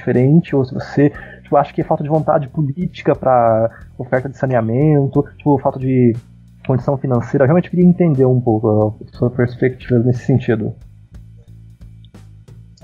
[0.00, 1.12] diferente ou se você
[1.50, 3.68] Tipo, acho que é falta de vontade política para
[3.98, 6.14] oferta de saneamento, tipo, falta de
[6.64, 7.42] condição financeira.
[7.42, 10.72] Eu realmente queria entender um pouco a sua perspectiva nesse sentido.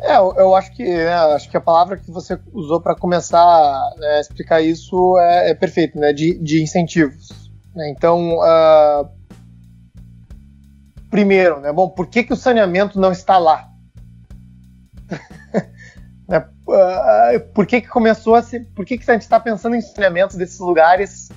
[0.01, 4.17] É, eu, acho que né, acho que a palavra que você usou para começar né,
[4.17, 6.13] a explicar isso é, é perfeito, né?
[6.13, 7.53] De, de incentivos.
[7.73, 7.89] Né?
[7.91, 9.09] Então, uh,
[11.09, 11.73] primeiro, né?
[11.73, 13.69] Bom, por que, que o saneamento não está lá?
[16.67, 18.67] uh, por que, que começou a ser.
[18.75, 21.31] Por que, que a gente está pensando em saneamento desses lugares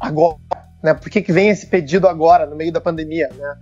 [0.00, 0.38] agora?
[0.82, 0.94] Né?
[0.94, 3.30] Por que, que vem esse pedido agora, no meio da pandemia?
[3.36, 3.56] Né?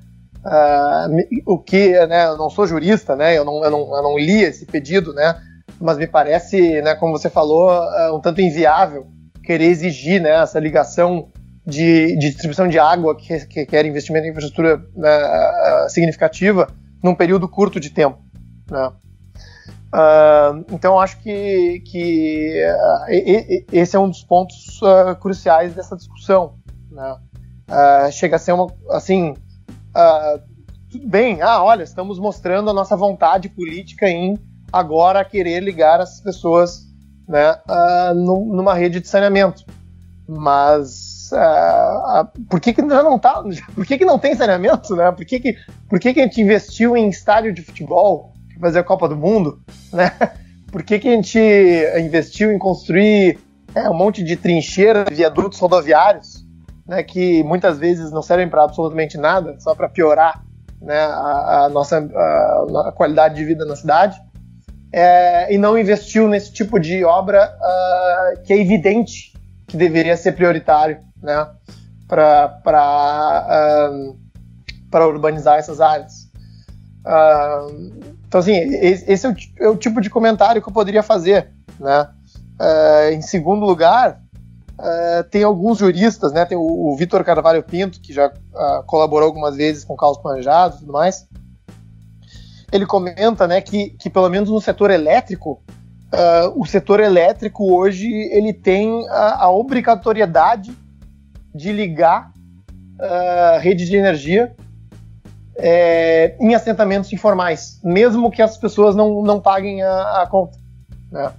[0.45, 4.19] Uh, o que, né, eu não sou jurista, né, eu não, eu, não, eu não
[4.19, 5.41] li esse pedido, né,
[5.81, 9.07] mas me parece, né, como você falou, uh, um tanto inviável
[9.43, 11.29] querer exigir né, essa ligação
[11.67, 16.69] de, de distribuição de água, que, que quer investimento em infraestrutura né, significativa,
[17.03, 18.19] num período curto de tempo.
[18.71, 18.93] Né.
[20.71, 22.61] Então, acho que, que
[23.73, 24.81] esse é um dos pontos
[25.21, 26.55] cruciais dessa discussão.
[26.91, 27.17] Né.
[28.13, 29.35] chega a ser uma, assim,
[29.95, 30.41] uh,
[30.91, 34.39] tudo bem, ah, olha, estamos mostrando a nossa vontade política em
[34.73, 36.83] agora querer ligar as pessoas
[37.29, 39.65] né, uh, numa rede de saneamento.
[40.29, 43.43] Mas uh, por que, que já não tá?
[43.75, 44.97] Por que, que não tem saneamento?
[44.97, 45.11] Né?
[45.13, 45.57] Por, que, que,
[45.89, 49.61] por que, que a gente investiu em estádio de futebol fazer a Copa do Mundo?
[49.93, 50.11] Né?
[50.71, 51.39] Por que, que a gente
[52.01, 53.39] investiu em construir
[53.75, 56.45] é, um monte de trincheiras, viadutos rodoviários?
[56.87, 60.45] né, que muitas vezes não servem para absolutamente nada, só para piorar
[60.81, 64.21] né, a, a nossa a, a, qualidade de vida na cidade,
[64.93, 69.33] é, e não investiu nesse tipo de obra uh, que é evidente
[69.67, 71.49] que deveria ser prioritário né,
[72.07, 72.61] para
[74.93, 76.31] uh, urbanizar essas áreas.
[77.05, 81.51] Uh, então, assim, esse é o, é o, tipo de comentário que eu poderia fazer.
[81.79, 82.09] Né?
[83.13, 84.21] em segundo lugar,
[84.77, 86.45] Uh, tem alguns juristas, né?
[86.45, 90.75] Tem o, o Vitor Carvalho Pinto, que já uh, colaborou algumas vezes com caos planejado
[90.75, 91.29] e tudo mais.
[92.73, 95.63] Ele comenta, né, que, que pelo menos no setor elétrico,
[96.13, 100.77] uh, o setor elétrico hoje ele tem a, a obrigatoriedade
[101.55, 102.33] de ligar
[103.61, 104.57] rede de energia
[105.57, 110.59] é, em assentamentos informais, mesmo que as pessoas não, não paguem a, a conta.
[111.11, 111.33] Né?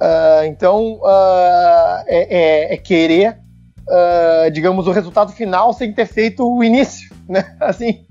[0.00, 2.26] Uh, então, uh, é,
[2.70, 3.38] é, é, querer,
[3.86, 7.54] uh, digamos, o resultado final sem ter feito o início, né?
[7.60, 8.06] Assim,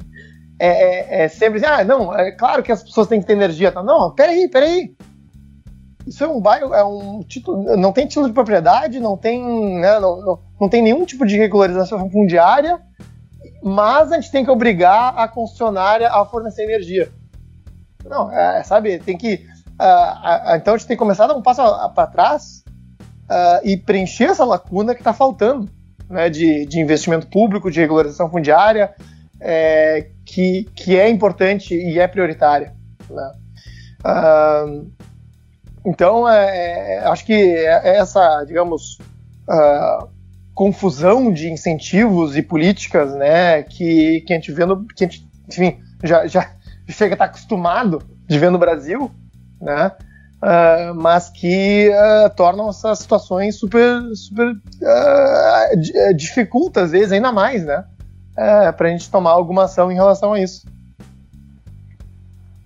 [0.60, 3.34] é, é, é, sempre assim, ah, não, é claro que as pessoas têm que ter
[3.34, 3.72] energia.
[3.72, 3.82] Tá?
[3.82, 4.94] Não, peraí, peraí.
[6.06, 9.42] Isso é um bairro, é um título, não tem título de propriedade, não tem,
[9.80, 12.80] né, não, não, não tem nenhum tipo de regularização fundiária,
[13.62, 17.12] mas a gente tem que obrigar a concessionária a fornecer energia.
[18.06, 19.46] Não, é, sabe, tem que
[19.80, 21.62] Uh, então a gente tem que começar a dar um passo
[21.96, 22.66] para trás
[23.30, 25.70] uh, e preencher essa lacuna que está faltando
[26.10, 28.94] né, de, de, investimento público, de regularização fundiária,
[29.40, 32.76] é, que, que é importante e é prioritária.
[33.10, 33.32] Né?
[34.04, 34.92] Uh,
[35.86, 38.98] então, é, é, acho que é, é essa, digamos,
[40.60, 44.86] confusão de incentivos e políticas né, que, que a gente vê no.
[44.88, 46.52] Que a gente, enfim, já, já
[46.90, 49.10] chega a estar acostumado de ver no Brasil,
[49.62, 49.94] né?
[50.44, 55.70] Uh, mas que uh, tornam essas situações super, super uh,
[56.76, 57.86] às vezes ainda mais, né?
[58.34, 60.68] Uh, para a gente tomar alguma ação em relação a isso.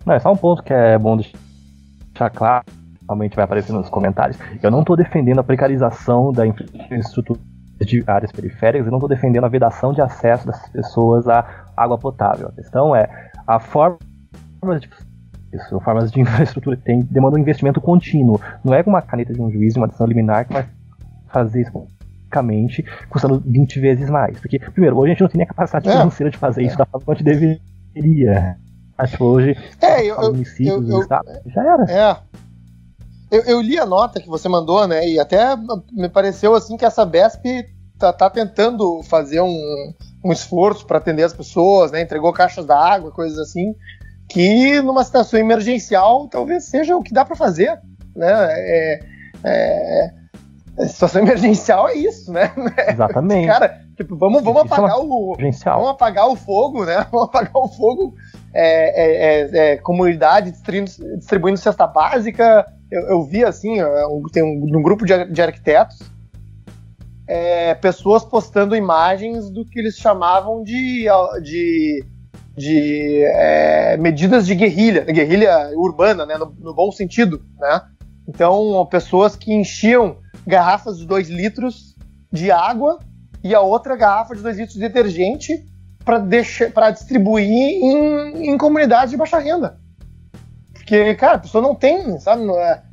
[0.04, 2.66] Não, é só um ponto que é bom deixar claro,
[3.08, 4.38] realmente vai aparecer nos comentários.
[4.64, 7.40] Eu não estou defendendo a precarização da infraestrutura
[7.86, 11.98] de áreas periféricas, eu não estou defendendo a vedação de acesso das pessoas à água
[11.98, 12.50] potável.
[12.50, 13.08] A questão é
[13.46, 13.98] a forma
[14.80, 14.90] de
[15.54, 18.40] isso, formas de infraestrutura tem, demanda um investimento contínuo.
[18.64, 20.66] Não é com uma caneta de um juiz, uma decisão liminar que vai
[21.28, 21.88] fazer isso
[23.10, 24.40] custando 20 vezes mais.
[24.40, 25.92] Porque, primeiro, hoje a gente não tem nem a capacidade é.
[25.92, 27.60] financeira de fazer isso da forma que a gente
[27.94, 28.58] deveria.
[28.98, 31.92] Acho que hoje, é, eu, municípios, eu, eu, estados, já era.
[31.92, 32.18] É.
[33.32, 35.08] Eu, eu, li a nota que você mandou, né?
[35.08, 35.56] E até
[35.92, 37.68] me pareceu assim que essa BESP
[38.12, 39.94] tá, tá tentando fazer um,
[40.26, 42.02] um esforço para atender as pessoas, né?
[42.02, 43.74] Entregou caixas d'água, coisas assim
[44.30, 47.80] que numa situação emergencial talvez seja o que dá para fazer,
[48.16, 48.32] né?
[48.50, 49.00] É,
[49.44, 50.12] é,
[50.80, 52.52] a situação emergencial é isso, né?
[52.90, 53.46] Exatamente.
[53.48, 57.06] Cara, tipo, vamos, vamos é apagar é o vamos apagar o fogo, né?
[57.12, 58.16] Vamos apagar o fogo.
[58.56, 62.66] É, é, é comunidade distribuindo, distribuindo, cesta básica.
[62.92, 66.00] Eu, eu vi assim, um, tem um, um grupo de, de arquitetos,
[67.82, 71.06] pessoas postando imagens do que eles chamavam de,
[71.42, 72.06] de
[72.56, 77.82] de é, medidas de guerrilha, guerrilha urbana, né, no, no, bom sentido, né?
[78.28, 81.96] Então, pessoas que enchiam garrafas de 2 litros
[82.32, 83.00] de água
[83.44, 85.66] e a outra garrafa de 2 litros de detergente
[86.06, 89.80] para distribuir em, em comunidades de baixa renda.
[90.74, 92.44] Porque, cara, a pessoa não tem, sabe?
[92.44, 92.84] Não, é, é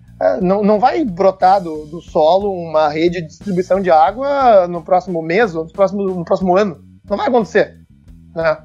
[0.42, 5.22] não, não vai brotar do, do solo uma rede de distribuição de água no próximo
[5.22, 6.78] mês ou no próximo, no próximo ano.
[7.08, 7.78] Não vai acontecer.
[8.34, 8.58] Né?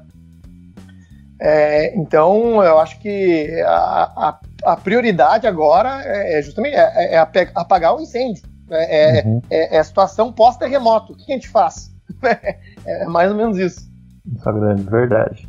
[1.40, 4.40] É, então, eu acho que a, a,
[4.72, 7.18] a prioridade agora é, é justamente é, é
[7.54, 8.42] apagar o incêndio.
[8.68, 8.86] Né?
[8.88, 9.42] É, uhum.
[9.50, 11.12] é, é, a situação pós-terremoto.
[11.12, 11.90] O que a gente faz?
[12.86, 13.80] é mais ou menos isso.
[14.34, 15.48] Isso é grande, verdade.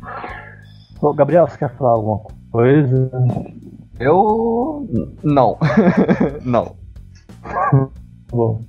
[1.00, 2.20] Ô, Gabriel, você quer falar alguma
[2.50, 3.10] coisa?
[3.98, 4.88] Eu.
[5.22, 5.58] Não.
[6.44, 6.76] não.
[8.30, 8.62] Bom.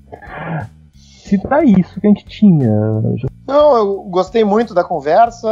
[1.30, 2.72] Se pra isso que a gente tinha.
[3.48, 5.48] Não, eu gostei muito da conversa.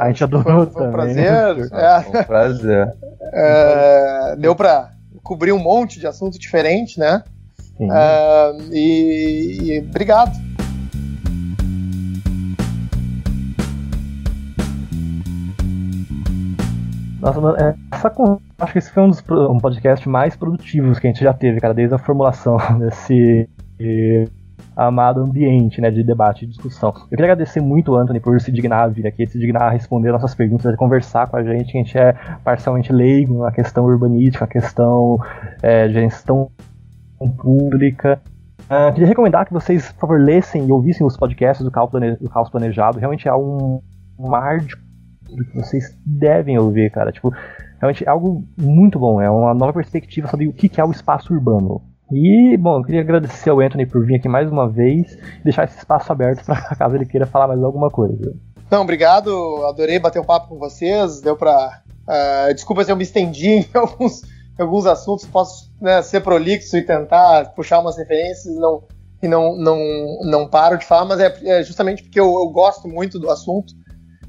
[0.00, 1.72] A gente adorou foi, foi um prazer.
[1.72, 2.00] É.
[2.02, 2.94] Foi um prazer.
[3.32, 4.92] É, deu pra
[5.22, 7.22] cobrir um monte de assunto diferente, né?
[7.80, 10.32] É, e, e obrigado.
[17.20, 18.12] Nossa, é, essa,
[18.60, 21.60] acho que esse foi um dos um podcast mais produtivos que a gente já teve,
[21.60, 23.48] cara, desde a formulação desse
[24.76, 26.90] amado ambiente né, de debate e discussão.
[26.90, 30.12] Eu queria agradecer muito Anthony por se dignar a vir aqui, se dignar a responder
[30.12, 31.76] nossas perguntas, a conversar com a gente.
[31.76, 32.14] A gente é
[32.44, 35.18] parcialmente leigo na questão urbanística, na questão
[35.62, 36.48] é, de gestão
[37.42, 38.20] pública.
[38.70, 42.16] Uh, queria recomendar que vocês, por favor, lessem e ouvissem os podcasts do Caos, Plane
[42.16, 42.98] do Caos Planejado.
[42.98, 43.80] Realmente é um,
[44.18, 44.76] um mar de
[45.28, 47.12] que vocês devem ouvir, cara.
[47.12, 47.32] Tipo,
[47.78, 49.20] realmente é algo muito bom.
[49.20, 51.82] É uma nova perspectiva sobre o que é o espaço urbano.
[52.10, 55.64] E, bom, eu queria agradecer ao Anthony por vir aqui mais uma vez e deixar
[55.64, 58.34] esse espaço aberto para caso ele queira falar mais alguma coisa.
[58.70, 59.64] Não, obrigado.
[59.66, 61.20] Adorei bater um papo com vocês.
[61.20, 61.82] Deu para.
[62.06, 65.26] Uh, ah, desculpa se eu me estendi em alguns, em alguns assuntos.
[65.26, 68.82] Posso né, ser prolixo e tentar puxar umas referências não,
[69.22, 69.78] e não, não,
[70.22, 73.74] não paro de falar, mas é, é justamente porque eu, eu gosto muito do assunto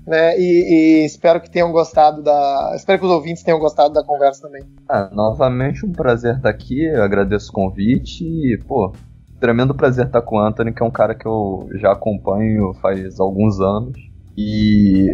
[0.10, 0.38] né?
[0.40, 2.74] E, e, espero que tenham gostado da.
[2.76, 4.64] Espero que os ouvintes tenham gostado da conversa também.
[4.90, 8.92] Ah, novamente um prazer estar aqui, eu agradeço o convite e, pô,
[9.40, 13.20] tremendo prazer estar com o Anthony, que é um cara que eu já acompanho faz
[13.20, 13.98] alguns anos.
[14.36, 15.10] E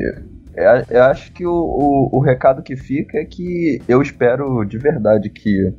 [0.89, 5.30] eu acho que o, o, o recado que fica é que eu espero de verdade
[5.30, 5.73] que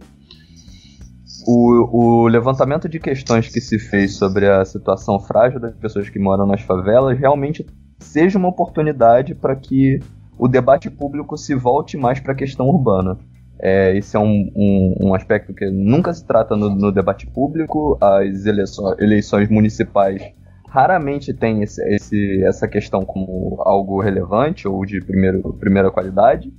[1.47, 6.18] o, o, levantamento de questões que se fez sobre a situação frágil das pessoas que
[6.18, 7.64] moram nas favelas realmente
[7.98, 10.01] seja uma oportunidade para que
[10.39, 13.18] o debate público se volte mais para a questão urbana.
[13.59, 17.97] É, esse é um, um, um, aspecto que nunca se trata no, no debate público.
[18.01, 20.23] As eleições, eleições municipais
[20.68, 26.52] raramente têm esse, esse, essa questão como algo relevante ou de primeiro, primeira qualidade.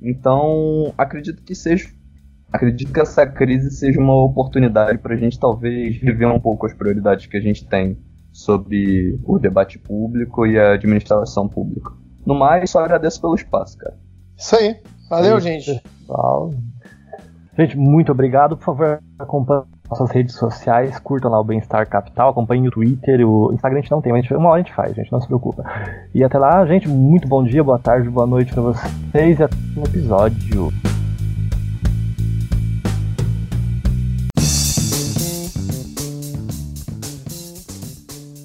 [0.00, 1.88] Então, acredito que seja.
[2.50, 6.74] Acredito que essa crise seja uma oportunidade para a gente talvez rever um pouco as
[6.74, 7.96] prioridades que a gente tem
[8.32, 11.92] sobre o debate público e a administração pública.
[12.24, 13.96] No mais, só agradeço pelo espaço, cara.
[14.36, 14.76] Isso aí.
[15.08, 15.82] Valeu, Isso, gente.
[15.98, 16.50] Pessoal.
[17.58, 18.56] Gente, muito obrigado.
[18.56, 23.52] Por favor, acompanhe nossas redes sociais, curtam lá o Bem-Estar Capital, acompanhem o Twitter, o
[23.52, 25.64] Instagram a gente não tem, mas uma hora a gente faz, gente, não se preocupa.
[26.14, 29.56] E até lá, gente, muito bom dia, boa tarde, boa noite para vocês e até
[29.76, 30.72] o episódio.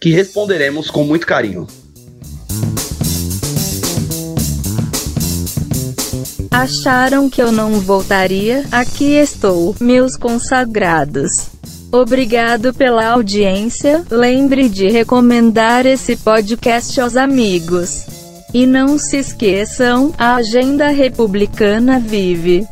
[0.00, 1.66] que responderemos com muito carinho.
[6.50, 8.64] Acharam que eu não voltaria?
[8.72, 11.30] Aqui estou, meus consagrados.
[11.90, 14.04] Obrigado pela audiência.
[14.10, 18.06] Lembre de recomendar esse podcast aos amigos.
[18.52, 22.66] E não se esqueçam, a agenda republicana vive.